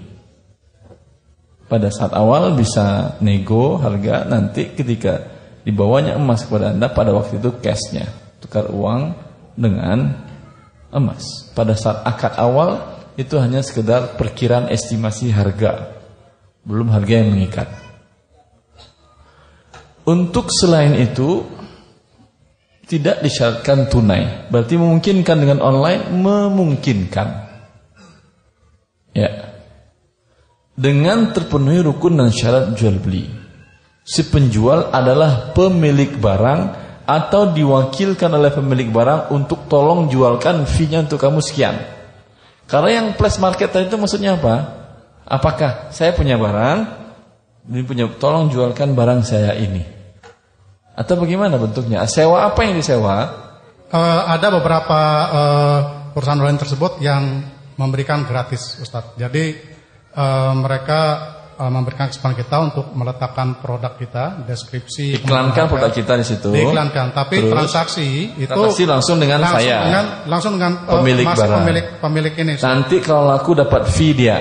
Pada 1.71 1.87
saat 1.95 2.11
awal 2.19 2.59
bisa 2.59 3.15
nego 3.23 3.79
harga 3.79 4.27
nanti 4.27 4.75
ketika 4.75 5.23
dibawanya 5.63 6.19
emas 6.19 6.43
kepada 6.43 6.75
Anda 6.75 6.91
pada 6.91 7.15
waktu 7.15 7.39
itu 7.39 7.63
cashnya. 7.63 8.11
Tukar 8.43 8.75
uang 8.75 9.15
dengan 9.55 10.19
emas. 10.91 11.47
Pada 11.55 11.79
saat 11.79 12.03
akad 12.03 12.35
awal 12.43 12.83
itu 13.15 13.39
hanya 13.39 13.63
sekedar 13.63 14.19
perkiraan 14.19 14.67
estimasi 14.67 15.31
harga. 15.31 15.94
Belum 16.65 16.89
harga 16.89 17.13
yang 17.21 17.33
mengikat. 17.37 17.69
Untuk 20.05 20.53
selain 20.53 20.97
itu 21.01 21.45
tidak 22.85 23.25
disyaratkan 23.25 23.89
tunai. 23.89 24.49
Berarti 24.53 24.77
memungkinkan 24.77 25.37
dengan 25.41 25.59
online 25.65 26.13
memungkinkan. 26.13 27.29
Ya. 29.17 29.31
Dengan 30.75 31.33
terpenuhi 31.33 31.81
rukun 31.81 32.21
dan 32.21 32.29
syarat 32.35 32.77
jual 32.77 33.01
beli. 33.01 33.31
Si 34.05 34.29
penjual 34.29 34.93
adalah 34.93 35.57
pemilik 35.57 36.13
barang 36.21 36.61
atau 37.09 37.53
diwakilkan 37.53 38.33
oleh 38.33 38.53
pemilik 38.53 38.93
barang 38.93 39.33
untuk 39.33 39.65
tolong 39.69 40.13
jualkan 40.13 40.69
fee-nya 40.69 41.09
untuk 41.09 41.21
kamu 41.21 41.41
sekian. 41.41 41.81
Karena 42.69 43.01
yang 43.01 43.07
plus 43.17 43.41
market 43.41 43.73
tadi 43.73 43.89
itu 43.89 43.97
maksudnya 43.97 44.37
apa? 44.37 44.84
Apakah 45.25 45.89
saya 45.89 46.13
punya 46.13 46.37
barang, 46.37 46.79
ini 47.73 47.81
punya 47.83 48.05
tolong 48.21 48.53
jualkan 48.53 48.93
barang 48.93 49.25
saya 49.25 49.57
ini. 49.57 49.81
Atau 50.95 51.17
bagaimana 51.17 51.57
bentuknya? 51.57 52.05
Sewa 52.05 52.45
apa 52.47 52.61
yang 52.63 52.77
disewa? 52.77 53.17
Eh, 53.89 54.23
ada 54.29 54.47
beberapa 54.53 55.01
eh, 55.33 55.79
perusahaan 56.13 56.39
online 56.39 56.61
tersebut 56.61 57.01
yang 57.01 57.41
memberikan 57.75 58.23
gratis, 58.23 58.79
Ustadz. 58.79 59.17
Jadi 59.17 59.45
eh, 60.13 60.53
mereka 60.55 61.01
eh, 61.57 61.71
memberikan 61.73 62.13
kesempatan 62.13 62.37
kita 62.37 62.57
untuk 62.61 62.87
meletakkan 62.93 63.59
produk 63.59 63.97
kita, 63.97 64.45
deskripsi, 64.45 65.25
Iklankan 65.25 65.67
produk 65.67 65.91
kita 65.91 66.15
di 66.15 66.27
situ. 66.29 66.53
Diiklankan, 66.53 67.11
tapi 67.11 67.43
Terus, 67.43 67.51
transaksi 67.51 68.31
itu 68.37 68.47
transaksi 68.47 68.85
langsung 68.87 69.17
dengan 69.19 69.41
langsung 69.41 69.59
saya. 69.59 69.79
dengan 69.89 70.05
langsung 70.29 70.53
dengan 70.61 70.73
Pemilik 70.85 71.27
mas- 71.27 71.39
barang. 71.41 71.59
pemilik 71.65 71.87
pemilik 71.99 72.35
ini. 72.39 72.53
Nanti 72.61 72.97
kalau 73.01 73.25
laku 73.33 73.57
dapat 73.57 73.89
fee 73.89 74.13
dia. 74.15 74.39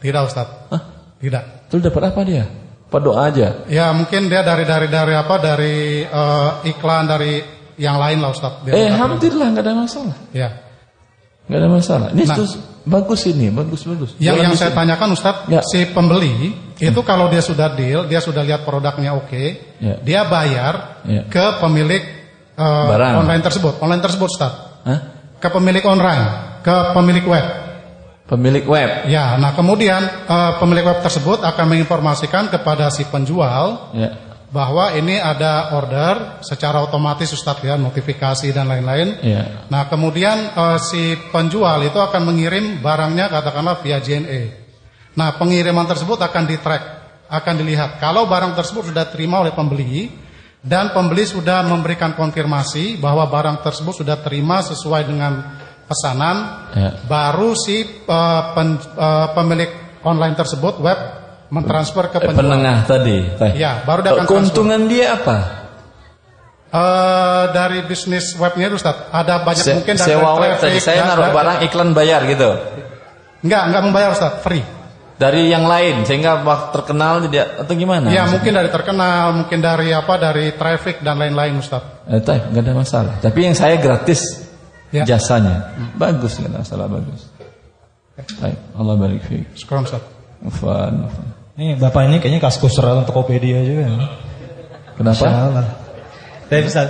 Tidak, 0.00 0.22
Ustadz. 0.24 0.72
Hah? 0.72 0.82
Tidak. 1.20 1.68
Terus 1.68 1.82
dapat 1.84 2.02
apa 2.10 2.20
dia? 2.24 2.44
Apa 2.90 2.98
doa 2.98 3.28
aja? 3.30 3.62
Ya 3.70 3.92
mungkin 3.94 4.26
dia 4.26 4.42
dari 4.42 4.66
dari 4.66 4.90
dari 4.90 5.14
apa 5.14 5.36
dari 5.38 6.02
eh, 6.02 6.50
iklan 6.66 7.06
dari 7.06 7.38
yang 7.78 7.96
lain 7.96 8.18
lah 8.18 8.34
Ustadz. 8.34 8.66
Dia 8.66 8.72
Eh, 8.72 8.88
dapat. 8.88 8.92
alhamdulillah 8.96 9.46
nggak 9.54 9.64
ada 9.64 9.74
masalah. 9.76 10.16
Ya. 10.32 10.48
Nggak 11.46 11.58
ada 11.60 11.68
masalah. 11.70 12.08
Ini 12.10 12.24
Nah. 12.26 12.36
terus 12.36 12.52
bagus 12.82 13.20
ini, 13.26 13.46
bagus 13.50 13.80
bagus. 13.84 14.10
Yang 14.16 14.24
Jalan 14.26 14.42
yang 14.42 14.54
saya 14.56 14.70
sini. 14.72 14.78
tanyakan 14.82 15.08
Ustadz, 15.14 15.46
Ya. 15.46 15.60
si 15.62 15.78
pembeli 15.86 16.32
itu 16.76 17.00
kalau 17.02 17.28
dia 17.28 17.40
sudah 17.40 17.68
deal, 17.72 18.08
dia 18.08 18.18
sudah 18.18 18.42
lihat 18.42 18.64
produknya 18.64 19.14
oke, 19.14 19.44
Ya. 19.78 19.94
dia 20.00 20.20
bayar 20.26 21.04
Ya. 21.04 21.22
ke 21.28 21.60
pemilik 21.60 22.02
Barang. 22.56 23.24
online 23.24 23.40
tersebut, 23.40 23.78
online 23.80 24.00
tersebut 24.00 24.28
Ustadz, 24.28 24.84
Hah? 24.84 24.98
ke 25.38 25.48
pemilik 25.48 25.84
online, 25.86 26.58
ke 26.60 26.74
pemilik 26.92 27.24
web. 27.24 27.46
Pemilik 28.30 28.62
web. 28.62 29.10
Ya, 29.10 29.34
nah 29.42 29.50
kemudian 29.58 30.06
eh, 30.06 30.52
pemilik 30.62 30.86
web 30.86 31.02
tersebut 31.02 31.42
akan 31.42 31.66
menginformasikan 31.66 32.46
kepada 32.46 32.86
si 32.94 33.02
penjual 33.10 33.90
Ya. 33.90 34.14
bahwa 34.54 34.94
ini 34.94 35.18
ada 35.18 35.74
order 35.74 36.38
secara 36.46 36.78
otomatis 36.78 37.34
Ustadz 37.34 37.66
ya, 37.66 37.74
notifikasi 37.74 38.54
dan 38.54 38.70
lain-lain. 38.70 39.18
Ya. 39.26 39.66
Nah 39.66 39.90
kemudian 39.90 40.54
eh, 40.54 40.78
si 40.78 41.18
penjual 41.34 41.82
itu 41.82 41.98
akan 41.98 42.22
mengirim 42.22 42.78
barangnya 42.78 43.26
katakanlah 43.34 43.82
via 43.82 43.98
JNE. 43.98 44.42
Nah 45.18 45.34
pengiriman 45.34 45.90
tersebut 45.90 46.22
akan 46.22 46.46
di 46.46 46.54
track, 46.54 46.82
akan 47.26 47.54
dilihat. 47.58 47.98
Kalau 47.98 48.30
barang 48.30 48.54
tersebut 48.54 48.94
sudah 48.94 49.10
terima 49.10 49.42
oleh 49.42 49.50
pembeli 49.50 50.06
dan 50.62 50.94
pembeli 50.94 51.26
sudah 51.26 51.66
memberikan 51.66 52.14
konfirmasi 52.14 53.02
bahwa 53.02 53.26
barang 53.26 53.58
tersebut 53.66 54.06
sudah 54.06 54.22
terima 54.22 54.62
sesuai 54.62 55.02
dengan 55.02 55.59
pesanan, 55.90 56.36
Ya. 56.70 56.90
baru 57.04 57.58
si 57.58 57.82
eh, 57.82 58.42
pen- 58.54 58.78
eh, 58.78 59.26
pemilik 59.34 59.70
online 60.06 60.38
tersebut 60.38 60.78
web 60.78 60.98
mentransfer 61.50 62.06
ke 62.08 62.22
Eh, 62.22 62.30
penjual. 62.30 62.46
penengah 62.46 62.78
tadi. 62.86 63.18
Ya, 63.58 63.82
baru 63.82 64.00
dia 64.00 64.12
akan 64.14 64.26
Keuntungan 64.30 64.86
dia 64.86 65.18
apa? 65.18 65.36
Eh, 66.70 67.44
dari 67.50 67.82
bisnis 67.82 68.38
webnya 68.38 68.70
itu 68.70 68.78
Ustaz, 68.78 69.10
ada 69.10 69.42
banyak 69.42 69.58
Se- 69.66 69.74
mungkin 69.74 69.98
dari 69.98 70.06
sewa 70.06 70.38
web 70.38 70.54
traffic, 70.54 70.62
tadi 70.70 70.78
saya 70.78 71.02
dan- 71.02 71.18
naruh 71.18 71.34
barang 71.34 71.58
iklan 71.66 71.90
bayar 71.90 72.22
gitu. 72.30 72.46
Enggak, 73.42 73.62
enggak 73.66 73.82
membayar 73.82 74.10
Ustaz, 74.14 74.38
free. 74.46 74.62
Dari 75.18 75.52
yang 75.52 75.68
lain 75.68 76.06
sehingga 76.08 76.40
terkenal 76.72 77.20
tidak 77.28 77.60
atau 77.60 77.74
gimana? 77.76 78.08
Ya, 78.08 78.24
mungkin 78.24 78.56
dari 78.56 78.70
terkenal, 78.72 79.36
mungkin 79.36 79.58
dari 79.60 79.92
apa, 79.92 80.16
dari 80.16 80.54
traffic 80.56 81.02
dan 81.04 81.18
lain-lain 81.18 81.58
Ustaz. 81.60 81.82
Eh, 82.08 82.22
teh, 82.22 82.38
nggak 82.40 82.62
ada 82.62 82.72
masalah. 82.72 83.12
Tapi 83.20 83.38
yang 83.44 83.52
saya 83.52 83.76
gratis 83.76 84.48
Ya. 84.90 85.06
jasanya. 85.06 85.70
Bagus 85.94 86.38
nggak 86.42 86.50
ada 86.50 86.58
masalah 86.66 86.86
bagus. 86.90 87.30
Baik, 88.42 88.58
Allah 88.76 88.94
barik 88.98 89.22
fiik. 89.24 89.46
Sekarang 89.54 89.86
Ustaz. 89.86 90.02
Ini 91.60 91.76
bapak 91.76 92.08
ini 92.08 92.16
kayaknya 92.18 92.40
kaskus 92.42 92.74
serat 92.74 93.06
Tokopedia 93.06 93.60
juga. 93.62 93.86
Kenapa? 94.98 95.16
Salah. 95.16 95.66
Tapi 96.50 96.62
bisa 96.66 96.82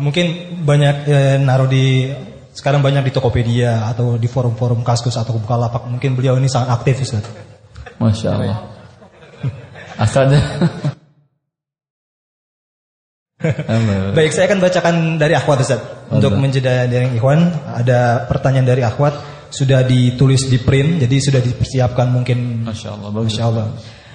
mungkin 0.00 0.58
banyak 0.66 0.96
eh, 1.06 1.36
naruh 1.38 1.68
di 1.68 2.10
sekarang 2.52 2.84
banyak 2.84 3.08
di 3.08 3.12
Tokopedia 3.12 3.88
atau 3.88 4.20
di 4.20 4.28
forum-forum 4.28 4.84
kaskus 4.84 5.16
atau 5.16 5.38
Bukalapak. 5.38 5.88
Mungkin 5.88 6.18
beliau 6.18 6.36
ini 6.36 6.50
sangat 6.50 6.80
aktif 6.80 7.00
Ustaz. 7.06 7.24
Masya 7.96 8.28
Allah. 8.34 8.58
Asalnya. 9.96 10.40
Baik, 14.14 14.30
saya 14.30 14.46
akan 14.46 14.58
bacakan 14.62 14.94
dari 15.18 15.34
akhwat 15.34 15.66
Ustaz. 15.66 15.82
Untuk 16.12 16.36
menjeda 16.36 16.84
dari 16.84 17.16
Ikhwan, 17.16 17.40
ada 17.72 18.28
pertanyaan 18.28 18.68
dari 18.68 18.82
akhwat 18.84 19.32
sudah 19.52 19.84
ditulis 19.84 20.48
di 20.48 20.56
print, 20.60 21.04
jadi 21.04 21.16
sudah 21.20 21.40
dipersiapkan 21.44 22.08
mungkin 22.08 22.64
Masya 22.64 22.88
Allah, 22.96 23.08
bagus. 23.12 23.36
Masya 23.36 23.44
Allah. 23.44 23.66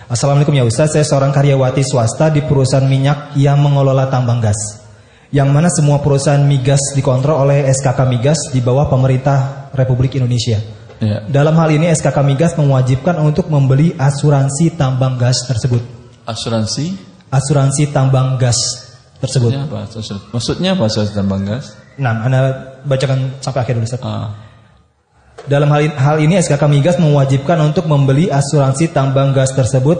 Assalamualaikum 0.07 0.55
ya 0.55 0.63
Ustaz, 0.63 0.95
saya 0.95 1.03
seorang 1.03 1.35
karyawati 1.35 1.83
swasta 1.83 2.31
di 2.31 2.39
perusahaan 2.39 2.87
minyak 2.87 3.35
yang 3.35 3.59
mengelola 3.59 4.07
tambang 4.07 4.39
gas. 4.39 4.55
Yang 5.27 5.49
mana 5.51 5.67
semua 5.67 5.99
perusahaan 5.99 6.39
migas 6.39 6.79
dikontrol 6.95 7.43
oleh 7.43 7.67
SKK 7.67 8.07
Migas 8.07 8.39
di 8.55 8.63
bawah 8.63 8.87
pemerintah 8.87 9.67
Republik 9.75 10.15
Indonesia. 10.15 10.63
Ya. 11.03 11.27
Dalam 11.27 11.53
hal 11.59 11.75
ini 11.75 11.91
SKK 11.91 12.23
Migas 12.23 12.55
mewajibkan 12.55 13.19
untuk 13.19 13.51
membeli 13.51 13.91
asuransi 13.99 14.79
tambang 14.79 15.19
gas 15.19 15.43
tersebut. 15.43 15.83
Asuransi? 16.23 16.95
Asuransi 17.27 17.91
tambang 17.91 18.39
gas 18.39 18.55
tersebut. 19.19 19.51
Maksudnya 19.51 19.67
apa? 19.67 20.31
Maksudnya 20.31 20.69
apa 20.79 20.83
asuransi 20.87 21.13
tambang 21.13 21.43
gas? 21.43 21.75
Nah, 21.97 22.13
Anda 22.21 22.39
bacakan 22.85 23.41
sampai 23.41 23.59
akhir 23.65 23.73
dulu 23.75 23.85
Ustaz. 23.85 24.01
Ah, 24.01 24.37
Dalam 25.45 25.69
hal, 25.71 25.93
hal 25.95 26.17
ini 26.19 26.37
SKK 26.37 26.63
Migas 26.67 26.97
mewajibkan 26.97 27.57
untuk 27.61 27.85
membeli 27.85 28.27
asuransi 28.27 28.91
tambang 28.91 29.31
gas 29.31 29.53
tersebut 29.53 29.95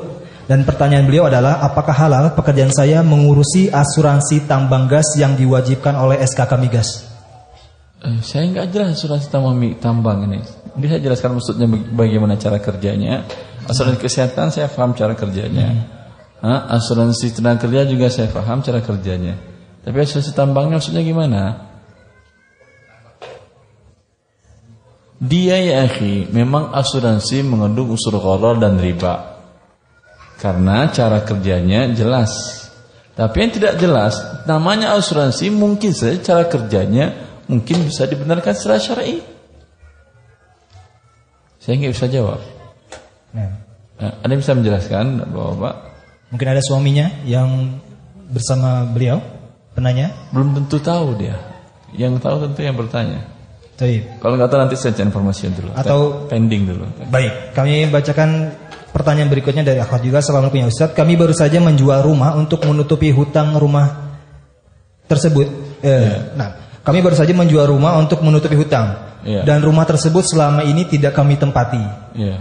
dan 0.45 0.61
pertanyaan 0.61 1.05
beliau 1.05 1.25
adalah 1.25 1.61
apakah 1.61 1.93
halal 1.93 2.33
pekerjaan 2.33 2.69
saya 2.69 2.99
mengurusi 3.01 3.69
asuransi 3.69 4.45
tambang 4.45 4.85
gas 4.85 5.15
yang 5.15 5.33
diwajibkan 5.33 5.93
oleh 5.93 6.21
SKK 6.21 6.51
Migas? 6.57 6.89
eh, 7.97 8.21
saya 8.21 8.45
nggak 8.45 8.65
jelas 8.69 8.93
asuransi 8.93 9.27
tambang, 9.27 9.57
tambang 9.81 10.29
ini. 10.29 10.37
Bisa 10.77 11.01
jelaskan 11.01 11.33
maksudnya 11.33 11.65
baga- 11.65 11.89
bagaimana 11.91 12.37
cara 12.37 12.61
kerjanya. 12.61 13.25
Asuransi 13.65 13.97
kesehatan 13.97 14.53
saya 14.53 14.69
paham 14.69 14.93
cara 14.93 15.17
kerjanya. 15.17 15.73
Hah? 16.37 16.69
asuransi 16.71 17.33
tenaga 17.33 17.65
kerja 17.65 17.89
juga 17.89 18.13
saya 18.13 18.29
paham 18.29 18.61
cara 18.61 18.85
kerjanya. 18.85 19.33
Tapi 19.81 19.97
asuransi 19.97 20.31
tambangnya 20.31 20.77
maksudnya 20.77 21.01
gimana? 21.01 21.66
Dia 25.18 25.57
ya 25.57 25.89
akhi, 25.89 26.30
memang 26.30 26.74
asuransi 26.78 27.41
mengandung 27.41 27.89
unsur 27.89 28.18
gharar 28.22 28.61
dan 28.61 28.78
riba. 28.78 29.41
Karena 30.38 30.93
cara 30.93 31.26
kerjanya 31.26 31.89
jelas. 31.89 32.63
Tapi 33.18 33.36
yang 33.41 33.51
tidak 33.57 33.74
jelas, 33.82 34.13
namanya 34.45 34.93
asuransi 34.93 35.49
mungkin 35.49 35.89
saja 35.89 36.22
cara 36.22 36.43
kerjanya 36.45 37.18
mungkin 37.49 37.89
bisa 37.89 38.05
dibenarkan 38.05 38.53
secara 38.53 38.78
syar'i. 38.78 39.18
Saya 41.57 41.82
nggak 41.82 41.93
bisa 41.97 42.05
jawab. 42.05 42.38
Nah, 43.34 43.68
Nah, 43.97 44.13
Anda 44.22 44.38
bisa 44.38 44.53
menjelaskan, 44.53 45.26
Bapak? 45.34 45.76
mungkin 46.28 46.47
ada 46.51 46.61
suaminya 46.61 47.07
yang 47.26 47.80
bersama 48.30 48.86
beliau, 48.86 49.18
penanya. 49.74 50.13
Belum 50.30 50.53
tentu 50.53 50.78
tahu 50.78 51.18
dia. 51.18 51.39
Yang 51.97 52.22
tahu 52.22 52.45
tentu 52.45 52.59
yang 52.61 52.78
bertanya. 52.78 53.26
Baik. 53.78 54.01
Kalau 54.17 54.34
nggak 54.41 54.49
tahu 54.49 54.59
nanti 54.65 54.75
saya 54.75 54.93
cari 54.97 55.05
informasi 55.05 55.53
dulu. 55.53 55.69
Atau- 55.78 56.25
pending 56.25 56.65
dulu. 56.65 56.86
Baik, 57.13 57.53
kami 57.53 57.86
bacakan 57.93 58.49
pertanyaan 58.89 59.30
berikutnya 59.30 59.61
dari 59.61 59.78
akhwat 59.78 60.01
juga. 60.01 60.17
Assalamualaikum 60.17 60.65
ya 60.65 60.67
Ustaz. 60.73 60.97
Kami 60.97 61.13
baru 61.13 61.30
saja 61.38 61.61
menjual 61.61 62.01
rumah 62.01 62.34
untuk 62.34 62.65
menutupi 62.65 63.13
hutang 63.13 63.53
rumah 63.53 64.17
tersebut. 65.05 65.78
Eh, 65.86 66.34
Nah, 66.34 66.82
kami 66.82 67.05
baru 67.05 67.13
saja 67.13 67.30
menjual 67.38 67.69
rumah 67.69 68.01
untuk 68.01 68.25
menutupi 68.25 68.57
hutang. 68.57 68.97
Iya. 69.21 69.45
Dan 69.45 69.61
rumah 69.61 69.86
tersebut 69.86 70.25
selama 70.25 70.65
ini 70.65 70.89
tidak 70.89 71.13
kami 71.13 71.38
tempati. 71.38 71.84
Iya. 72.17 72.38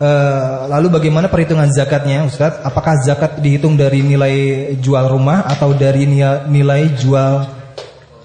Eh, 0.00 0.58
lalu 0.72 0.90
bagaimana 0.90 1.28
perhitungan 1.30 1.70
zakatnya 1.70 2.24
Ustaz? 2.26 2.58
Apakah 2.66 2.98
zakat 3.04 3.38
dihitung 3.38 3.76
dari 3.78 4.02
nilai 4.02 4.72
jual 4.80 5.06
rumah 5.06 5.46
atau 5.46 5.70
dari 5.76 6.08
nilai 6.48 6.82
jual 6.98 7.46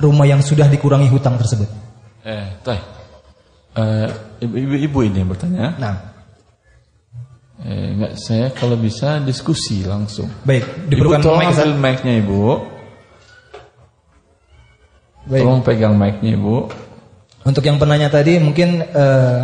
rumah 0.02 0.26
yang 0.26 0.40
sudah 0.42 0.66
dikurangi 0.66 1.12
hutang 1.12 1.38
tersebut? 1.38 1.85
Eh, 2.26 2.48
teh. 2.60 2.80
Eh, 3.76 4.08
ibu-ibu 4.42 5.00
ini 5.04 5.22
yang 5.22 5.30
bertanya. 5.30 5.78
Nah, 5.78 5.96
Eh, 7.56 7.98
enggak, 7.98 8.20
saya 8.20 8.52
kalau 8.52 8.76
bisa 8.76 9.18
diskusi 9.24 9.82
langsung. 9.82 10.28
baik, 10.44 10.86
Ibu 10.86 10.90
diperlukan 10.92 11.22
tolong 11.24 11.40
mic, 11.40 11.50
Ustaz. 11.50 11.66
ambil 11.66 11.78
mic-nya 11.82 12.14
ibu. 12.20 12.44
Baik. 15.26 15.42
Tolong 15.42 15.62
pegang 15.66 15.96
mic-nya 15.98 16.32
ibu. 16.36 16.70
Untuk 17.42 17.64
yang 17.66 17.80
penanya 17.80 18.12
tadi 18.12 18.38
mungkin 18.38 18.84
eh, 18.84 19.44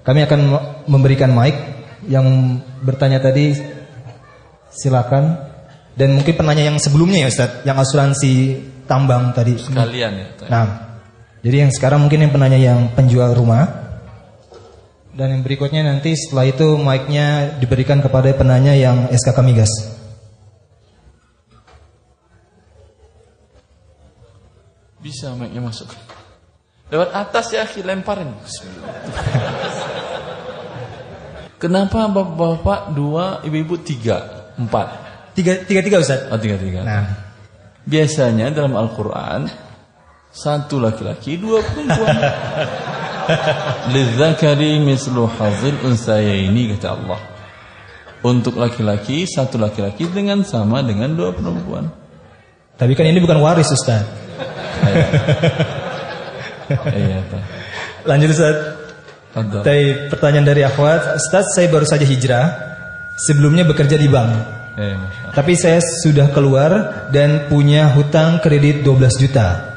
kami 0.00 0.20
akan 0.22 0.40
me- 0.48 0.64
memberikan 0.86 1.32
mic 1.32 1.52
yang 2.06 2.56
bertanya 2.80 3.20
tadi 3.20 3.52
silakan 4.70 5.36
dan 5.92 6.14
mungkin 6.16 6.36
penanya 6.36 6.72
yang 6.72 6.78
sebelumnya 6.78 7.26
ya 7.26 7.28
Ustaz, 7.28 7.66
yang 7.66 7.76
asuransi 7.76 8.32
tambang 8.86 9.34
tadi. 9.34 9.60
Kalian 9.60 10.12
ya. 10.14 10.26
teh. 10.40 10.48
Nah, 10.48 10.66
jadi 11.46 11.62
yang 11.62 11.70
sekarang 11.70 12.02
mungkin 12.02 12.26
yang 12.26 12.34
penanya 12.34 12.58
yang 12.58 12.90
penjual 12.90 13.30
rumah 13.30 13.70
dan 15.14 15.30
yang 15.30 15.46
berikutnya 15.46 15.86
nanti 15.86 16.18
setelah 16.18 16.50
itu 16.50 16.74
mic-nya 16.74 17.54
diberikan 17.62 18.02
kepada 18.02 18.34
penanya 18.34 18.74
yang 18.74 19.06
SKK 19.14 19.38
Migas. 19.46 19.70
Bisa 24.98 25.38
mic-nya 25.38 25.62
masuk. 25.62 25.86
Lewat 26.90 27.14
atas 27.14 27.54
ya, 27.54 27.62
lemparin. 27.78 28.34
Kenapa 31.62 32.10
bapak-bapak 32.10 32.90
dua, 32.90 33.40
ibu-ibu 33.46 33.78
tiga, 33.80 34.50
empat? 34.58 34.98
Tiga 35.38 35.62
tiga 35.62 35.80
tiga 35.80 36.02
Ustaz. 36.02 36.26
Oh, 36.28 36.36
tiga 36.42 36.58
tiga. 36.58 36.82
Nah, 36.82 37.06
Biasanya 37.86 38.50
dalam 38.50 38.74
Al-Quran 38.74 39.46
satu 40.36 40.76
laki-laki, 40.76 41.40
dua 41.40 41.64
perempuan. 41.64 42.12
Lidzakari 43.96 44.76
mislu 44.84 45.24
hazil 45.24 45.80
unsayaini 45.80 46.76
kata 46.76 46.92
Allah. 46.92 47.20
Untuk 48.20 48.60
laki-laki 48.60 49.24
satu 49.24 49.56
laki-laki 49.56 50.04
dengan 50.12 50.44
sama 50.44 50.84
dengan 50.84 51.16
dua 51.16 51.32
perempuan. 51.32 51.88
tapi 52.76 52.92
kan 52.92 53.08
ini 53.08 53.16
bukan 53.24 53.40
waris 53.40 53.72
Ustaz. 53.72 54.04
Iya, 56.68 57.24
Pak. 57.32 57.42
Lanjut 58.04 58.28
Ustaz. 58.36 58.56
Tapi 59.32 60.12
pertanyaan 60.12 60.44
dari 60.44 60.60
akhwat, 60.68 61.16
Ustaz 61.16 61.56
saya 61.56 61.72
baru 61.72 61.88
saja 61.88 62.04
hijrah. 62.04 62.52
Sebelumnya 63.16 63.64
bekerja 63.64 63.96
di 63.96 64.12
bank. 64.12 64.32
Eh. 64.76 64.96
Tapi 65.32 65.56
saya 65.56 65.80
sudah 65.80 66.28
keluar 66.36 67.08
dan 67.08 67.48
punya 67.48 67.88
hutang 67.96 68.44
kredit 68.44 68.84
12 68.84 69.22
juta. 69.24 69.75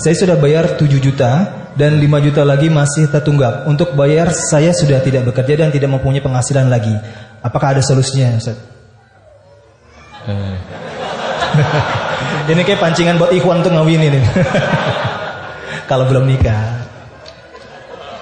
Saya 0.00 0.16
sudah 0.16 0.40
bayar 0.40 0.80
7 0.80 0.88
juta 0.96 1.44
dan 1.76 2.00
5 2.00 2.24
juta 2.24 2.40
lagi 2.40 2.72
masih 2.72 3.12
tertunggak. 3.12 3.68
Untuk 3.68 3.92
bayar 3.92 4.32
saya 4.32 4.72
sudah 4.72 5.04
tidak 5.04 5.28
bekerja 5.28 5.60
dan 5.60 5.68
tidak 5.68 5.92
mempunyai 5.92 6.24
penghasilan 6.24 6.72
lagi. 6.72 6.96
Apakah 7.44 7.76
ada 7.76 7.82
solusinya 7.84 8.40
Ustaz? 8.40 8.56
Eh, 10.24 10.56
Ini 12.48 12.64
kayak 12.64 12.80
pancingan 12.80 13.20
buat 13.20 13.28
Ikhwan 13.28 13.60
untuk 13.60 13.76
ngawinin 13.76 14.08
ini. 14.08 14.24
Kalau 15.90 16.08
belum 16.08 16.24
nikah. 16.24 16.80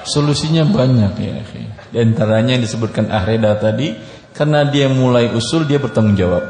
Solusinya 0.06 0.66
banyak 0.66 1.12
ya, 1.18 1.32
akhi. 1.42 1.62
Di 1.94 1.98
antaranya 1.98 2.58
yang 2.58 2.62
disebutkan 2.62 3.10
Ahreda 3.10 3.58
tadi, 3.58 3.94
karena 4.34 4.66
dia 4.66 4.86
mulai 4.90 5.30
usul 5.30 5.66
dia 5.66 5.78
bertanggung 5.78 6.18
jawab. 6.18 6.42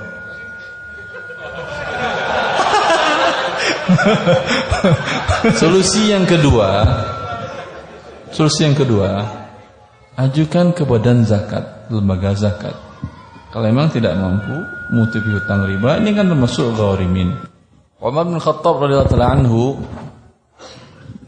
Solusi 5.60 6.10
yang 6.10 6.24
kedua, 6.28 6.84
Solusi 8.32 8.66
yang 8.66 8.76
kedua, 8.76 9.24
ajukan 10.16 10.72
ke 10.72 10.82
badan 10.84 11.24
zakat, 11.24 11.88
lembaga 11.92 12.32
zakat. 12.36 12.76
Kalau 13.52 13.72
memang 13.72 13.88
tidak 13.88 14.16
mampu 14.18 14.52
menutupi 14.92 15.32
hutang 15.32 15.64
riba, 15.64 15.96
ini 16.00 16.12
kan 16.12 16.28
termasuk 16.28 16.76
gharimin. 16.76 17.32
Umar 17.96 18.28
bin 18.28 18.36
Khattab 18.36 18.76
radhiyallahu 18.76 19.24
anhu 19.24 19.62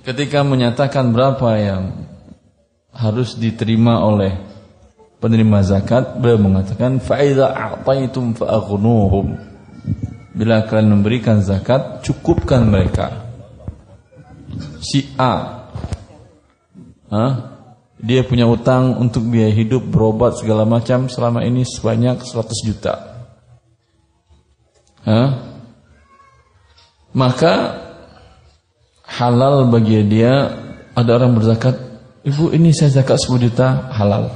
ketika 0.05 0.45
menyatakan 0.45 1.13
berapa 1.13 1.49
yang 1.57 1.83
harus 2.93 3.37
diterima 3.37 4.05
oleh 4.05 4.37
penerima 5.21 5.61
zakat, 5.65 6.19
beliau 6.19 6.41
mengatakan 6.41 6.99
fa'idza 6.99 7.53
a'taitum 7.53 8.37
fa'aghnuhum. 8.37 9.27
Bila 10.39 10.63
kalian 10.65 11.01
memberikan 11.01 11.43
zakat, 11.43 12.05
cukupkan 12.07 12.63
mereka. 12.67 13.28
Si 14.81 15.05
A 15.19 15.59
Hah? 17.09 17.33
Dia 17.99 18.23
punya 18.23 18.47
utang 18.47 18.95
untuk 19.01 19.27
biaya 19.27 19.51
hidup, 19.51 19.83
berobat 19.91 20.39
segala 20.39 20.63
macam 20.63 21.11
selama 21.11 21.43
ini 21.43 21.67
sebanyak 21.67 22.23
100 22.23 22.63
juta. 22.63 22.95
Hah? 25.03 25.29
Maka 27.11 27.55
halal 29.03 29.67
bagi 29.73 29.99
dia 30.07 30.53
ada 30.95 31.11
orang 31.19 31.35
berzakat, 31.35 31.75
"Ibu, 32.23 32.55
ini 32.55 32.71
saya 32.71 33.03
zakat 33.03 33.19
10 33.19 33.41
juta, 33.51 33.91
halal." 33.91 34.31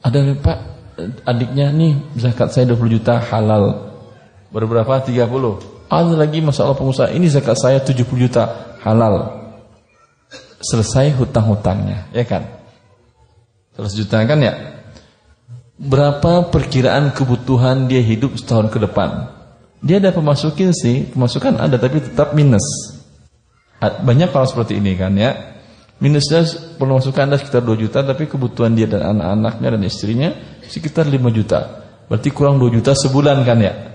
Ada 0.00 0.32
Pak 0.40 0.58
adiknya 1.28 1.68
nih 1.72 2.00
zakat 2.16 2.52
saya 2.52 2.72
20 2.72 2.96
juta 2.96 3.20
halal. 3.20 3.92
Berberapa? 4.48 5.04
30. 5.04 5.79
Ada 5.90 6.14
lagi 6.14 6.38
masalah 6.38 6.78
pengusaha, 6.78 7.10
ini 7.10 7.26
zakat 7.26 7.58
saya 7.58 7.82
70 7.82 8.06
juta 8.14 8.78
halal 8.86 9.42
selesai 10.62 11.18
hutang-hutangnya, 11.18 12.06
ya 12.14 12.22
kan? 12.22 12.46
100 13.74 13.98
juta 13.98 14.22
kan 14.22 14.38
ya? 14.38 14.54
Berapa 15.80 16.46
perkiraan 16.52 17.10
kebutuhan 17.10 17.90
dia 17.90 18.04
hidup 18.04 18.38
setahun 18.38 18.70
ke 18.70 18.78
depan? 18.78 19.34
Dia 19.82 19.98
ada 19.98 20.14
pemasukin 20.14 20.70
sih, 20.76 21.10
pemasukan 21.10 21.56
ada 21.56 21.80
tapi 21.80 22.04
tetap 22.04 22.38
minus. 22.38 22.62
Banyak 23.80 24.30
kalau 24.30 24.44
seperti 24.44 24.76
ini 24.76 24.94
kan 24.94 25.16
ya. 25.16 25.56
Minusnya 25.98 26.44
pemasukan 26.76 27.28
Anda 27.28 27.36
sekitar 27.40 27.64
2 27.64 27.76
juta 27.80 28.04
tapi 28.04 28.28
kebutuhan 28.28 28.76
dia 28.76 28.88
dan 28.88 29.16
anak-anaknya 29.16 29.68
dan 29.74 29.82
istrinya 29.84 30.28
sekitar 30.68 31.08
5 31.08 31.18
juta. 31.32 31.82
Berarti 32.06 32.28
kurang 32.30 32.60
2 32.60 32.76
juta 32.76 32.92
sebulan 32.92 33.40
kan 33.42 33.58
ya? 33.58 33.89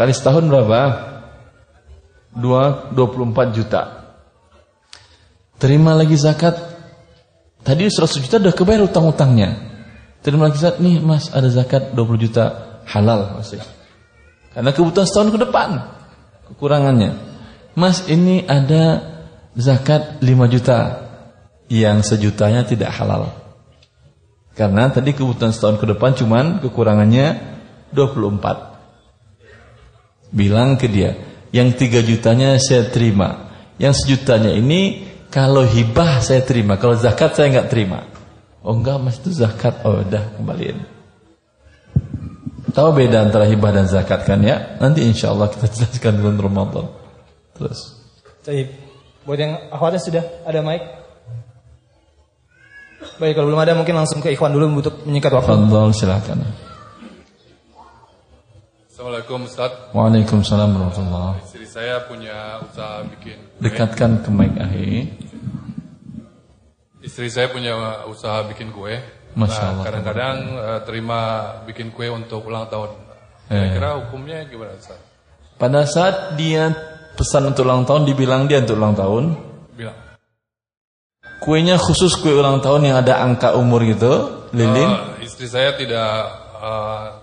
Kali 0.00 0.16
setahun 0.16 0.48
berapa? 0.48 0.80
2 2.32 2.96
24 2.96 3.52
juta. 3.52 4.16
Terima 5.60 5.92
lagi 5.92 6.16
zakat. 6.16 6.56
Tadi 7.60 7.84
100 7.84 8.24
juta 8.24 8.40
udah 8.40 8.54
kebayar 8.56 8.88
utang-utangnya. 8.88 9.60
Terima 10.24 10.48
lagi 10.48 10.56
zakat 10.56 10.80
nih 10.80 11.04
Mas, 11.04 11.28
ada 11.28 11.52
zakat 11.52 11.92
20 11.92 12.16
juta 12.16 12.80
halal 12.88 13.36
masih. 13.36 13.60
Karena 14.56 14.72
kebutuhan 14.72 15.04
setahun 15.04 15.36
ke 15.36 15.38
depan 15.44 15.84
kekurangannya. 16.48 17.20
Mas, 17.76 18.08
ini 18.08 18.48
ada 18.48 19.04
zakat 19.52 20.24
5 20.24 20.48
juta 20.48 20.78
yang 21.68 22.00
sejutanya 22.00 22.64
tidak 22.64 22.88
halal. 22.96 23.36
Karena 24.56 24.88
tadi 24.88 25.12
kebutuhan 25.12 25.52
setahun 25.52 25.76
ke 25.76 25.84
depan 25.84 26.16
cuman 26.16 26.64
kekurangannya 26.64 27.36
24. 27.92 28.69
Bilang 30.30 30.78
ke 30.78 30.86
dia, 30.86 31.18
yang 31.50 31.74
3 31.74 32.06
jutanya 32.06 32.54
saya 32.62 32.86
terima. 32.86 33.50
Yang 33.80 34.06
sejutanya 34.06 34.54
ini 34.54 35.10
kalau 35.30 35.66
hibah 35.66 36.22
saya 36.22 36.42
terima, 36.42 36.78
kalau 36.78 36.94
zakat 36.94 37.34
saya 37.34 37.50
nggak 37.50 37.70
terima. 37.70 38.06
Oh 38.60 38.76
enggak, 38.76 39.00
mas 39.00 39.16
itu 39.18 39.32
zakat. 39.32 39.82
Oh 39.82 40.04
udah 40.04 40.36
kembaliin. 40.36 40.78
Tahu 42.70 42.88
beda 42.94 43.26
antara 43.26 43.50
hibah 43.50 43.74
dan 43.74 43.90
zakat 43.90 44.22
kan 44.22 44.38
ya? 44.46 44.78
Nanti 44.78 45.02
insya 45.02 45.34
Allah 45.34 45.50
kita 45.50 45.66
jelaskan 45.74 46.22
bulan 46.22 46.38
Ramadan. 46.38 46.86
Terus. 47.56 47.98
Baik. 48.46 48.68
Buat 49.26 49.38
yang 49.38 49.52
akhwatnya 49.68 50.00
sudah 50.00 50.24
ada 50.46 50.60
mic? 50.64 50.82
Baik, 53.20 53.32
kalau 53.36 53.52
belum 53.52 53.60
ada 53.60 53.72
mungkin 53.76 53.96
langsung 53.96 54.20
ke 54.20 54.32
Ikhwan 54.32 54.52
dulu 54.52 54.80
untuk 54.80 55.04
menyingkat 55.08 55.32
waktu. 55.32 55.56
Fadol 55.56 55.92
silakan. 55.96 56.69
Assalamualaikum 59.00 59.48
Ustaz. 59.48 59.72
Waalaikumsalam 59.96 60.76
warahmatullahi 60.76 61.40
Istri 61.48 61.64
saya 61.72 62.04
punya 62.04 62.60
usaha 62.60 63.00
bikin 63.08 63.40
kue. 63.48 63.56
Dekatkan 63.64 64.20
ke 64.20 64.28
mic 64.28 64.52
ahi. 64.60 65.08
Istri 67.00 67.32
saya 67.32 67.48
punya 67.48 68.04
usaha 68.04 68.44
bikin 68.44 68.68
kue. 68.76 69.00
Masya 69.32 69.56
Nah, 69.56 69.68
Allah. 69.72 69.84
kadang-kadang 69.88 70.36
eh, 70.52 70.80
terima 70.84 71.20
bikin 71.64 71.96
kue 71.96 72.12
untuk 72.12 72.44
ulang 72.44 72.68
tahun. 72.68 72.92
Eh. 73.48 73.72
Kira-kira 73.72 74.04
hukumnya 74.04 74.44
gimana 74.44 74.76
Ustaz? 74.76 75.00
Pada 75.56 75.80
saat 75.88 76.36
dia 76.36 76.68
pesan 77.16 77.56
untuk 77.56 77.64
ulang 77.64 77.88
tahun, 77.88 78.04
dibilang 78.04 78.52
dia 78.52 78.60
untuk 78.60 78.76
ulang 78.76 79.00
tahun. 79.00 79.24
Bilang. 79.80 79.96
Kuenya 81.40 81.80
khusus 81.80 82.20
kue 82.20 82.36
ulang 82.36 82.60
tahun 82.60 82.84
yang 82.84 83.00
ada 83.00 83.24
angka 83.24 83.56
umur 83.56 83.80
gitu, 83.80 84.44
lilin. 84.52 85.16
Eh, 85.16 85.24
istri 85.24 85.48
saya 85.48 85.72
tidak 85.80 86.36
eh, 86.60 87.19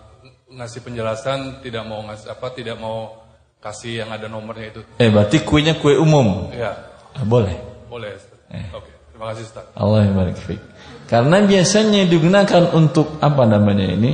ngasih 0.57 0.81
penjelasan, 0.81 1.61
tidak 1.61 1.85
mau 1.85 2.01
ngasih 2.01 2.33
apa, 2.33 2.49
tidak 2.51 2.81
mau 2.81 3.13
kasih 3.61 4.01
yang 4.05 4.09
ada 4.09 4.25
nomornya 4.25 4.73
itu. 4.73 4.81
Eh 4.97 5.09
berarti 5.13 5.45
kuenya 5.45 5.77
kue 5.77 5.93
umum. 5.95 6.49
Ya, 6.53 6.73
Ah, 7.13 7.25
boleh. 7.25 7.53
boleh. 7.89 8.13
Eh. 8.53 8.65
Oke, 8.73 8.89
terima 9.13 9.33
kasih 9.33 9.43
Ustaz. 9.45 9.65
Allah 9.73 10.05
yang 10.05 10.13
barik 10.17 10.37
fiik. 10.37 10.61
Karena 11.07 11.41
biasanya 11.45 12.05
digunakan 12.05 12.73
untuk 12.73 13.17
apa 13.21 13.43
namanya 13.47 13.85
ini? 13.89 14.11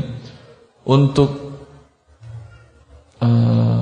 Untuk 0.83 1.31
eh, 3.19 3.79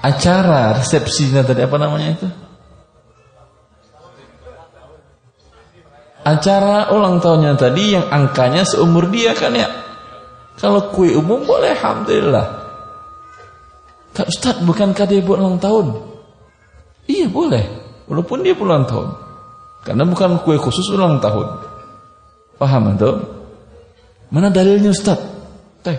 acara 0.00 0.76
resepsinya 0.76 1.44
tadi 1.44 1.60
apa 1.64 1.76
namanya 1.80 2.08
itu? 2.12 2.28
Acara 6.24 6.88
ulang 6.88 7.20
tahunnya 7.20 7.52
tadi 7.60 7.92
yang 7.92 8.08
angkanya 8.08 8.64
seumur 8.64 9.12
dia 9.12 9.36
kan 9.36 9.52
ya. 9.52 9.68
Kalau 10.58 10.90
kue 10.94 11.10
umum 11.14 11.42
boleh 11.42 11.74
alhamdulillah. 11.74 12.46
Kak 14.14 14.30
Ustaz 14.30 14.62
bukankah 14.62 15.06
dia 15.10 15.18
buat 15.24 15.42
ulang 15.42 15.58
tahun? 15.58 15.98
Iya 17.10 17.26
boleh. 17.26 17.64
Walaupun 18.06 18.46
dia 18.46 18.54
ulang 18.54 18.86
tahun. 18.86 19.10
Karena 19.82 20.06
bukan 20.06 20.40
kue 20.46 20.56
khusus 20.56 20.86
ulang 20.94 21.18
tahun. 21.18 21.46
Paham 22.54 22.94
itu? 22.94 23.10
Mana 24.30 24.48
dalilnya 24.54 24.94
Ustaz? 24.94 25.18
Teh. 25.82 25.98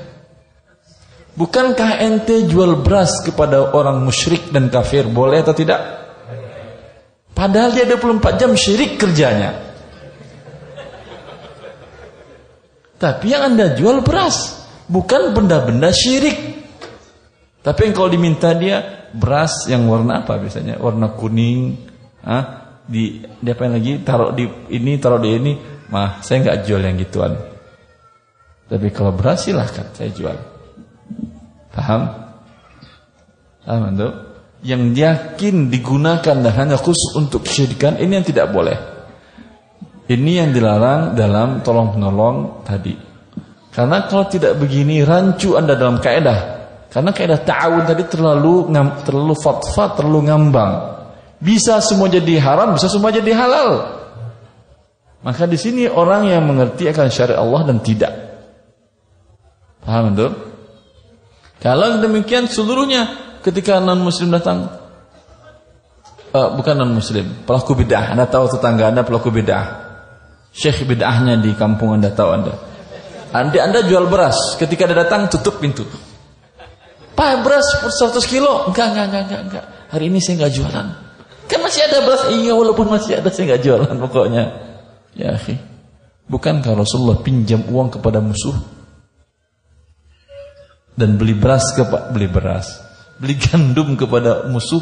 Bukankah 1.35 1.99
ente 1.99 2.47
jual 2.47 2.79
beras 2.79 3.19
kepada 3.19 3.75
orang 3.75 3.99
musyrik 3.99 4.55
dan 4.55 4.71
kafir 4.71 5.03
boleh 5.11 5.43
atau 5.43 5.51
tidak? 5.51 5.83
Padahal 7.35 7.75
dia 7.75 7.83
24 7.83 8.39
jam 8.39 8.55
syirik 8.55 8.95
kerjanya. 8.95 9.64
Tapi 12.95 13.25
yang 13.35 13.53
anda 13.53 13.75
jual 13.75 14.01
beras 14.01 14.65
Bukan 14.85 15.33
benda-benda 15.33 15.89
syirik. 15.89 16.37
Tapi 17.65 17.89
yang 17.89 17.93
kalau 17.97 18.09
diminta 18.13 18.53
dia 18.53 19.09
Beras 19.15 19.65
yang 19.71 19.87
warna 19.87 20.21
apa 20.21 20.35
biasanya? 20.35 20.75
Warna 20.75 21.15
kuning 21.15 21.79
ah, 22.27 22.75
di, 22.83 23.23
di 23.23 23.49
apa 23.49 23.71
lagi? 23.71 24.03
Taruh 24.03 24.35
di 24.35 24.43
ini, 24.75 24.99
taruh 24.99 25.23
di 25.23 25.29
ini. 25.31 25.53
Mah, 25.87 26.19
saya 26.19 26.43
nggak 26.43 26.67
jual 26.67 26.83
yang 26.83 26.99
gituan. 26.99 27.31
Tapi 28.65 28.89
kalau 28.89 29.13
beras 29.13 29.47
silahkan 29.47 29.87
Saya 29.95 30.11
jual. 30.11 30.35
Paham? 31.71 32.01
Paham 33.63 33.81
itu? 33.95 34.09
Yang 34.65 34.83
yakin 34.99 35.55
digunakan 35.71 36.35
dan 36.43 36.53
hanya 36.57 36.75
khusus 36.75 37.13
untuk 37.13 37.45
kesyirikan 37.45 38.01
Ini 38.01 38.17
yang 38.17 38.25
tidak 38.25 38.49
boleh 38.49 38.94
ini 40.05 40.37
yang 40.37 40.53
dilarang 40.53 41.17
dalam 41.17 41.65
tolong 41.65 41.97
menolong 41.97 42.61
tadi. 42.61 42.93
Karena 43.73 44.05
kalau 44.05 44.29
tidak 44.29 44.55
begini 44.61 45.01
rancu 45.01 45.57
anda 45.57 45.73
dalam 45.73 45.97
kaidah. 45.97 46.55
Karena 46.93 47.11
kaidah 47.11 47.43
ta'awun 47.43 47.83
tadi 47.83 48.07
terlalu 48.07 48.71
terlalu 49.03 49.35
fatfa, 49.35 49.99
terlalu 49.99 50.31
ngambang. 50.31 50.73
Bisa 51.41 51.83
semua 51.83 52.07
jadi 52.07 52.39
haram, 52.39 52.77
bisa 52.77 52.87
semua 52.87 53.11
jadi 53.11 53.35
halal. 53.35 53.69
Maka 55.25 55.49
di 55.49 55.57
sini 55.57 55.89
orang 55.89 56.29
yang 56.29 56.45
mengerti 56.45 56.85
akan 56.87 57.09
syariat 57.09 57.41
Allah 57.41 57.61
dan 57.65 57.81
tidak. 57.81 58.13
Paham 59.83 60.13
itu? 60.13 60.27
Kalau 61.59 61.97
demikian 61.97 62.45
seluruhnya 62.45 63.09
ketika 63.41 63.81
non 63.81 64.05
muslim 64.05 64.29
datang 64.29 64.69
uh, 66.29 66.49
bukan 66.53 66.77
non 66.77 66.93
muslim, 66.93 67.43
pelaku 67.43 67.73
bid'ah. 67.73 68.13
Anda 68.13 68.29
tahu 68.29 68.53
tetangga 68.53 68.93
Anda 68.93 69.01
pelaku 69.01 69.33
bid'ah. 69.33 69.84
Syekh 70.55 70.87
bid'ahnya 70.87 71.35
di 71.43 71.51
kampung 71.59 71.99
anda 71.99 72.15
tahu 72.15 72.31
anda. 72.31 72.55
Anda 73.35 73.59
anda 73.67 73.79
jual 73.83 74.07
beras, 74.07 74.55
ketika 74.55 74.87
ada 74.87 75.03
datang 75.03 75.27
tutup 75.27 75.59
pintu. 75.59 75.83
Pak 77.15 77.43
beras 77.43 77.67
100 77.83 78.15
kilo, 78.31 78.71
enggak 78.71 78.95
enggak 78.95 79.05
enggak 79.11 79.23
enggak 79.27 79.41
enggak. 79.51 79.65
Hari 79.91 80.05
ini 80.07 80.19
saya 80.23 80.39
enggak 80.39 80.53
jualan. 80.55 80.87
Kan 81.45 81.59
masih 81.61 81.81
ada 81.85 81.97
beras. 82.07 82.23
Iya, 82.31 82.53
walaupun 82.55 82.87
masih 82.87 83.19
ada 83.19 83.29
saya 83.29 83.53
nggak 83.53 83.61
jualan 83.61 83.95
pokoknya. 84.07 84.43
Ya, 85.15 85.35
akhi. 85.35 85.55
Bukankah 86.25 86.73
Rasulullah 86.73 87.21
pinjam 87.21 87.61
uang 87.69 87.99
kepada 87.99 88.17
musuh 88.17 88.57
dan 90.97 91.19
beli 91.21 91.37
beras 91.37 91.61
kepada 91.75 92.09
beli 92.09 92.25
beras, 92.25 92.81
beli 93.21 93.37
gandum 93.37 93.93
kepada 93.93 94.49
musuh 94.49 94.81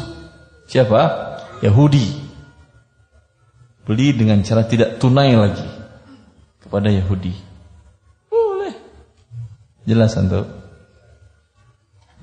siapa? 0.70 1.34
Yahudi. 1.60 2.23
Beli 3.84 4.16
dengan 4.16 4.40
cara 4.40 4.64
tidak 4.64 4.96
tunai 4.96 5.36
lagi 5.36 5.68
kepada 6.64 6.88
Yahudi. 6.88 7.36
Boleh. 8.32 8.74
Jelas 9.84 10.16
antum? 10.16 10.48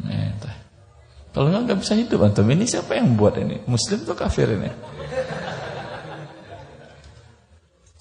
Nah, 0.01 0.33
kalau 1.31 1.47
nggak 1.47 1.61
nggak 1.63 1.79
bisa 1.79 1.93
hidup 1.95 2.27
antum 2.27 2.49
ini 2.51 2.67
siapa 2.67 2.97
yang 2.97 3.15
buat 3.15 3.39
ini? 3.39 3.63
Muslim 3.69 4.03
atau 4.03 4.17
kafir 4.17 4.51
ini? 4.51 4.67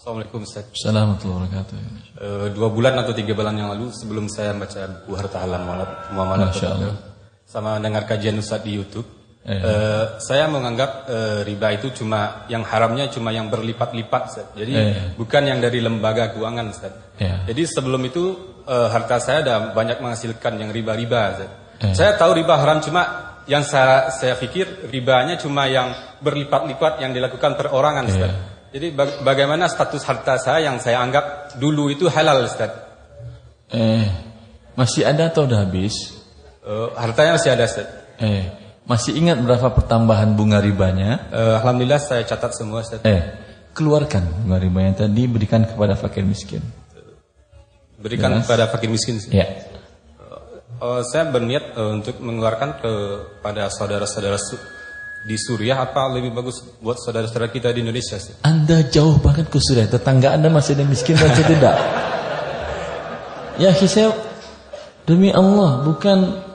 Assalamualaikum 0.00 0.42
Ustaz. 0.42 0.66
Assalamualaikum 0.72 1.28
warahmatullahi 1.28 1.38
wabarakatuh. 1.44 1.76
Eh, 2.24 2.46
dua 2.56 2.68
bulan 2.72 2.94
atau 2.98 3.12
tiga 3.12 3.36
bulan 3.36 3.54
yang 3.54 3.68
lalu 3.70 3.92
sebelum 3.92 4.26
saya 4.32 4.56
baca 4.56 5.04
buku 5.04 5.12
Harta 5.12 5.44
Halal 5.44 5.62
Muamalat 6.16 6.56
sama 7.44 7.76
dengar 7.78 8.08
kajian 8.08 8.40
Ustaz 8.40 8.64
di 8.64 8.74
YouTube, 8.80 9.06
Eh, 9.40 10.20
saya 10.20 10.52
menganggap 10.52 11.08
eh, 11.08 11.40
riba 11.48 11.72
itu 11.72 11.88
cuma 11.96 12.44
yang 12.46 12.60
haramnya 12.60 13.08
cuma 13.08 13.32
yang 13.32 13.48
berlipat-lipat 13.48 14.22
Ustaz. 14.28 14.46
Jadi 14.52 14.72
Eh. 14.76 15.16
bukan 15.16 15.42
yang 15.48 15.64
dari 15.64 15.80
lembaga 15.80 16.28
keuangan 16.36 16.68
Ustaz. 16.68 16.92
Ya. 17.16 17.40
Jadi 17.48 17.64
sebelum 17.64 18.04
itu 18.04 18.36
eh, 18.68 18.88
harta 18.92 19.16
saya 19.16 19.40
ada 19.40 19.72
banyak 19.72 19.96
menghasilkan 19.98 20.60
yang 20.60 20.68
riba-riba 20.68 21.20
Ustaz. 21.40 21.50
Eh. 21.80 21.94
Saya 21.96 22.20
tahu 22.20 22.36
riba 22.36 22.60
haram 22.60 22.84
cuma 22.84 23.02
yang 23.48 23.64
saya 23.64 24.12
saya 24.12 24.36
pikir 24.36 24.86
ribanya 24.92 25.40
cuma 25.40 25.64
yang 25.64 25.88
berlipat-lipat 26.20 27.00
yang 27.00 27.16
dilakukan 27.16 27.56
perorangan 27.56 28.04
Ustaz. 28.12 28.30
Iya. 28.30 28.44
Jadi 28.70 28.86
baga- 28.92 29.18
bagaimana 29.24 29.64
status 29.66 30.04
harta 30.04 30.36
saya 30.36 30.68
yang 30.68 30.76
saya 30.78 31.00
anggap 31.00 31.56
dulu 31.56 31.88
itu 31.88 32.12
halal 32.12 32.44
Ustaz? 32.44 32.70
Eh, 33.72 34.04
masih 34.76 35.08
ada 35.08 35.32
atau 35.32 35.48
udah 35.48 35.64
habis? 35.64 35.96
Eh, 36.60 36.88
hartanya 36.94 37.40
masih 37.40 37.50
ada 37.56 37.64
Ustaz. 37.64 37.88
Eh, 38.20 38.44
masih 38.90 39.14
ingat 39.14 39.38
berapa 39.38 39.70
pertambahan 39.70 40.34
bunga 40.34 40.58
ribanya? 40.58 41.30
Eh, 41.30 41.54
Alhamdulillah 41.62 42.02
saya 42.02 42.26
catat 42.26 42.58
semua 42.58 42.82
Ustaz. 42.82 43.06
Eh, 43.06 43.22
keluarkan 43.70 44.26
bunga 44.42 44.58
ribanya 44.58 45.06
tadi 45.06 45.30
berikan 45.30 45.62
kepada 45.62 45.94
fakir 45.94 46.26
miskin. 46.26 46.58
Berikan 48.02 48.34
Jelas. 48.34 48.50
kepada 48.50 48.64
fakir 48.66 48.90
miskin. 48.90 49.22
Ya. 49.30 49.46
Eh, 50.82 51.02
saya 51.06 51.30
berniat 51.30 51.78
eh, 51.78 51.90
untuk 52.02 52.18
mengeluarkan 52.18 52.82
kepada 52.82 53.70
saudara-saudara 53.70 54.34
su- 54.42 54.58
di 55.20 55.36
Suriah 55.38 55.78
apa 55.84 56.10
lebih 56.10 56.32
bagus 56.34 56.64
buat 56.82 56.98
saudara-saudara 56.98 57.52
kita 57.54 57.70
di 57.70 57.86
Indonesia 57.86 58.18
Ustaz? 58.18 58.42
Anda 58.42 58.90
jauh 58.90 59.22
banget 59.22 59.46
ke 59.54 59.62
Suriah, 59.62 59.86
tetangga 59.86 60.34
Anda 60.34 60.50
masih 60.50 60.74
ada 60.74 60.82
miskin 60.82 61.14
atau 61.14 61.44
tidak? 61.46 61.76
Ya, 63.60 63.76
saya 63.76 64.16
demi 65.04 65.28
Allah 65.28 65.84
bukan 65.84 66.48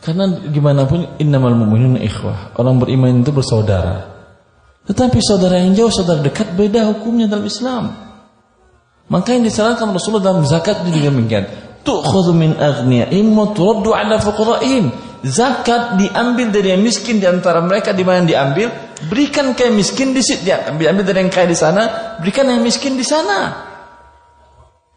karena 0.00 0.32
gimana 0.48 0.88
pun 0.88 1.04
innamal 1.20 1.52
mu'minuna 1.52 2.00
ikhwah. 2.00 2.56
Orang 2.56 2.80
beriman 2.80 3.20
itu 3.20 3.36
bersaudara. 3.36 4.08
Tetapi 4.88 5.20
saudara 5.20 5.60
yang 5.60 5.76
jauh, 5.76 5.92
saudara 5.92 6.24
dekat 6.24 6.56
beda 6.56 6.88
hukumnya 6.88 7.28
dalam 7.28 7.44
Islam. 7.44 7.92
Maka 9.12 9.36
yang 9.36 9.44
disarankan 9.44 9.92
Rasulullah 9.92 10.32
dalam 10.32 10.48
zakat 10.48 10.88
itu 10.88 11.02
juga 11.02 11.12
demikian. 11.12 11.44
Tu'khadhu 11.84 12.32
min 12.32 12.56
aghniyaihim 12.56 13.28
wa 13.36 13.52
turaddu 13.52 13.92
'ala 13.92 14.16
fuqara'ihim. 14.16 14.88
Zakat 15.20 16.00
diambil 16.00 16.48
dari 16.48 16.72
yang 16.72 16.80
miskin 16.80 17.20
di 17.20 17.28
antara 17.28 17.60
mereka 17.60 17.92
di 17.92 18.00
mana 18.00 18.24
diambil, 18.24 18.72
berikan 19.12 19.52
ke 19.52 19.68
yang 19.68 19.76
miskin 19.76 20.16
di 20.16 20.24
situ, 20.24 20.48
ambil 20.48 20.96
ambil 20.96 21.04
dari 21.04 21.28
yang 21.28 21.28
kaya 21.28 21.44
di 21.44 21.58
sana, 21.58 22.16
berikan 22.24 22.48
yang 22.48 22.64
miskin 22.64 22.96
di 22.96 23.04
sana. 23.04 23.68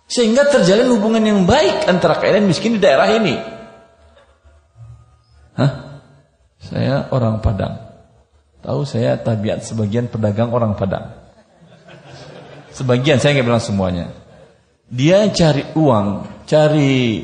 Sehingga 0.07 0.47
terjalin 0.47 0.87
hubungan 0.95 1.19
yang 1.27 1.43
baik 1.43 1.91
antara 1.91 2.23
kaya 2.23 2.39
dan 2.39 2.47
miskin 2.47 2.77
di 2.77 2.79
daerah 2.79 3.11
ini. 3.11 3.52
Hah? 5.53 6.01
Saya 6.63 7.11
orang 7.11 7.43
Padang. 7.43 7.75
Tahu 8.63 8.87
saya 8.87 9.19
tabiat 9.19 9.67
sebagian 9.67 10.07
pedagang 10.07 10.55
orang 10.55 10.79
Padang. 10.79 11.11
Sebagian 12.73 13.21
saya 13.21 13.37
nggak 13.37 13.47
bilang 13.47 13.61
semuanya. 13.61 14.05
Dia 14.87 15.27
cari 15.29 15.75
uang, 15.75 16.07
cari 16.47 17.21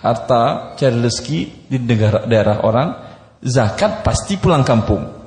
harta, 0.00 0.74
cari 0.78 0.96
rezeki 0.98 1.68
di 1.68 1.76
negara 1.82 2.24
daerah 2.24 2.64
orang, 2.64 2.88
zakat 3.42 4.06
pasti 4.06 4.38
pulang 4.38 4.62
kampung. 4.62 5.22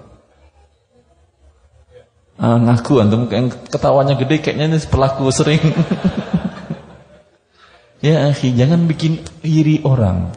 Ah, 2.36 2.60
ngaku 2.60 3.00
antum 3.00 3.32
ketawanya 3.72 4.20
gede 4.20 4.44
kayaknya 4.44 4.76
ini 4.76 4.80
pelaku 4.84 5.32
sering. 5.32 5.62
ya 8.06 8.28
akhi, 8.28 8.52
jangan 8.52 8.84
bikin 8.92 9.24
iri 9.40 9.80
orang. 9.88 10.36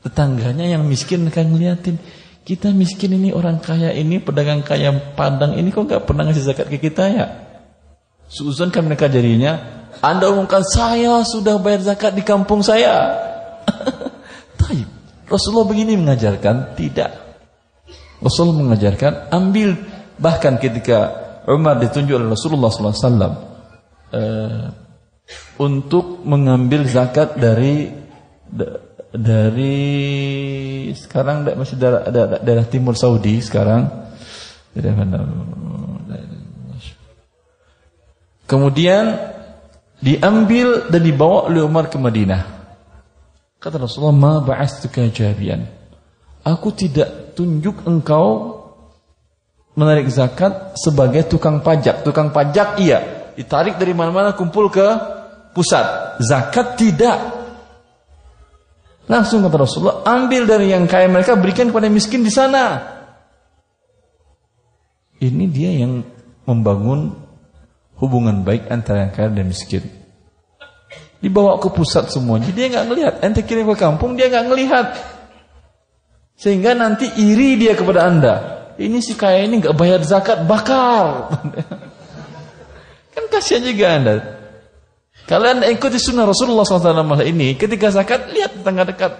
Tetangganya 0.00 0.64
yang 0.64 0.88
miskin 0.88 1.28
akan 1.28 1.46
ngeliatin 1.52 2.00
kita 2.40 2.72
miskin 2.72 3.14
ini 3.20 3.36
orang 3.36 3.60
kaya 3.60 3.92
ini 3.92 4.16
pedagang 4.16 4.64
kaya 4.64 4.90
Padang 5.12 5.54
ini 5.60 5.68
kok 5.68 5.84
nggak 5.84 6.08
pernah 6.08 6.24
ngasih 6.24 6.44
zakat 6.50 6.66
ke 6.72 6.80
kita 6.80 7.04
ya? 7.12 7.26
Suzon 8.30 8.72
kan 8.72 8.86
mereka 8.86 9.10
jadinya 9.10 9.84
Anda 10.00 10.32
umumkan 10.32 10.64
saya 10.64 11.20
sudah 11.26 11.60
bayar 11.60 11.84
zakat 11.84 12.16
di 12.16 12.24
kampung 12.24 12.64
saya. 12.64 13.12
Taib. 14.60 14.88
Rasulullah 15.28 15.68
begini 15.68 15.94
mengajarkan 16.00 16.74
tidak. 16.74 17.30
Rasul 18.20 18.52
mengajarkan 18.52 19.32
ambil 19.32 19.76
bahkan 20.20 20.60
ketika 20.60 21.12
Umar 21.48 21.80
ditunjuk 21.80 22.20
oleh 22.20 22.28
Rasulullah 22.36 22.68
SAW 22.68 23.32
eh, 24.12 24.64
untuk 25.56 26.20
mengambil 26.28 26.84
zakat 26.84 27.40
dari 27.40 27.88
da- 28.44 28.89
dari 29.10 30.90
sekarang 30.94 31.46
masih 31.58 31.76
daerah, 31.76 32.02
daerah, 32.06 32.38
daerah 32.42 32.66
timur 32.66 32.94
Saudi 32.94 33.42
sekarang. 33.42 33.90
Kemudian 38.46 39.04
diambil 40.02 40.90
dan 40.90 41.02
dibawa 41.02 41.50
oleh 41.50 41.62
Umar 41.62 41.90
ke 41.90 41.98
Madinah. 41.98 42.42
Kata 43.60 43.76
Rasulullah 43.76 44.16
ma 44.16 44.32
ba'astuka 44.40 45.04
jarian 45.12 45.80
aku 46.44 46.72
tidak 46.72 47.36
tunjuk 47.36 47.84
engkau 47.84 48.58
menarik 49.76 50.08
zakat 50.12 50.76
sebagai 50.76 51.28
tukang 51.28 51.60
pajak. 51.64 52.02
Tukang 52.04 52.32
pajak 52.34 52.80
iya 52.80 53.32
ditarik 53.36 53.80
dari 53.80 53.96
mana-mana 53.96 54.36
kumpul 54.36 54.68
ke 54.68 54.86
pusat. 55.56 56.18
Zakat 56.20 56.76
tidak 56.76 57.39
Langsung 59.08 59.46
kata 59.46 59.56
Rasulullah, 59.56 60.02
ambil 60.04 60.44
dari 60.44 60.72
yang 60.72 60.84
kaya 60.84 61.08
mereka 61.08 61.38
berikan 61.38 61.72
kepada 61.72 61.88
miskin 61.88 62.20
di 62.20 62.32
sana. 62.32 62.78
Ini 65.20 65.44
dia 65.52 65.84
yang 65.84 66.00
membangun 66.48 67.12
hubungan 68.00 68.40
baik 68.40 68.72
antara 68.72 69.08
yang 69.08 69.12
kaya 69.12 69.28
dan 69.28 69.46
miskin. 69.48 69.84
Dibawa 71.20 71.60
ke 71.60 71.68
pusat 71.68 72.08
semuanya, 72.08 72.48
dia 72.48 72.72
nggak 72.72 72.86
ngelihat. 72.88 73.14
Ente 73.20 73.44
kirim 73.44 73.68
ke 73.68 73.76
kampung, 73.76 74.16
dia 74.16 74.32
nggak 74.32 74.46
ngelihat. 74.48 74.86
Sehingga 76.40 76.72
nanti 76.72 77.04
iri 77.20 77.60
dia 77.60 77.76
kepada 77.76 78.08
anda. 78.08 78.34
Ini 78.80 79.04
si 79.04 79.12
kaya 79.12 79.44
ini 79.44 79.60
nggak 79.60 79.76
bayar 79.76 80.00
zakat, 80.00 80.48
bakar. 80.48 81.28
kan 83.12 83.24
kasihan 83.28 83.60
juga 83.60 83.86
anda. 83.92 84.39
Kalian 85.30 85.62
ikuti 85.70 85.94
sunnah 86.02 86.26
Rasulullah 86.26 86.66
SAW 86.66 86.90
hal 86.90 87.22
ini. 87.22 87.54
Ketika 87.54 87.94
zakat, 87.94 88.34
lihat 88.34 88.58
tetangga 88.58 88.82
dekat. 88.82 89.12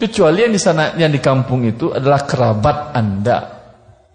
Kecuali 0.00 0.48
yang 0.48 0.56
di 0.56 0.60
sana, 0.60 0.96
yang 0.96 1.12
di 1.12 1.20
kampung 1.20 1.68
itu 1.68 1.92
adalah 1.92 2.24
kerabat 2.24 2.96
anda. 2.96 3.38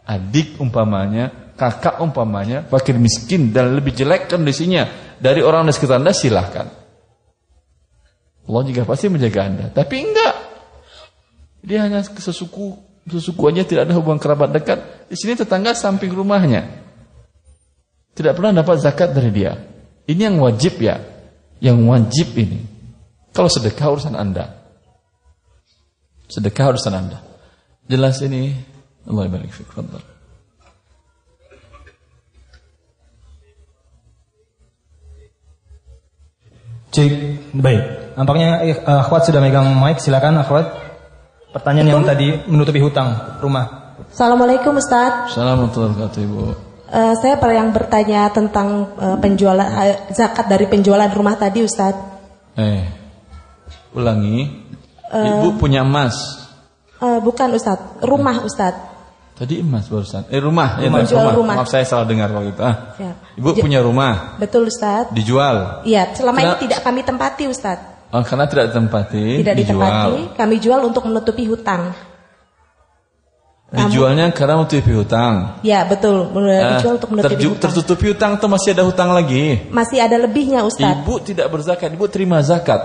Adik 0.10 0.58
umpamanya, 0.58 1.54
kakak 1.54 2.02
umpamanya, 2.02 2.66
fakir 2.66 2.98
miskin 2.98 3.54
dan 3.54 3.78
lebih 3.78 3.94
jelek 3.94 4.26
kondisinya 4.26 5.14
dari 5.22 5.46
orang 5.46 5.70
di 5.70 5.74
sekitar 5.78 6.02
anda 6.02 6.18
silahkan. 6.18 6.66
Allah 8.50 8.62
juga 8.66 8.82
pasti 8.82 9.06
menjaga 9.06 9.42
anda. 9.46 9.66
Tapi 9.70 9.96
enggak. 10.02 10.36
Dia 11.62 11.86
hanya 11.86 12.02
sesuku, 12.02 12.74
sesuku 13.06 13.42
aja 13.54 13.62
tidak 13.62 13.86
ada 13.86 13.94
hubungan 13.94 14.18
kerabat 14.18 14.50
dekat. 14.50 14.82
Di 15.06 15.14
sini 15.14 15.38
tetangga 15.38 15.78
samping 15.78 16.10
rumahnya. 16.10 16.66
Tidak 18.18 18.34
pernah 18.34 18.66
dapat 18.66 18.82
zakat 18.82 19.14
dari 19.14 19.30
dia. 19.30 19.71
Ini 20.12 20.22
yang 20.28 20.38
wajib 20.44 20.84
ya. 20.84 21.00
Yang 21.64 21.78
wajib 21.88 22.28
ini. 22.36 22.60
Kalau 23.32 23.48
sedekah 23.48 23.96
urusan 23.96 24.16
Anda. 24.20 24.60
Sedekah 26.28 26.76
urusan 26.76 26.92
Anda. 26.92 27.24
Jelas 27.88 28.20
ini. 28.20 28.52
Allah 29.08 29.32
barik 29.32 29.56
fiik. 29.56 29.72
Cik, 36.92 37.12
baik. 37.56 37.84
Nampaknya 38.20 38.68
eh, 38.68 38.76
akhwat 38.84 39.24
sudah 39.24 39.40
megang 39.40 39.72
mic, 39.80 40.04
silakan 40.04 40.44
akhwat. 40.44 40.76
Pertanyaan 41.56 41.88
yang 41.88 42.04
tadi 42.04 42.36
menutupi 42.52 42.84
hutang 42.84 43.40
rumah. 43.40 43.96
Assalamualaikum 44.12 44.76
Ustadz. 44.76 45.32
Assalamualaikum 45.32 45.88
warahmatullahi 45.88 46.28
wabarakatuh 46.28 46.71
Eh, 46.92 47.14
saya 47.16 47.40
yang 47.40 47.72
bertanya 47.72 48.28
tentang 48.30 48.92
eh, 49.00 49.16
penjualan 49.16 49.64
eh, 49.88 50.12
zakat 50.12 50.52
dari 50.52 50.68
penjualan 50.68 51.08
rumah 51.08 51.40
tadi 51.40 51.64
Ustadz. 51.64 52.00
Eh, 52.60 52.84
ulangi. 53.96 54.60
Ibu 55.12 55.56
punya 55.56 55.84
emas. 55.84 56.16
Eh, 57.00 57.20
bukan 57.20 57.56
Ustadz, 57.56 58.04
rumah 58.04 58.44
Ustadz. 58.44 58.92
Tadi 59.32 59.58
emas 59.58 59.90
barusan. 59.90 60.30
Eh 60.30 60.38
rumah, 60.38 60.78
ya, 60.78 60.86
Rumah. 60.86 61.02
Jual 61.02 61.28
rumah. 61.34 61.56
Maaf 61.58 61.72
saya 61.72 61.82
salah 61.82 62.06
dengar 62.06 62.30
waktu 62.30 62.54
itu. 62.54 62.62
Ah. 62.62 62.94
Ya. 63.02 63.12
Ibu 63.40 63.48
Ja- 63.58 63.64
punya 63.64 63.80
rumah, 63.82 64.38
Betul 64.38 64.70
Ustadz. 64.70 65.10
dijual. 65.16 65.82
Iya, 65.82 66.14
selama 66.14 66.38
ini 66.38 66.46
Kenapa- 66.46 66.62
tidak 66.62 66.80
kami 66.86 67.02
tempati 67.02 67.44
Ustadz. 67.50 67.88
Oh, 68.12 68.22
karena 68.28 68.46
tidak 68.46 68.76
ditempati, 68.76 69.26
Tidak 69.40 69.56
dijual. 69.56 69.80
ditempati, 69.80 70.22
kami 70.36 70.56
jual 70.60 70.80
untuk 70.84 71.08
menutupi 71.08 71.48
hutang. 71.48 71.96
Dijualnya 73.72 74.36
karena 74.36 74.60
menutupi 74.60 74.92
hutang. 74.92 75.64
Ya 75.64 75.88
betul, 75.88 76.28
Ah, 76.28 76.76
dijual 76.76 77.00
untuk 77.00 77.08
menutupi 77.16 77.40
terju- 77.40 77.56
hutang. 77.56 77.64
tertutupi 77.72 78.06
hutang 78.12 78.32
atau 78.36 78.52
masih 78.52 78.76
ada 78.76 78.84
hutang 78.84 79.16
lagi? 79.16 79.64
Masih 79.72 80.04
ada 80.04 80.20
lebihnya 80.20 80.68
Ustadz. 80.68 81.08
Ibu 81.08 81.24
tidak 81.24 81.48
berzakat, 81.48 81.88
ibu 81.96 82.04
terima 82.12 82.44
zakat. 82.44 82.84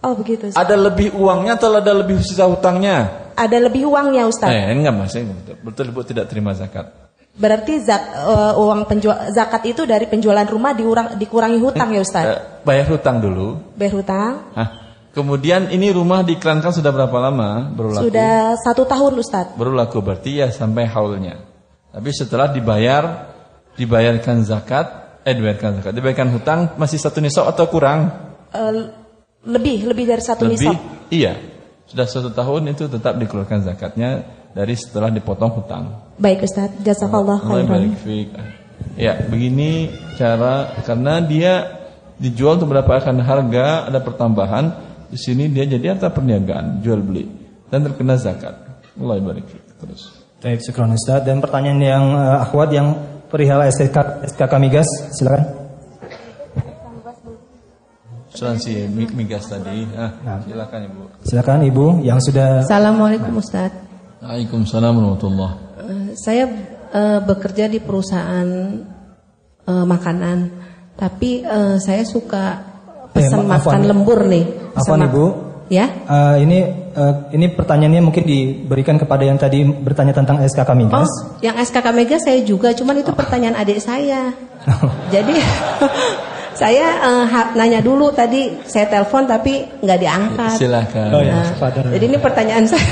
Oh 0.00 0.16
begitu 0.16 0.48
Ustadz. 0.48 0.56
Ada 0.56 0.72
lebih 0.72 1.12
uangnya 1.12 1.60
atau 1.60 1.68
ada 1.76 1.92
lebih 1.92 2.16
sisa 2.24 2.48
hutangnya? 2.48 3.28
Ada 3.36 3.68
lebih 3.68 3.92
uangnya 3.92 4.24
Ustadz. 4.24 4.56
Eh, 4.56 4.64
enggak 4.72 4.94
mas, 4.96 5.12
betul, 5.60 5.92
ibu 5.92 6.00
tidak 6.00 6.32
terima 6.32 6.56
zakat. 6.56 6.88
Berarti 7.36 7.84
zak, 7.84 8.00
eh, 8.16 8.52
uang 8.56 8.88
penjual 8.88 9.28
zakat 9.28 9.68
itu 9.68 9.84
dari 9.84 10.08
penjualan 10.08 10.48
rumah 10.48 10.72
diurang, 10.72 11.20
dikurangi 11.20 11.60
hutang 11.60 11.92
ya 11.92 12.00
Ustadz. 12.00 12.32
Eh, 12.32 12.40
bayar 12.64 12.88
hutang 12.88 13.20
dulu. 13.20 13.60
Bayar 13.76 13.92
hutang. 14.00 14.32
Hah. 14.56 14.85
Kemudian 15.16 15.72
ini 15.72 15.88
rumah 15.96 16.20
diiklankan 16.20 16.76
sudah 16.76 16.92
berapa 16.92 17.16
lama 17.16 17.72
berlaku? 17.72 18.12
Sudah 18.12 18.52
satu 18.60 18.84
tahun 18.84 19.16
Ustadz. 19.16 19.56
Berlaku 19.56 20.04
berarti 20.04 20.44
ya 20.44 20.52
sampai 20.52 20.84
haulnya. 20.84 21.40
Tapi 21.88 22.12
setelah 22.12 22.52
dibayar, 22.52 23.32
dibayarkan 23.80 24.44
zakat, 24.44 25.16
eh 25.24 25.32
dibayarkan 25.32 25.80
zakat, 25.80 25.92
dibayarkan 25.96 26.28
hutang 26.36 26.60
masih 26.76 27.00
satu 27.00 27.24
nisab 27.24 27.48
atau 27.48 27.64
kurang? 27.64 28.12
Eh, 28.52 28.92
lebih, 29.48 29.88
lebih 29.88 30.04
dari 30.04 30.20
satu 30.20 30.44
Lebih? 30.44 30.68
nisab. 30.68 30.76
Iya. 31.08 31.32
Sudah 31.88 32.04
satu 32.04 32.28
tahun 32.36 32.76
itu 32.76 32.84
tetap 32.84 33.16
dikeluarkan 33.16 33.64
zakatnya 33.64 34.20
dari 34.52 34.76
setelah 34.76 35.08
dipotong 35.08 35.48
hutang. 35.64 36.12
Baik 36.20 36.44
Ustadz, 36.44 36.84
jazakallah 36.84 37.40
Allah 37.40 37.64
khairan. 37.64 37.96
Ya, 39.00 39.16
begini 39.24 39.88
cara 40.20 40.76
karena 40.84 41.24
dia 41.24 41.54
dijual 42.20 42.60
untuk 42.60 42.76
mendapatkan 42.76 43.16
harga, 43.16 43.88
ada 43.88 44.00
pertambahan. 44.04 44.85
Di 45.06 45.18
sini 45.18 45.46
dia 45.50 45.64
jadi 45.66 45.94
harta 45.94 46.10
perniagaan, 46.10 46.82
jual 46.82 46.98
beli 46.98 47.26
dan 47.70 47.86
terkena 47.86 48.18
zakat. 48.18 48.54
Allah 48.96 49.20
barik 49.20 49.46
fiik. 49.46 49.64
Terus. 49.76 50.02
Baik, 50.40 50.60
syukran 50.64 50.94
Ustaz. 50.96 51.20
Dan 51.24 51.40
pertanyaan 51.40 51.80
yang 51.80 52.04
uh, 52.16 52.44
akhwat 52.44 52.72
yang 52.72 52.96
perihal 53.28 53.60
SKK, 53.66 54.24
SKK 54.32 54.52
Migas, 54.56 54.88
silakan. 55.16 55.66
Asuransi 58.36 58.84
mi- 58.92 59.08
migas 59.16 59.48
tadi. 59.48 59.88
Ah, 59.96 60.12
silakan 60.44 60.80
Ibu. 60.92 61.02
Silakan 61.24 61.60
Ibu 61.72 61.86
yang 62.04 62.20
sudah 62.20 62.68
Assalamualaikum 62.68 63.40
Ustadz. 63.40 63.80
Waalaikumsalam 64.20 64.92
warahmatullah. 64.92 65.50
Eh, 65.80 66.08
saya 66.20 66.44
eh, 66.92 67.20
bekerja 67.24 67.64
di 67.64 67.80
perusahaan 67.80 68.48
eh, 69.64 69.84
makanan, 69.88 70.52
tapi 71.00 71.48
eh, 71.48 71.80
saya 71.80 72.04
suka 72.04 72.75
pesan 73.16 73.40
ma- 73.42 73.56
makan 73.56 73.80
lembur 73.84 74.20
nih. 74.24 74.44
Afwan, 74.72 75.00
mak- 75.00 75.10
Ibu. 75.10 75.24
Ya, 75.66 75.90
Uh, 76.06 76.38
ini 76.38 76.62
uh, 76.94 77.26
ini 77.34 77.50
pertanyaannya 77.50 77.98
mungkin 77.98 78.22
diberikan 78.22 78.94
kepada 78.96 79.26
yang 79.26 79.34
tadi 79.34 79.66
bertanya 79.66 80.14
tentang 80.14 80.38
SKK 80.38 80.62
oh, 80.62 80.76
Migas. 80.78 81.10
yang 81.42 81.58
SKK 81.58 81.86
Mega 81.90 82.22
saya 82.22 82.38
juga, 82.40 82.70
cuman 82.70 83.02
itu 83.02 83.10
pertanyaan 83.10 83.58
adik 83.58 83.82
saya. 83.82 84.30
Jadi 85.10 85.34
saya 86.60 86.86
eh, 87.02 87.24
ha- 87.26 87.50
nanya 87.52 87.82
dulu 87.82 88.14
tadi 88.14 88.62
saya 88.62 88.86
telepon 88.86 89.26
tapi 89.26 89.66
nggak 89.82 89.98
diangkat. 89.98 90.54
Silakan. 90.54 91.08
Oh, 91.10 91.20
ya. 91.20 91.34
Nah, 91.34 91.50
Padahal. 91.58 91.90
jadi 91.90 92.04
ini 92.06 92.18
pertanyaan 92.22 92.64
saya 92.70 92.86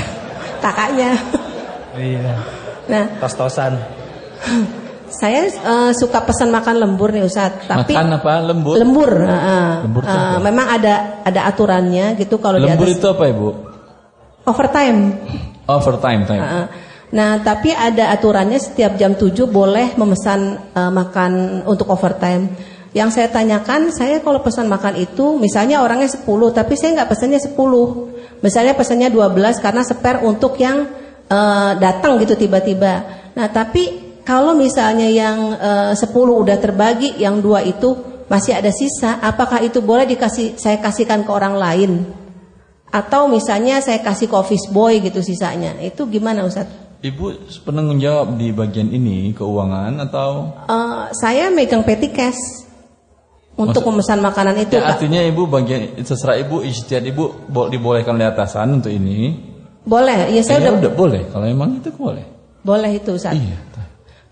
kakaknya. 0.59 1.11
Iya. 1.95 2.33
Nah, 2.85 3.05
Tos-tosan. 3.17 3.73
Saya 5.09 5.45
eh, 5.45 5.91
suka 5.93 6.23
pesan 6.23 6.49
makan 6.49 6.75
lembur 6.77 7.09
nih 7.09 7.23
Ustadz, 7.23 7.65
tapi 7.65 7.93
Makan 7.93 8.07
apa? 8.15 8.33
Lembur? 8.41 8.73
lembur, 8.77 9.11
heeh. 9.21 9.69
Lembur 9.85 10.01
itu 10.01 10.11
Eh, 10.11 10.19
apa? 10.19 10.39
memang 10.39 10.67
ada 10.69 10.93
ada 11.21 11.41
aturannya 11.45 12.15
gitu 12.15 12.37
kalau 12.37 12.57
Lembur 12.57 12.85
di 12.85 12.93
atas 12.93 12.99
itu 12.99 13.07
apa 13.07 13.23
Ibu? 13.27 13.47
overtime. 14.45 14.99
Overtime 15.65 16.21
time. 16.25 16.43
Heeh. 16.43 16.65
Nah, 17.15 17.39
tapi 17.39 17.71
ada 17.71 18.11
aturannya 18.11 18.59
setiap 18.59 18.97
jam 18.99 19.15
7 19.15 19.47
boleh 19.47 19.93
memesan 19.95 20.41
eh, 20.71 20.91
makan 20.91 21.63
untuk 21.65 21.89
overtime. 21.89 22.49
Yang 22.95 23.09
saya 23.19 23.27
tanyakan, 23.27 23.91
saya 23.91 24.23
kalau 24.23 24.39
pesan 24.39 24.71
makan 24.71 24.95
itu 24.95 25.35
misalnya 25.35 25.83
orangnya 25.83 26.07
10, 26.07 26.23
tapi 26.51 26.79
saya 26.79 26.95
nggak 26.95 27.09
pesannya 27.11 27.39
10. 27.41 27.55
Misalnya 28.39 28.71
pesannya 28.71 29.09
12 29.09 29.59
karena 29.59 29.81
spare 29.81 30.21
untuk 30.21 30.55
yang 30.57 30.85
eh, 31.25 31.71
datang 31.75 32.21
gitu 32.21 32.37
tiba-tiba. 32.37 32.93
Nah, 33.35 33.47
tapi 33.49 34.04
kalau 34.25 34.51
misalnya 34.53 35.05
yang 35.05 35.37
eh, 35.53 35.93
10 35.93 36.01
udah 36.11 36.57
terbagi, 36.57 37.15
yang 37.15 37.39
dua 37.39 37.61
itu 37.61 37.93
masih 38.25 38.51
ada 38.51 38.69
sisa, 38.69 39.21
apakah 39.21 39.61
itu 39.61 39.79
boleh 39.79 40.03
dikasih 40.03 40.57
saya 40.57 40.77
kasihkan 40.77 41.21
ke 41.21 41.29
orang 41.29 41.55
lain? 41.55 41.91
Atau 42.89 43.27
misalnya 43.27 43.77
saya 43.79 43.99
kasih 43.99 44.25
ke 44.25 44.35
office 44.35 44.65
boy 44.67 44.97
gitu 44.97 45.19
sisanya. 45.19 45.77
Itu 45.77 46.07
gimana 46.07 46.41
Ustaz? 46.41 46.65
Ibu 46.97 47.37
penanggung 47.61 47.99
jawab 47.99 48.33
di 48.33 48.49
bagian 48.49 48.89
ini 48.89 49.29
keuangan 49.29 49.99
atau 50.01 50.57
Eh, 50.65 51.03
saya 51.13 51.47
megang 51.49 51.83
petty 51.83 52.09
cash 52.09 52.39
untuk 53.53 53.85
memesan 53.85 54.19
makanan 54.19 54.57
itu. 54.57 54.73
ya, 54.73 54.89
artinya 54.89 55.21
ibu 55.21 55.45
bagian 55.45 55.95
terserah 55.97 56.35
ibu 56.35 56.59
ijtihad 56.59 57.05
ibu 57.05 57.45
bo- 57.45 57.69
dibolehkan 57.69 58.15
oleh 58.15 58.25
atasan 58.25 58.79
untuk 58.79 58.89
ini. 58.89 59.37
Boleh, 59.85 60.33
ya 60.33 60.41
saya 60.41 60.59
Ya 60.59 60.71
udah 60.71 60.81
udah 60.81 60.93
boleh 60.93 61.21
kalau 61.29 61.45
emang 61.45 61.77
itu 61.77 61.93
boleh. 61.93 62.25
boleh 62.63 62.89
itu 62.91 63.13
Ustaz. 63.13 63.37
Iya. 63.37 63.59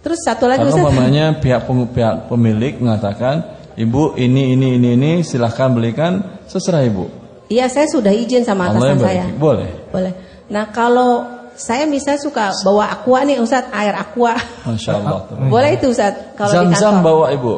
Terus 0.04 0.20
satu 0.20 0.52
lagi 0.52 0.68
Kalau 0.68 0.84
umpamanya 0.84 1.40
pihak 1.40 1.64
pihak 1.96 2.28
pemilik 2.28 2.76
mengatakan 2.84 3.56
ibu 3.80 4.12
ini 4.20 4.52
ini 4.52 4.76
ini 4.76 4.90
ini 5.00 5.12
silahkan 5.24 5.72
belikan 5.72 6.44
seserah 6.44 6.84
ibu. 6.84 7.08
Iya, 7.48 7.72
saya 7.72 7.88
sudah 7.88 8.12
izin 8.12 8.44
sama 8.44 8.68
Allah 8.68 8.84
atasan 8.84 9.00
yang 9.00 9.00
saya. 9.00 9.26
Boleh. 9.40 9.72
Boleh. 9.96 10.14
Nah, 10.52 10.68
kalau 10.76 11.24
saya 11.56 11.88
misalnya 11.88 12.20
suka 12.20 12.52
bawa 12.66 12.92
aqua 12.92 13.24
nih 13.24 13.40
Ustaz, 13.40 13.64
air 13.72 13.96
aqua. 13.96 14.36
Masya 14.68 14.92
Allah. 15.00 15.20
boleh 15.54 15.70
itu 15.80 15.88
Ustaz 15.94 16.36
kalau 16.36 16.52
di 16.52 16.76
Zam-zam 16.76 16.96
bawa 17.00 17.26
ibu. 17.32 17.54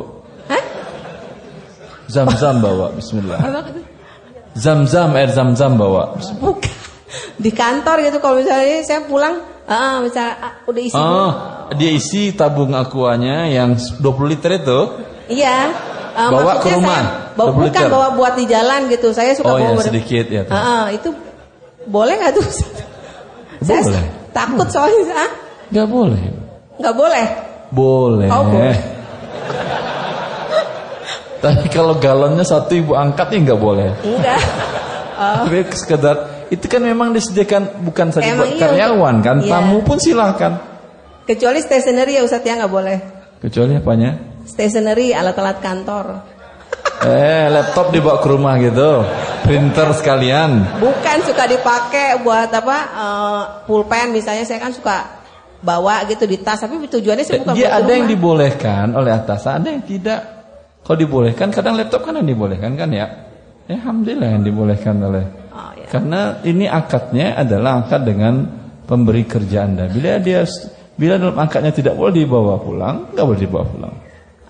Hah? 0.45 0.63
Zam-zam 2.11 2.61
bawa. 2.61 2.93
Bismillah. 2.93 3.39
Zam-zam 4.53 5.09
air 5.17 5.33
zam-zam 5.33 5.73
bawa. 5.79 6.13
Bukan. 6.37 6.73
Di 7.39 7.51
kantor 7.51 8.05
gitu 8.05 8.17
kalau 8.19 8.39
misalnya 8.39 8.83
saya 8.83 9.01
pulang, 9.07 9.39
ah 9.65 10.03
misalnya 10.03 10.33
ah, 10.39 10.53
udah 10.67 10.81
isi. 10.81 10.95
Oh, 10.95 11.31
dia 11.73 11.89
isi 11.89 12.31
tabung 12.31 12.71
aquanya 12.71 13.43
yang 13.45 13.73
20 13.73 14.29
liter 14.29 14.55
itu. 14.55 14.79
Iya. 15.25 15.73
eh, 16.13 16.29
Bawa 16.29 16.59
ke 16.59 16.67
rumah, 16.71 17.01
saya 17.01 17.33
bawa, 17.33 17.49
20 17.51 17.57
bukan 17.57 17.81
liter. 17.81 17.89
bawa 17.89 18.07
buat 18.13 18.33
di 18.35 18.45
jalan 18.45 18.79
gitu. 18.87 19.07
Saya 19.09 19.33
suka 19.33 19.49
Oh, 19.49 19.57
bawa 19.57 19.75
ber- 19.75 19.83
sedikit 19.83 20.25
ya. 20.27 20.41
Ah, 20.47 20.55
ah, 20.55 20.83
itu 20.87 21.11
boleh 21.85 22.13
nggak 22.15 22.33
tuh? 22.33 22.45
Saya 23.65 23.81
Boleh. 23.81 24.05
takut 24.29 24.67
soalnya 24.69 25.15
ah, 25.15 25.31
Enggak 25.71 25.87
boleh. 25.89 26.21
nggak 26.77 26.93
boleh. 26.93 27.25
Boleh. 27.73 28.29
Oh, 28.29 28.43
boleh. 28.45 28.77
Tapi 31.41 31.65
kalau 31.69 31.93
galonnya 31.95 32.41
satu 32.41 32.73
ibu 32.73 32.93
angkat 32.93 33.31
ya 33.31 33.37
nggak 33.43 33.59
boleh. 33.59 33.89
Enggak. 34.01 34.41
Oh, 35.15 35.47
Tapi 35.47 35.63
sekedar 35.71 36.43
itu 36.51 36.67
kan 36.67 36.83
memang 36.83 37.15
disediakan 37.15 37.87
bukan 37.87 38.11
saja 38.11 38.35
buat 38.35 38.51
iya, 38.51 38.59
karyawan 38.59 39.15
kan, 39.23 39.39
iya. 39.39 39.47
tamu 39.47 39.79
pun 39.79 39.95
silakan. 39.95 40.59
Kecuali 41.25 41.59
stationery 41.59 42.17
ya 42.17 42.23
Ustaz 42.23 42.41
ya 42.41 42.55
nggak 42.55 42.71
boleh. 42.71 42.97
Kecuali 43.41 43.75
apanya? 43.75 44.11
Stationery 44.45 45.11
alat-alat 45.11 45.59
kantor. 45.59 46.05
Eh, 46.95 47.51
laptop 47.51 47.91
dibawa 47.91 48.17
ke 48.17 48.27
rumah 48.31 48.55
gitu. 48.57 49.03
Printer 49.43 49.93
sekalian. 49.93 50.79
Bukan 50.79 51.17
suka 51.21 51.43
dipakai 51.45 52.23
buat 52.23 52.49
apa? 52.49 52.77
eh, 52.81 53.41
pulpen 53.67 54.09
misalnya 54.09 54.41
saya 54.41 54.57
kan 54.57 54.73
suka 54.73 55.21
bawa 55.59 56.07
gitu 56.07 56.23
di 56.23 56.39
tas 56.39 56.61
tapi 56.61 56.81
tujuannya 56.87 57.21
sih 57.21 57.41
bukan 57.43 57.53
Dia 57.53 57.67
buat 57.67 57.77
ada 57.77 57.85
di 57.85 57.91
yang 57.91 58.07
rumah. 58.07 58.13
dibolehkan 58.15 58.85
oleh 58.95 59.11
atasan, 59.11 59.61
ada 59.61 59.69
yang 59.69 59.83
tidak. 59.83 60.21
Kalau 60.81 60.97
dibolehkan, 60.97 61.47
kadang 61.51 61.75
laptop 61.75 62.05
kan 62.05 62.15
yang 62.15 62.25
dibolehkan 62.25 62.73
kan 62.73 62.89
ya. 62.89 63.05
Ya, 63.65 63.75
Alhamdulillah 63.81 64.29
yang 64.31 64.43
dibolehkan 64.45 64.95
oleh. 65.01 65.25
Oh, 65.51 65.71
ya. 65.75 65.85
Karena 65.91 66.19
ini 66.41 66.65
akadnya 66.65 67.33
adalah 67.35 67.85
akad 67.85 68.01
dengan 68.01 68.33
pemberi 68.87 69.25
kerja 69.25 69.65
Anda. 69.67 69.89
Bila 69.89 70.17
dia 70.17 70.45
bila 70.95 71.19
dalam 71.19 71.35
akadnya 71.35 71.71
tidak 71.71 71.93
boleh 71.93 72.13
dibawa 72.15 72.55
pulang, 72.57 73.11
nggak 73.11 73.25
boleh 73.25 73.39
dibawa 73.39 73.65
pulang. 73.67 73.95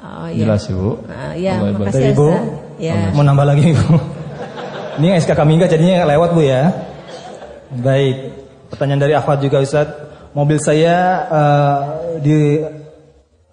Oh, 0.05 0.27
iya. 0.29 0.45
Jelas 0.45 0.61
Ibu? 0.69 0.89
Ah, 1.09 1.33
iya, 1.33 1.51
Allah 1.57 1.69
ibadah. 1.73 1.81
makasih 1.89 2.03
ya, 2.05 2.11
Ibu. 2.13 2.27
Ya. 2.77 2.95
Mau 3.11 3.23
nambah 3.25 3.45
lagi 3.45 3.73
Ibu. 3.73 3.89
Ini 4.95 5.07
SKK 5.19 5.41
Mingga 5.43 5.65
jadinya 5.65 6.05
lewat 6.05 6.29
Bu 6.31 6.41
ya. 6.45 6.71
Baik. 7.73 8.17
Pertanyaan 8.69 9.01
dari 9.01 9.13
Ahmad 9.17 9.41
juga 9.41 9.59
Ustaz. 9.59 9.87
mobil 10.35 10.59
saya 10.59 10.95
eh, 11.31 11.79
di 12.19 12.59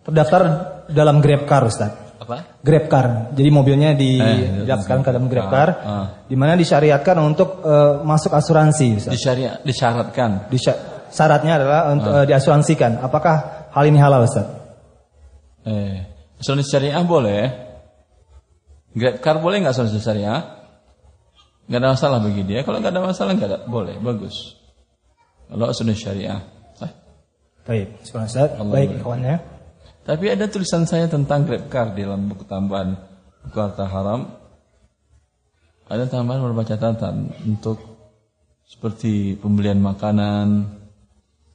terdaftar 0.03 0.43
dalam 0.91 1.23
Grab 1.23 1.47
Car 1.47 1.63
Ustaz. 1.65 1.93
Apa? 2.21 2.61
Grab 2.63 2.87
Car. 2.87 3.07
Jadi 3.35 3.49
mobilnya 3.51 3.95
di 3.97 4.19
Eh, 4.19 4.63
didaftarkan 4.63 5.03
ke 5.03 5.11
dalam 5.11 5.27
Grab 5.31 5.47
ah, 5.47 5.51
Car 5.51 5.69
ah. 5.83 6.07
di 6.29 6.37
mana 6.37 6.53
disyariatkan 6.55 7.17
untuk 7.23 7.63
eh, 7.65 8.03
masuk 8.05 8.35
asuransi 8.35 9.01
Ustaz. 9.01 9.13
Disyariat, 9.15 9.63
disyaratkan. 9.65 10.31
Disya- 10.53 10.92
syaratnya 11.13 11.61
adalah 11.61 11.81
untuk 11.93 12.13
eh, 12.17 12.27
diasuransikan. 12.27 12.99
Apakah 13.05 13.69
hal 13.71 13.85
ini 13.85 14.01
halal 14.01 14.25
Ustaz? 14.25 14.49
Eh, 15.69 16.09
asuransi 16.41 16.67
syariah 16.73 17.05
boleh. 17.05 17.43
Grab 18.93 19.21
car 19.21 19.37
boleh 19.39 19.61
nggak 19.61 19.77
asuransi 19.77 20.01
syariah? 20.01 20.41
Nggak 21.69 21.81
ada 21.81 21.89
masalah 21.95 22.19
bagi 22.25 22.43
dia. 22.49 22.65
Kalau 22.65 22.81
nggak 22.81 22.93
ada 22.93 23.03
masalah 23.05 23.31
nggak 23.37 23.49
ada, 23.49 23.59
boleh, 23.69 24.01
bagus. 24.01 24.59
Kalau 25.47 25.69
asuransi 25.69 26.01
syariah. 26.01 26.41
Baik, 27.63 28.03
Ustaz. 28.03 28.35
Baik, 28.59 29.07
kawannya. 29.07 29.39
Tapi 30.03 30.35
ada 30.35 30.51
tulisan 30.51 30.83
saya 30.83 31.07
tentang 31.07 31.47
Grab 31.47 31.71
car 31.71 31.95
di 31.95 32.03
dalam 32.03 32.27
buku 32.27 32.43
tambahan 32.43 32.99
buku 33.47 33.59
harta 33.59 33.87
haram. 33.87 34.35
Ada 35.87 36.09
tambahan 36.09 36.43
beberapa 36.43 36.65
catatan 36.67 37.31
untuk 37.45 37.79
seperti 38.65 39.37
pembelian 39.37 39.79
makanan, 39.79 40.82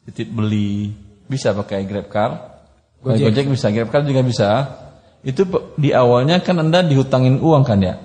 titip 0.07 0.31
beli, 0.31 0.95
bisa 1.27 1.51
pakai 1.51 1.83
Grab 1.83 2.07
car. 2.07 2.31
Gojek. 3.03 3.27
Gojek 3.27 3.45
bisa, 3.51 3.67
Grab 3.75 3.91
car 3.91 4.07
juga 4.07 4.23
bisa. 4.23 4.49
Itu 5.27 5.43
di 5.75 5.91
awalnya 5.91 6.39
kan 6.39 6.63
Anda 6.63 6.87
dihutangin 6.87 7.43
uang 7.43 7.63
kan 7.67 7.83
ya? 7.83 7.99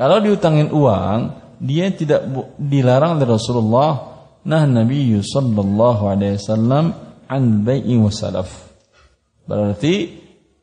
Kalau 0.00 0.16
dihutangin 0.24 0.72
uang, 0.72 1.18
dia 1.60 1.92
tidak 1.92 2.24
dilarang 2.56 3.20
oleh 3.20 3.28
Rasulullah. 3.28 3.90
Nah 4.48 4.64
Nabi 4.64 5.12
sallallahu 5.20 6.02
alaihi 6.08 6.40
wasallam 6.40 6.96
an 7.28 7.42
bai'i 7.60 8.00
wasalaf. 8.00 8.48
Berarti 9.44 10.16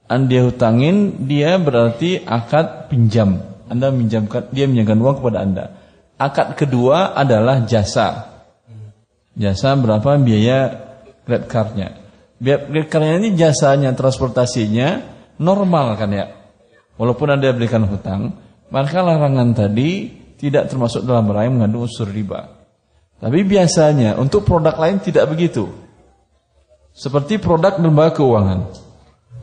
an 0.10 0.26
dia 0.26 0.42
hutangin, 0.42 1.30
dia 1.30 1.62
berarti 1.62 2.26
akad 2.26 2.90
pinjam. 2.90 3.38
Anda 3.70 3.94
minjamkan, 3.94 4.50
dia 4.50 4.66
minjamkan 4.66 4.98
uang 4.98 5.22
kepada 5.22 5.38
Anda. 5.46 5.66
Akad 6.18 6.58
kedua 6.58 7.14
adalah 7.14 7.62
jasa. 7.70 8.37
Jasa 9.38 9.78
berapa 9.78 10.18
biaya 10.18 10.90
Grab 11.22 11.46
car-nya. 11.46 11.94
Biaya 12.42 12.66
Grab 12.66 12.88
car-nya 12.90 13.22
ini 13.22 13.38
jasanya, 13.38 13.94
transportasinya 13.94 15.06
normal 15.38 15.94
kan 15.94 16.10
ya. 16.10 16.26
Walaupun 16.98 17.38
Anda 17.38 17.54
berikan 17.54 17.86
hutang, 17.86 18.34
maka 18.74 19.06
larangan 19.06 19.54
tadi 19.54 20.10
tidak 20.42 20.74
termasuk 20.74 21.06
dalam 21.06 21.30
rangka 21.30 21.54
mengandung 21.54 21.86
unsur 21.86 22.10
riba. 22.10 22.58
Tapi 23.22 23.46
biasanya 23.46 24.18
untuk 24.18 24.46
produk 24.46 24.74
lain 24.78 24.98
tidak 25.02 25.30
begitu. 25.30 25.70
Seperti 26.98 27.38
produk 27.38 27.78
lembaga 27.78 28.18
keuangan. 28.18 28.74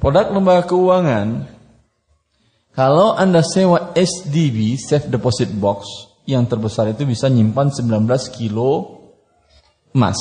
Produk 0.02 0.26
lembaga 0.34 0.66
keuangan, 0.66 1.46
kalau 2.74 3.14
Anda 3.14 3.46
sewa 3.46 3.94
SDB, 3.94 4.74
Safe 4.74 5.06
Deposit 5.06 5.54
Box, 5.54 5.86
yang 6.26 6.42
terbesar 6.50 6.90
itu 6.90 7.06
bisa 7.06 7.30
nyimpan 7.30 7.70
19 7.70 8.10
kilo 8.34 8.93
emas. 9.94 10.18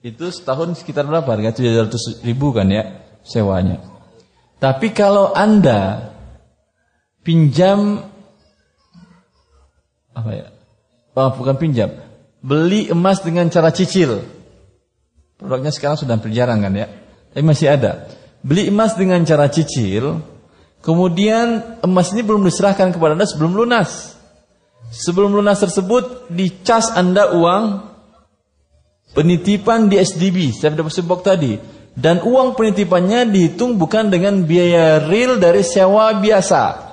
Itu 0.00 0.30
setahun 0.30 0.78
sekitar 0.78 1.02
berapa? 1.04 1.26
Harga 1.26 1.58
700 1.58 2.22
ribu 2.22 2.54
kan 2.54 2.70
ya 2.70 3.02
sewanya. 3.26 3.82
Tapi 4.62 4.94
kalau 4.94 5.34
Anda 5.34 6.14
pinjam 7.26 8.06
apa 10.16 10.30
ya? 10.32 10.46
Oh, 11.18 11.34
bukan 11.34 11.58
pinjam. 11.58 11.90
Beli 12.40 12.88
emas 12.88 13.20
dengan 13.20 13.50
cara 13.50 13.74
cicil. 13.74 14.22
Produknya 15.36 15.74
sekarang 15.74 16.00
sudah 16.00 16.16
hampir 16.16 16.32
jarang 16.32 16.62
kan 16.62 16.72
ya. 16.72 16.88
Tapi 17.34 17.42
masih 17.44 17.68
ada. 17.68 18.08
Beli 18.40 18.70
emas 18.70 18.94
dengan 18.94 19.20
cara 19.26 19.50
cicil, 19.50 20.22
kemudian 20.80 21.80
emas 21.82 22.14
ini 22.14 22.22
belum 22.22 22.46
diserahkan 22.46 22.94
kepada 22.94 23.18
Anda 23.18 23.26
sebelum 23.26 23.58
lunas. 23.58 24.16
Sebelum 24.86 25.34
lunas 25.34 25.58
tersebut 25.58 26.30
dicas 26.30 26.94
Anda 26.94 27.34
uang 27.34 27.95
penitipan 29.16 29.88
di 29.88 29.96
SDB, 29.96 30.52
Safe 30.52 30.76
Deposit 30.76 31.08
Box 31.08 31.24
tadi. 31.24 31.56
Dan 31.96 32.20
uang 32.20 32.52
penitipannya 32.52 33.24
dihitung 33.32 33.80
bukan 33.80 34.12
dengan 34.12 34.44
biaya 34.44 35.08
real 35.08 35.40
dari 35.40 35.64
sewa 35.64 36.12
biasa. 36.12 36.84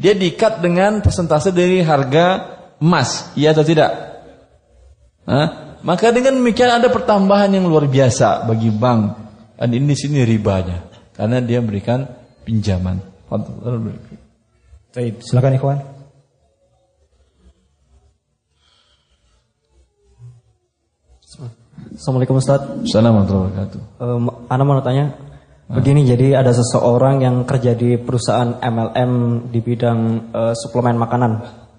Dia 0.00 0.16
diikat 0.16 0.64
dengan 0.64 1.04
persentase 1.04 1.52
dari 1.52 1.84
harga 1.84 2.56
emas, 2.80 3.36
iya 3.36 3.52
atau 3.52 3.60
tidak? 3.60 3.92
Hah? 5.28 5.76
Maka 5.84 6.16
dengan 6.16 6.40
demikian 6.40 6.80
ada 6.80 6.88
pertambahan 6.88 7.52
yang 7.52 7.68
luar 7.68 7.84
biasa 7.84 8.48
bagi 8.48 8.72
bank. 8.72 9.28
Dan 9.56 9.72
ini 9.72 9.96
sini 9.96 10.24
ribanya, 10.24 10.84
karena 11.16 11.40
dia 11.40 11.60
memberikan 11.60 12.04
pinjaman. 12.44 13.00
Baik, 14.92 15.20
silakan 15.24 15.56
ikhwan. 15.56 15.95
Assalamualaikum 21.94 22.42
Ustaz. 22.42 22.60
Assalamualaikum 22.82 22.90
warahmatullahi 22.90 23.46
wabarakatuh. 23.46 23.80
Um, 24.02 24.24
Ana 24.50 24.62
mau 24.66 24.82
tanya, 24.82 25.14
begini 25.70 26.02
jadi 26.02 26.42
ada 26.42 26.50
seseorang 26.50 27.22
yang 27.22 27.46
kerja 27.46 27.78
di 27.78 27.94
perusahaan 27.94 28.58
MLM 28.58 29.12
di 29.54 29.60
bidang 29.62 29.98
eh, 30.34 30.54
suplemen 30.58 30.98
makanan. 30.98 31.32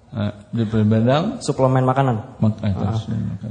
Nah, 0.07 0.31
di 0.55 0.63
bidang 0.63 1.43
suplemen 1.43 1.84
makanan. 1.84 2.39
Mak- 2.39 2.63
eh, 2.63 2.71
Ah. 2.71 2.95
terus. 2.95 3.01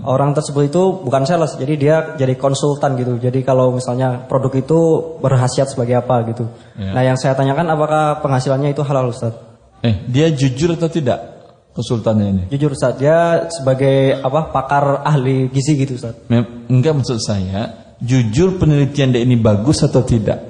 Orang 0.03 0.33
tersebut 0.33 0.73
itu 0.73 0.83
bukan 1.05 1.29
sales, 1.29 1.53
jadi 1.61 1.75
dia 1.77 1.97
jadi 2.17 2.33
konsultan 2.35 2.97
gitu. 2.97 3.21
Jadi 3.21 3.45
kalau 3.45 3.77
misalnya 3.77 4.25
produk 4.25 4.53
itu 4.57 4.79
berhasiat 5.21 5.69
sebagai 5.69 6.01
apa 6.01 6.25
gitu. 6.33 6.49
Ya. 6.81 6.97
Nah 6.97 7.03
yang 7.05 7.21
saya 7.21 7.37
tanyakan 7.37 7.69
apakah 7.69 8.25
penghasilannya 8.25 8.73
itu 8.73 8.81
halal 8.81 9.13
Ustaz? 9.13 9.37
Eh, 9.85 10.09
dia 10.09 10.33
jujur 10.33 10.73
atau 10.73 10.89
tidak 10.89 11.36
konsultannya 11.77 12.27
ini? 12.33 12.43
Jujur 12.49 12.73
dia 12.97 13.47
sebagai 13.53 14.17
apa 14.25 14.49
pakar 14.49 15.05
ahli 15.05 15.53
gizi 15.53 15.77
gitu 15.77 16.01
Ustaz. 16.01 16.17
Mem- 16.33 16.65
Enggak 16.73 16.97
maksud 16.97 17.21
saya, 17.21 17.93
jujur 18.01 18.57
penelitian 18.57 19.13
dia 19.13 19.21
ini 19.21 19.37
bagus 19.37 19.85
atau 19.85 20.01
tidak? 20.01 20.41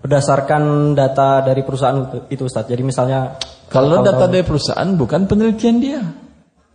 Berdasarkan 0.00 0.94
data 0.96 1.44
dari 1.44 1.60
perusahaan 1.60 2.24
itu, 2.32 2.48
Ustaz. 2.48 2.64
Jadi 2.64 2.80
misalnya 2.80 3.36
Kalau 3.68 4.00
data 4.00 4.24
dari 4.24 4.46
perusahaan 4.46 4.88
bukan 4.96 5.28
penelitian 5.28 5.76
dia. 5.76 6.00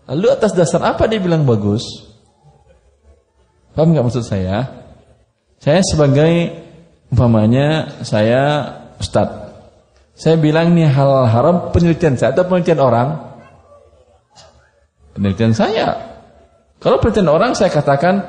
Lalu 0.06 0.28
atas 0.30 0.54
dasar 0.54 0.84
apa 0.86 1.10
dia 1.10 1.18
bilang 1.18 1.48
bagus? 1.48 1.82
Paham 3.74 3.96
nggak 3.96 4.06
maksud 4.06 4.22
saya? 4.22 4.86
Saya 5.58 5.80
sebagai 5.82 6.54
umpamanya 7.10 7.98
saya 8.06 8.68
ustadz. 9.00 9.42
Saya 10.14 10.38
bilang 10.38 10.78
ini 10.78 10.86
halal 10.86 11.26
haram 11.26 11.56
penelitian 11.74 12.14
saya 12.20 12.38
atau 12.38 12.46
penelitian 12.46 12.84
orang? 12.84 13.33
Penelitian 15.14 15.54
saya. 15.54 15.94
Kalau 16.82 17.00
penelitian 17.00 17.30
orang 17.32 17.52
saya 17.54 17.70
katakan 17.70 18.20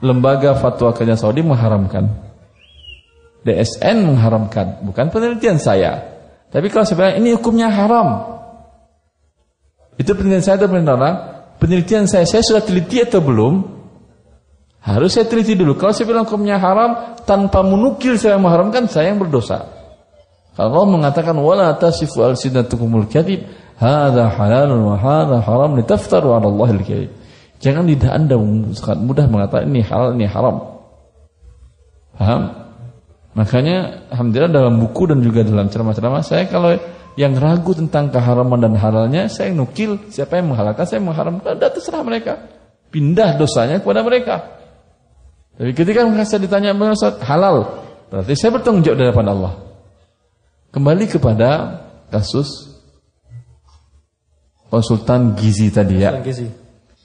lembaga 0.00 0.54
fatwa 0.54 0.94
kerja 0.94 1.18
Saudi 1.18 1.42
mengharamkan. 1.42 2.08
DSN 3.42 4.06
mengharamkan, 4.06 4.82
bukan 4.82 5.08
penelitian 5.14 5.58
saya. 5.62 6.18
Tapi 6.48 6.72
kalau 6.72 6.84
saya 6.86 6.96
bilang 6.98 7.16
ini 7.22 7.30
hukumnya 7.36 7.68
haram. 7.70 8.38
Itu 9.98 10.14
penelitian 10.14 10.44
saya 10.44 10.56
atau 10.62 10.68
penelitian 10.70 10.94
orang? 10.94 11.16
Penelitian 11.58 12.04
saya, 12.06 12.24
saya 12.26 12.42
sudah 12.46 12.62
teliti 12.62 13.02
atau 13.02 13.18
belum? 13.18 13.54
Harus 14.78 15.18
saya 15.18 15.26
teliti 15.26 15.58
dulu. 15.58 15.74
Kalau 15.74 15.90
saya 15.90 16.06
bilang 16.06 16.24
hukumnya 16.24 16.56
haram 16.56 17.18
tanpa 17.26 17.66
menukil 17.66 18.14
saya 18.14 18.38
mengharamkan, 18.38 18.86
saya 18.86 19.10
yang 19.10 19.18
berdosa. 19.18 19.77
Allah 20.58 20.84
mengatakan 20.90 21.38
wala 21.38 21.70
tasifu 21.78 22.26
alsinatukumul 22.26 23.06
kadhib, 23.06 23.46
hadza 23.78 24.26
halalun 24.26 24.90
wa 24.90 24.96
hadza 24.98 25.38
haram 25.46 25.78
litaftaru 25.78 26.34
'ala 26.34 26.50
Allahil 26.50 26.82
kadhib. 26.82 27.10
Jangan 27.62 27.86
lidah 27.86 28.10
Anda 28.10 28.34
sangat 28.74 28.98
mudah 28.98 29.26
mengatakan 29.30 29.70
ini 29.70 29.86
halal, 29.86 30.18
ini 30.18 30.26
haram. 30.26 30.82
Paham? 32.18 32.42
Makanya 33.38 34.10
alhamdulillah 34.10 34.50
dalam 34.50 34.82
buku 34.82 35.06
dan 35.06 35.22
juga 35.22 35.46
dalam 35.46 35.70
ceramah-ceramah 35.70 36.22
saya 36.26 36.50
kalau 36.50 36.74
yang 37.14 37.38
ragu 37.38 37.70
tentang 37.78 38.10
keharaman 38.10 38.58
dan 38.58 38.74
halalnya 38.74 39.30
saya 39.30 39.54
nukil 39.54 40.10
siapa 40.10 40.42
yang 40.42 40.50
menghalalkan 40.50 40.82
saya 40.82 40.98
mengharamkan? 40.98 41.54
Udah 41.54 41.70
terserah 41.70 42.02
mereka. 42.02 42.34
Pindah 42.90 43.38
dosanya 43.38 43.78
kepada 43.78 44.02
mereka. 44.02 44.58
Tapi 45.54 45.70
ketika 45.70 46.02
saya 46.26 46.42
ditanya 46.42 46.74
"Bang 46.74 46.94
Ustaz, 46.94 47.18
halal? 47.22 47.86
Berarti 48.10 48.34
saya 48.34 48.58
bertanggung 48.58 48.82
jawab 48.82 48.98
di 48.98 49.04
hadapan 49.06 49.28
Allah 49.30 49.67
kembali 50.72 51.04
kepada 51.08 51.80
kasus 52.12 52.78
konsultan 54.68 55.32
gizi 55.36 55.72
tadi 55.72 56.04
ya 56.04 56.12
Konsultan 56.12 56.28
gizi. 56.28 56.46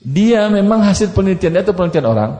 dia 0.03 0.47
memang 0.51 0.83
hasil 0.83 1.15
penelitian 1.15 1.55
dia 1.55 1.63
atau 1.63 1.75
penelitian 1.75 2.07
orang 2.07 2.31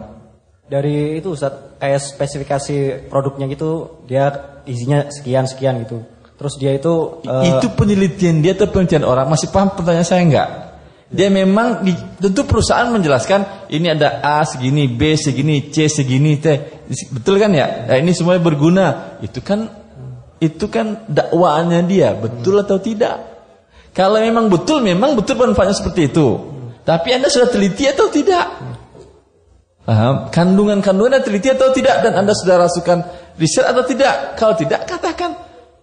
Dari 0.64 1.20
itu 1.20 1.36
Ustaz, 1.36 1.76
kayak 1.76 2.00
spesifikasi 2.02 3.06
produknya 3.12 3.52
gitu, 3.52 4.02
dia 4.08 4.32
isinya 4.64 5.12
sekian-sekian 5.12 5.84
gitu. 5.86 6.02
Terus 6.40 6.56
dia 6.56 6.72
itu 6.74 7.20
eh, 7.28 7.60
itu 7.60 7.68
penelitian 7.76 8.40
dia 8.40 8.56
atau 8.56 8.72
penelitian 8.72 9.04
orang 9.04 9.28
masih 9.28 9.52
paham 9.52 9.76
pertanyaan 9.76 10.08
saya 10.08 10.24
enggak 10.24 10.50
Dia 11.14 11.30
memang 11.30 11.86
di, 11.86 11.94
tentu 12.18 12.42
perusahaan 12.48 12.90
menjelaskan 12.90 13.70
ini 13.70 13.86
ada 13.92 14.18
A 14.24 14.42
segini, 14.42 14.90
B 14.90 15.14
segini, 15.14 15.70
C 15.70 15.86
segini, 15.86 16.42
T. 16.42 16.48
Betul 17.14 17.38
kan 17.38 17.54
ya? 17.54 17.86
Nah, 17.86 18.02
ini 18.02 18.18
semuanya 18.18 18.42
berguna. 18.42 18.86
Itu 19.22 19.46
kan 19.46 19.83
itu 20.44 20.68
kan 20.68 21.08
dakwaannya 21.08 21.88
dia, 21.88 22.12
betul 22.20 22.60
atau 22.60 22.78
tidak? 22.84 23.24
Kalau 23.96 24.20
memang 24.20 24.52
betul, 24.52 24.84
memang 24.84 25.16
betul 25.16 25.40
manfaatnya 25.40 25.78
seperti 25.78 26.12
itu. 26.12 26.28
Tapi 26.84 27.16
Anda 27.16 27.32
sudah 27.32 27.48
teliti 27.48 27.88
atau 27.88 28.12
tidak? 28.12 28.48
Paham? 29.88 30.34
Kandungan-kandungan 30.34 31.22
Anda 31.22 31.24
teliti 31.24 31.48
atau 31.48 31.72
tidak 31.72 32.04
dan 32.04 32.20
Anda 32.20 32.36
sudah 32.36 32.60
rasukan 32.60 33.00
riset 33.40 33.64
atau 33.64 33.86
tidak? 33.88 34.36
Kalau 34.36 34.58
tidak, 34.58 34.84
katakan 34.84 35.38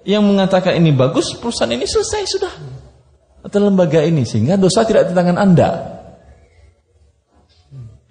yang 0.05 0.27
mengatakan 0.27 0.77
ini 0.77 0.93
bagus, 0.93 1.33
perusahaan 1.39 1.71
ini 1.73 1.87
selesai 1.89 2.23
sudah 2.29 2.55
atau 3.41 3.59
lembaga 3.61 4.05
ini 4.05 4.29
sehingga 4.29 4.61
dosa 4.61 4.85
tidak 4.85 5.09
di 5.09 5.13
tangan 5.17 5.37
Anda. 5.41 5.69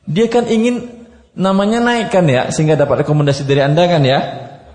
Dia 0.09 0.25
kan 0.25 0.49
ingin 0.49 0.89
namanya 1.37 1.85
naikkan 1.85 2.25
ya 2.25 2.49
sehingga 2.49 2.73
dapat 2.73 3.05
rekomendasi 3.05 3.45
dari 3.45 3.61
Anda 3.61 3.85
kan 3.85 4.01
ya? 4.01 4.19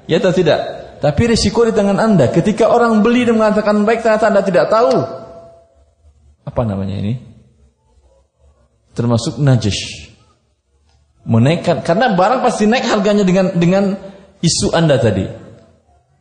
Ya 0.07 0.23
atau 0.23 0.31
tidak? 0.31 0.84
Tapi 1.05 1.23
risiko 1.29 1.69
di 1.69 1.77
tangan 1.77 2.01
Anda. 2.01 2.33
Ketika 2.33 2.73
orang 2.73 3.05
beli 3.05 3.29
dan 3.29 3.37
mengatakan 3.37 3.85
baik 3.85 4.01
ternyata 4.01 4.33
Anda 4.33 4.41
tidak 4.41 4.73
tahu. 4.73 4.97
Apa 6.49 6.65
namanya 6.65 6.97
ini? 6.97 7.21
Termasuk 8.97 9.37
najis. 9.37 9.77
Menaikkan 11.29 11.85
karena 11.85 12.17
barang 12.17 12.41
pasti 12.41 12.65
naik 12.65 12.89
harganya 12.89 13.21
dengan 13.21 13.53
dengan 13.53 13.85
isu 14.41 14.73
Anda 14.73 14.97
tadi. 14.97 15.29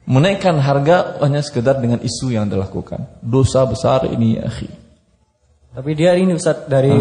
Menaikkan 0.04 0.60
harga 0.60 1.16
hanya 1.24 1.40
sekedar 1.40 1.80
dengan 1.80 2.04
isu 2.04 2.36
yang 2.36 2.52
dilakukan. 2.52 3.24
Dosa 3.24 3.64
besar 3.64 4.04
ini 4.12 4.36
ya 4.36 4.52
akhi. 4.52 4.68
Tapi 5.80 5.92
dia 5.96 6.12
ini 6.20 6.36
Ustaz 6.36 6.68
dari 6.68 6.92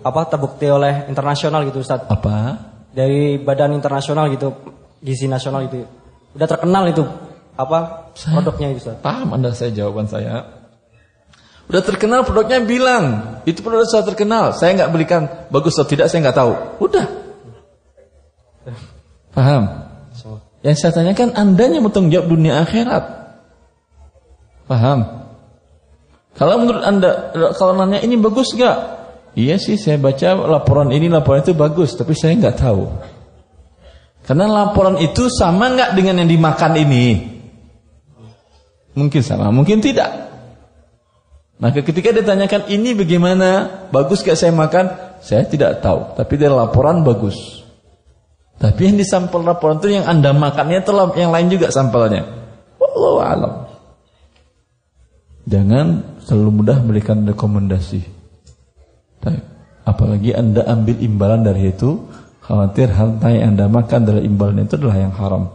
apa 0.00 0.24
terbukti 0.24 0.72
oleh 0.72 1.04
internasional 1.04 1.68
gitu 1.68 1.84
Ustaz. 1.84 2.00
Apa? 2.08 2.56
Dari 2.96 3.36
badan 3.44 3.76
internasional 3.76 4.32
gitu, 4.32 4.56
gizi 5.04 5.28
nasional 5.28 5.68
gitu. 5.68 5.84
Udah 6.32 6.48
terkenal 6.48 6.88
itu 6.88 7.04
apa 7.56 8.12
produknya 8.12 8.76
itu 8.76 8.84
Ustaz. 8.84 9.00
Paham 9.00 9.32
Anda 9.32 9.56
saya 9.56 9.72
jawaban 9.72 10.06
saya? 10.06 10.44
Udah 11.66 11.82
terkenal 11.82 12.22
produknya 12.22 12.62
bilang 12.62 13.04
itu 13.42 13.58
produk 13.64 13.88
sudah 13.88 14.06
terkenal. 14.06 14.54
Saya 14.54 14.76
nggak 14.78 14.90
belikan 14.92 15.22
bagus 15.50 15.74
atau 15.74 15.88
tidak 15.88 16.06
saya 16.12 16.22
nggak 16.22 16.38
tahu. 16.38 16.52
Udah. 16.78 17.06
Paham? 19.34 19.62
Yang 20.62 20.76
saya 20.82 20.92
tanyakan 20.94 21.34
Anda 21.34 21.64
yang 21.66 21.82
bertanggung 21.82 22.12
jawab 22.14 22.26
dunia 22.30 22.62
akhirat. 22.62 23.04
Paham? 24.66 25.26
Kalau 26.36 26.54
menurut 26.62 26.82
Anda 26.84 27.34
kalau 27.56 27.72
nanya 27.74 27.98
ini 28.04 28.14
bagus 28.20 28.54
nggak? 28.54 28.78
Iya 29.36 29.60
sih 29.60 29.76
saya 29.76 30.00
baca 30.00 30.32
laporan 30.32 30.88
ini 30.94 31.12
laporan 31.12 31.44
itu 31.44 31.52
bagus, 31.52 31.92
tapi 31.92 32.16
saya 32.16 32.32
nggak 32.40 32.56
tahu. 32.56 32.88
Karena 34.24 34.48
laporan 34.48 34.96
itu 34.98 35.28
sama 35.28 35.70
nggak 35.70 35.94
dengan 35.94 36.24
yang 36.24 36.30
dimakan 36.30 36.72
ini? 36.78 37.35
Mungkin 38.96 39.20
sama, 39.20 39.52
mungkin 39.52 39.84
tidak. 39.84 40.08
Maka 41.60 41.84
ketika 41.84 42.12
ditanyakan 42.12 42.68
ini 42.72 42.96
bagaimana, 42.96 43.48
bagus 43.92 44.24
gak 44.24 44.36
saya 44.36 44.52
makan? 44.52 44.92
Saya 45.20 45.44
tidak 45.44 45.84
tahu, 45.84 46.16
tapi 46.16 46.36
dari 46.36 46.52
laporan 46.52 47.04
bagus. 47.04 47.64
Tapi 48.56 48.88
yang 48.88 48.96
di 48.96 49.04
sampel 49.04 49.44
laporan 49.44 49.80
itu 49.80 49.92
yang 49.92 50.08
anda 50.08 50.32
makannya 50.32 50.80
itu 50.80 50.92
yang 51.20 51.32
lain 51.32 51.48
juga 51.52 51.68
sampelnya. 51.68 52.24
Wallahu 52.80 53.20
alam. 53.20 53.52
Jangan 55.44 55.86
terlalu 56.24 56.50
mudah 56.64 56.76
memberikan 56.80 57.20
rekomendasi. 57.28 58.00
Apalagi 59.86 60.34
anda 60.34 60.66
ambil 60.66 60.98
imbalan 60.98 61.46
dari 61.46 61.70
itu, 61.70 62.10
khawatir 62.42 62.90
hal 62.90 63.22
yang 63.30 63.54
anda 63.54 63.70
makan 63.70 64.02
dari 64.02 64.26
imbalan 64.26 64.66
itu 64.66 64.74
adalah 64.74 64.98
yang 64.98 65.14
haram. 65.14 65.46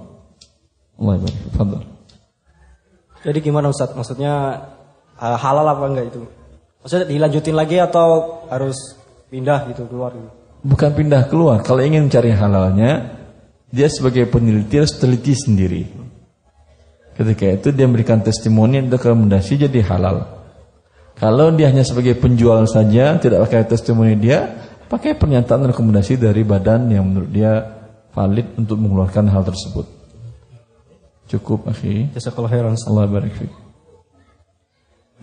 Allah 0.96 1.20
Fadal. 1.52 1.91
Jadi 3.22 3.38
gimana 3.42 3.70
Ustaz? 3.70 3.94
Maksudnya 3.94 4.66
halal 5.18 5.66
apa 5.70 5.86
enggak 5.86 6.06
itu? 6.10 6.22
Maksudnya 6.82 7.06
dilanjutin 7.06 7.54
lagi 7.54 7.78
atau 7.78 8.42
harus 8.50 8.98
pindah 9.30 9.70
gitu 9.70 9.86
keluar 9.86 10.18
gitu? 10.18 10.30
Bukan 10.66 10.90
pindah 10.98 11.30
keluar. 11.30 11.62
Kalau 11.62 11.82
ingin 11.82 12.10
mencari 12.10 12.34
halalnya, 12.34 13.18
dia 13.70 13.86
sebagai 13.90 14.26
peneliti 14.30 14.82
harus 14.82 14.98
teliti 14.98 15.38
sendiri. 15.38 15.86
Ketika 17.14 17.46
itu 17.46 17.70
dia 17.70 17.86
memberikan 17.86 18.26
testimoni 18.26 18.82
untuk 18.82 19.06
rekomendasi 19.06 19.70
jadi 19.70 19.82
halal. 19.86 20.42
Kalau 21.22 21.54
dia 21.54 21.70
hanya 21.70 21.86
sebagai 21.86 22.18
penjual 22.18 22.66
saja, 22.66 23.22
tidak 23.22 23.46
pakai 23.46 23.70
testimoni 23.70 24.18
dia, 24.18 24.58
pakai 24.90 25.14
pernyataan 25.14 25.70
rekomendasi 25.70 26.18
dari 26.18 26.42
badan 26.42 26.90
yang 26.90 27.06
menurut 27.06 27.30
dia 27.30 27.62
valid 28.10 28.58
untuk 28.58 28.82
mengeluarkan 28.82 29.30
hal 29.30 29.46
tersebut. 29.46 30.01
Cukup, 31.32 31.64
akhi. 31.72 32.12
Jazakallah 32.12 32.52
khairan. 32.52 32.76
Allah 32.76 33.08
barik 33.08 33.32
fiik. 33.40 33.52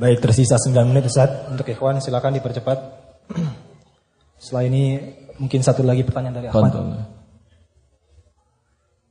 Baik, 0.01 0.25
tersisa 0.25 0.57
9 0.57 0.89
menit 0.89 1.05
Ustaz. 1.05 1.53
Untuk 1.53 1.69
ikhwan 1.69 2.01
silakan 2.01 2.33
dipercepat. 2.41 2.79
Setelah 4.41 4.65
ini 4.65 4.97
mungkin 5.37 5.61
satu 5.61 5.85
lagi 5.85 6.07
pertanyaan 6.09 6.41
dari 6.41 6.47
Ahmad. 6.49 6.73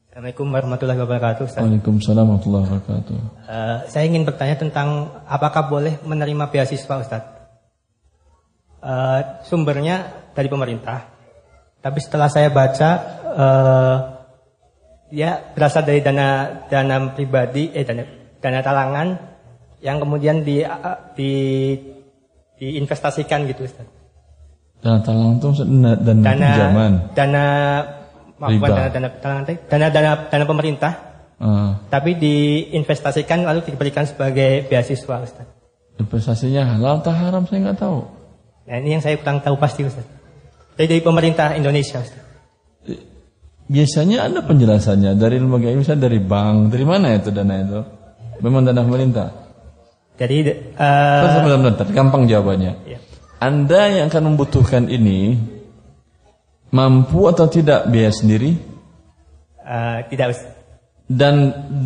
Assalamualaikum 0.09 0.49
warahmatullahi 0.49 0.99
wabarakatuh. 1.05 1.43
Ustaz. 1.45 1.61
Waalaikumsalam 1.61 2.25
warahmatullahi 2.25 2.65
wabarakatuh. 2.65 3.17
Eh, 3.45 3.77
saya 3.93 4.03
ingin 4.09 4.25
bertanya 4.25 4.57
tentang 4.57 5.21
apakah 5.29 5.69
boleh 5.69 6.01
menerima 6.01 6.49
beasiswa 6.49 6.95
Ustaz? 6.97 7.21
Eh, 8.81 9.21
sumbernya 9.45 10.25
dari 10.33 10.49
pemerintah. 10.49 11.13
Tapi 11.77 11.99
setelah 12.01 12.33
saya 12.33 12.49
baca, 12.49 12.89
eh, 13.37 13.97
ya 15.13 15.39
berasal 15.55 15.83
dari 15.87 16.03
dana 16.03 16.47
dana 16.67 17.11
pribadi, 17.15 17.71
eh 17.71 17.83
dana 17.83 18.03
dana 18.39 18.59
talangan 18.61 19.07
yang 19.79 19.97
kemudian 20.01 20.41
di 20.41 20.65
di 21.15 21.31
diinvestasikan 22.57 23.45
gitu 23.49 23.65
Ustaz. 23.65 23.85
Dana 24.81 24.99
talangan 25.01 25.35
itu 25.37 25.49
dana, 25.63 25.91
dana 25.97 26.21
Dana 26.21 26.49
pinjaman. 26.49 26.91
dana 27.13 27.45
maaf, 28.37 28.51
dana 28.61 28.83
dana 28.89 29.07
talangan 29.21 29.43
dana 29.69 29.85
dana 29.93 30.09
dana 30.29 30.45
pemerintah 30.45 30.93
Ah, 31.37 31.77
tapi 31.93 32.17
diinvestasikan 32.17 33.45
lalu 33.45 33.61
diberikan 33.61 34.09
sebagai 34.09 34.65
beasiswa 34.65 35.21
Ustaz. 35.21 35.45
investasinya 36.01 36.65
halal 36.65 36.97
atau 37.01 37.13
haram 37.13 37.45
saya 37.45 37.61
nggak 37.61 37.77
tahu. 37.77 38.09
Nah 38.65 38.75
ini 38.81 38.97
yang 38.97 39.03
saya 39.05 39.21
kurang 39.21 39.45
tahu 39.45 39.53
pasti 39.61 39.85
Ustaz. 39.85 40.01
Dari, 40.73 40.97
dari 40.97 41.01
pemerintah 41.05 41.53
Indonesia 41.53 42.01
Ustaz. 42.01 42.17
Biasanya 43.67 44.31
ada 44.31 44.39
penjelasannya 44.47 45.19
dari 45.19 45.43
lembaga 45.43 45.67
ini, 45.67 45.83
misalnya 45.83 46.07
dari 46.07 46.23
bank, 46.23 46.71
dari 46.71 46.85
mana 46.87 47.11
itu 47.19 47.35
dana 47.35 47.55
itu? 47.59 47.79
Memang 48.39 48.63
dana 48.63 48.79
pemerintah. 48.79 49.27
Jadi 50.17 50.37
Bentar, 50.73 51.29
eh 51.29 51.43
bentar, 51.45 51.59
bentar, 51.61 51.87
gampang 51.93 52.23
jawabannya. 52.25 52.73
Iya. 52.87 52.99
Anda 53.37 53.81
yang 53.93 54.09
akan 54.09 54.33
membutuhkan 54.33 54.89
ini 54.89 55.37
mampu 56.73 57.29
atau 57.29 57.45
tidak 57.45 57.85
biaya 57.91 58.09
sendiri? 58.09 58.57
eh, 59.67 59.99
tidak. 60.09 60.27
Dan 61.07 61.35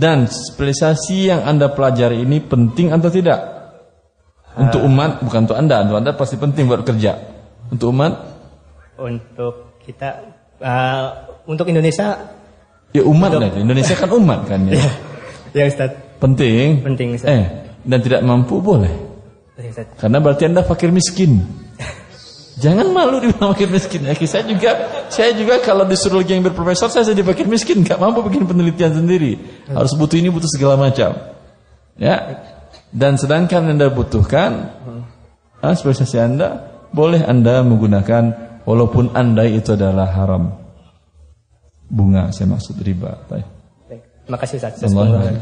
dan 0.02 0.26
spesialisasi 0.26 1.30
yang 1.34 1.42
Anda 1.46 1.74
pelajari 1.74 2.22
ini 2.26 2.42
penting 2.42 2.94
atau 2.94 3.10
tidak? 3.10 3.40
Untuk 4.58 4.84
umat, 4.86 5.24
bukan 5.26 5.50
untuk 5.50 5.58
Anda. 5.58 5.82
Untuk 5.86 5.98
Anda 5.98 6.12
pasti 6.14 6.36
penting 6.38 6.70
buat 6.70 6.86
kerja. 6.86 7.18
Untuk 7.74 7.90
umat, 7.94 8.14
untuk 9.02 9.82
kita 9.82 10.10
eh, 10.62 11.08
untuk 11.48 11.66
Indonesia 11.70 12.38
ya 12.92 13.04
umat 13.08 13.32
lah. 13.38 13.50
Indonesia 13.56 13.96
kan 13.96 14.10
umat 14.12 14.46
kan 14.46 14.60
ya. 14.70 14.82
ya 15.56 15.64
Ustaz. 15.68 15.92
Penting. 16.22 16.86
Penting 16.86 17.18
Ustaz. 17.18 17.30
Eh, 17.32 17.46
dan 17.88 18.00
tidak 18.04 18.22
mampu 18.22 18.62
boleh. 18.62 18.92
Ya, 19.58 19.70
Ustaz. 19.72 19.88
Karena 19.98 20.18
berarti 20.22 20.44
Anda 20.50 20.62
fakir 20.62 20.94
miskin. 20.94 21.42
Jangan 22.62 22.94
malu 22.94 23.18
dibilang 23.18 23.58
fakir 23.58 23.74
miskin. 23.74 24.06
Ya, 24.06 24.14
saya 24.14 24.46
juga 24.46 24.72
saya 25.10 25.34
juga 25.34 25.58
kalau 25.66 25.88
disuruh 25.90 26.22
lagi 26.22 26.38
yang 26.38 26.46
berprofesor 26.46 26.94
saya 26.94 27.10
jadi 27.10 27.26
fakir 27.26 27.50
miskin, 27.50 27.82
nggak 27.82 27.98
mampu 27.98 28.22
bikin 28.30 28.46
penelitian 28.46 28.94
sendiri. 28.94 29.40
Harus 29.66 29.98
butuh 29.98 30.22
ini, 30.22 30.30
butuh 30.30 30.46
segala 30.52 30.78
macam. 30.78 31.16
Ya. 31.98 32.46
Dan 32.92 33.16
sedangkan 33.16 33.72
Anda 33.72 33.88
butuhkan 33.90 34.52
ah, 35.64 35.74
spesialisasi 35.74 36.18
Anda, 36.22 36.48
boleh 36.92 37.24
Anda 37.24 37.66
menggunakan 37.66 38.24
walaupun 38.68 39.16
Anda 39.18 39.48
itu 39.48 39.74
adalah 39.74 40.12
haram. 40.12 40.61
Bunga 41.92 42.32
saya 42.32 42.48
maksud 42.48 42.80
riba. 42.80 43.20
Baik. 43.28 43.44
Terima 44.24 44.38
kasih 44.40 44.56
Ustaz. 44.64 44.80
Allah. 44.88 45.36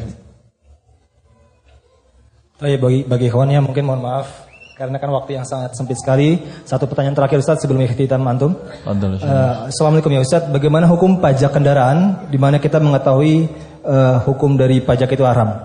Oh 2.59 2.67
iya, 2.67 2.81
bagi 2.81 3.05
bagi 3.05 3.26
ikhwan 3.30 3.53
yang 3.53 3.63
mungkin 3.69 3.85
mohon 3.85 4.01
maaf 4.01 4.49
karena 4.76 4.97
kan 4.97 5.13
waktu 5.13 5.38
yang 5.38 5.45
sangat 5.45 5.77
sempit 5.77 5.95
sekali. 6.01 6.41
Satu 6.65 6.89
pertanyaan 6.89 7.13
terakhir 7.13 7.38
Ustaz 7.38 7.61
sebelum 7.61 7.85
mantum. 8.17 8.57
Fadal, 8.81 9.15
Ustaz. 9.15 9.30
Eh, 9.30 9.55
Assalamualaikum 9.69 10.11
ya 10.11 10.21
Ustaz, 10.26 10.43
bagaimana 10.49 10.89
hukum 10.89 11.21
pajak 11.21 11.53
kendaraan 11.53 12.26
di 12.34 12.41
mana 12.41 12.57
kita 12.57 12.81
mengetahui 12.81 13.45
eh, 13.85 14.17
hukum 14.26 14.57
dari 14.57 14.81
pajak 14.81 15.13
itu 15.13 15.21
haram? 15.21 15.55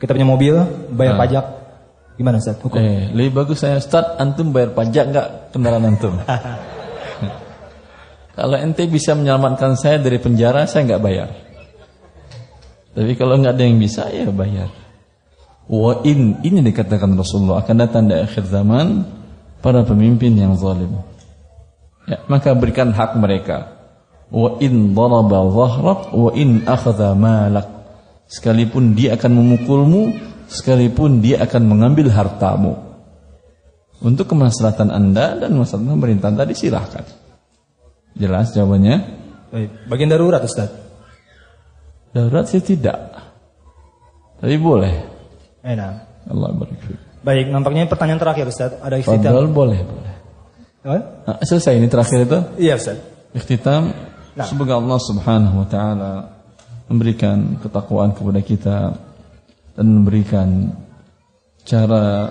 Kita 0.00 0.10
punya 0.10 0.26
mobil, 0.26 0.54
bayar 0.90 1.14
Ah. 1.14 1.20
pajak, 1.22 1.44
Gimana 2.14 2.38
Ustaz? 2.38 2.54
Hukum? 2.62 2.78
Eh, 2.78 3.10
lebih 3.10 3.42
bagus 3.42 3.58
saya 3.62 3.76
Ustaz, 3.76 4.14
antum 4.22 4.54
bayar 4.54 4.70
pajak 4.70 5.04
nggak 5.10 5.26
kendaraan 5.50 5.84
antum? 5.84 6.14
kalau 8.34 8.58
ente 8.58 8.82
bisa 8.90 9.14
menyelamatkan 9.14 9.78
saya 9.78 10.02
dari 10.02 10.18
penjara, 10.18 10.66
saya 10.66 10.90
nggak 10.90 11.02
bayar. 11.02 11.30
Tapi 12.94 13.14
kalau 13.14 13.38
nggak 13.38 13.54
ada 13.54 13.64
yang 13.66 13.78
bisa, 13.78 14.10
ya 14.10 14.26
bayar. 14.30 14.70
Wa 15.70 16.02
in 16.04 16.42
ini 16.44 16.60
dikatakan 16.60 17.14
Rasulullah 17.14 17.64
akan 17.64 17.76
datang 17.78 18.04
di 18.10 18.14
akhir 18.18 18.44
zaman 18.50 19.06
para 19.64 19.86
pemimpin 19.86 20.34
yang 20.34 20.58
zalim. 20.58 20.92
Ya, 22.04 22.20
maka 22.28 22.52
berikan 22.52 22.92
hak 22.92 23.16
mereka. 23.16 23.72
Wa 24.28 24.60
in 24.60 24.92
daraba 24.92 25.40
dhahrak 25.48 26.00
wa 26.12 26.30
in 26.36 26.66
akhadha 26.66 27.16
malak. 27.16 27.70
Sekalipun 28.28 28.98
dia 28.98 29.14
akan 29.16 29.30
memukulmu, 29.30 30.02
sekalipun 30.50 31.22
dia 31.22 31.38
akan 31.40 31.62
mengambil 31.64 32.10
hartamu. 32.10 32.76
Untuk 34.04 34.26
kemaslahatan 34.26 34.90
Anda 34.90 35.38
dan 35.38 35.54
maslahatan 35.54 35.96
pemerintah 35.96 36.28
tadi 36.34 36.52
silahkan. 36.52 37.23
Jelas 38.14 38.54
jawabannya? 38.54 38.96
Baik. 39.50 39.70
Bagian 39.90 40.10
darurat 40.10 40.42
Ustaz. 40.42 40.70
Darurat 42.14 42.46
sih 42.46 42.62
tidak. 42.62 43.10
Tapi 44.38 44.56
boleh. 44.58 44.94
Enak. 45.66 45.94
Allah 46.30 46.50
barik 46.56 46.80
Baik, 47.24 47.48
nampaknya 47.48 47.88
pertanyaan 47.88 48.20
terakhir 48.20 48.46
Ustaz. 48.48 48.76
Ada 48.78 49.00
ikhtitam. 49.00 49.32
Fadal 49.32 49.48
boleh, 49.48 49.80
boleh. 49.80 50.14
Nah, 50.84 51.40
selesai 51.40 51.80
ini 51.80 51.88
terakhir 51.88 52.28
itu? 52.28 52.38
Iya 52.60 52.76
Ustaz. 52.76 53.00
Ikhtitam. 53.32 53.96
Nah. 54.36 54.44
Semoga 54.44 54.76
Allah 54.76 55.00
Subhanahu 55.00 55.64
wa 55.64 55.68
taala 55.70 56.12
memberikan 56.90 57.56
ketakwaan 57.64 58.12
kepada 58.12 58.40
kita 58.44 58.78
dan 59.74 59.86
memberikan 59.88 60.76
cara 61.64 62.28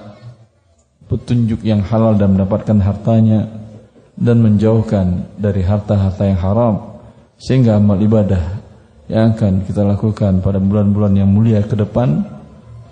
petunjuk 1.10 1.66
yang 1.66 1.82
halal 1.82 2.14
dan 2.14 2.38
mendapatkan 2.38 2.78
hartanya 2.86 3.50
dan 4.18 4.41
menjauhkan 4.41 5.34
dari 5.38 5.65
harta-harta 5.65 6.23
yang 6.26 6.40
haram 6.40 6.76
sehingga 7.38 7.81
amal 7.81 7.98
ibadah 7.98 8.61
yang 9.10 9.35
akan 9.35 9.68
kita 9.68 9.84
lakukan 9.84 10.40
pada 10.40 10.61
bulan-bulan 10.61 11.14
yang 11.18 11.30
mulia 11.30 11.60
ke 11.65 11.76
depan 11.76 12.23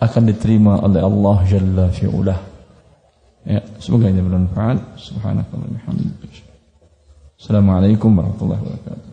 akan 0.02 0.24
diterima 0.28 0.82
oleh 0.82 1.02
Allah 1.02 1.38
Jalla 1.46 1.86
fi'ulah. 1.94 2.40
Ya, 3.46 3.62
semoga 3.82 4.10
ini 4.10 4.22
bermanfaat. 4.22 5.02
Subhanakallah 5.02 5.82
Assalamualaikum 7.42 8.14
warahmatullahi 8.14 8.62
wabarakatuh. 8.62 9.11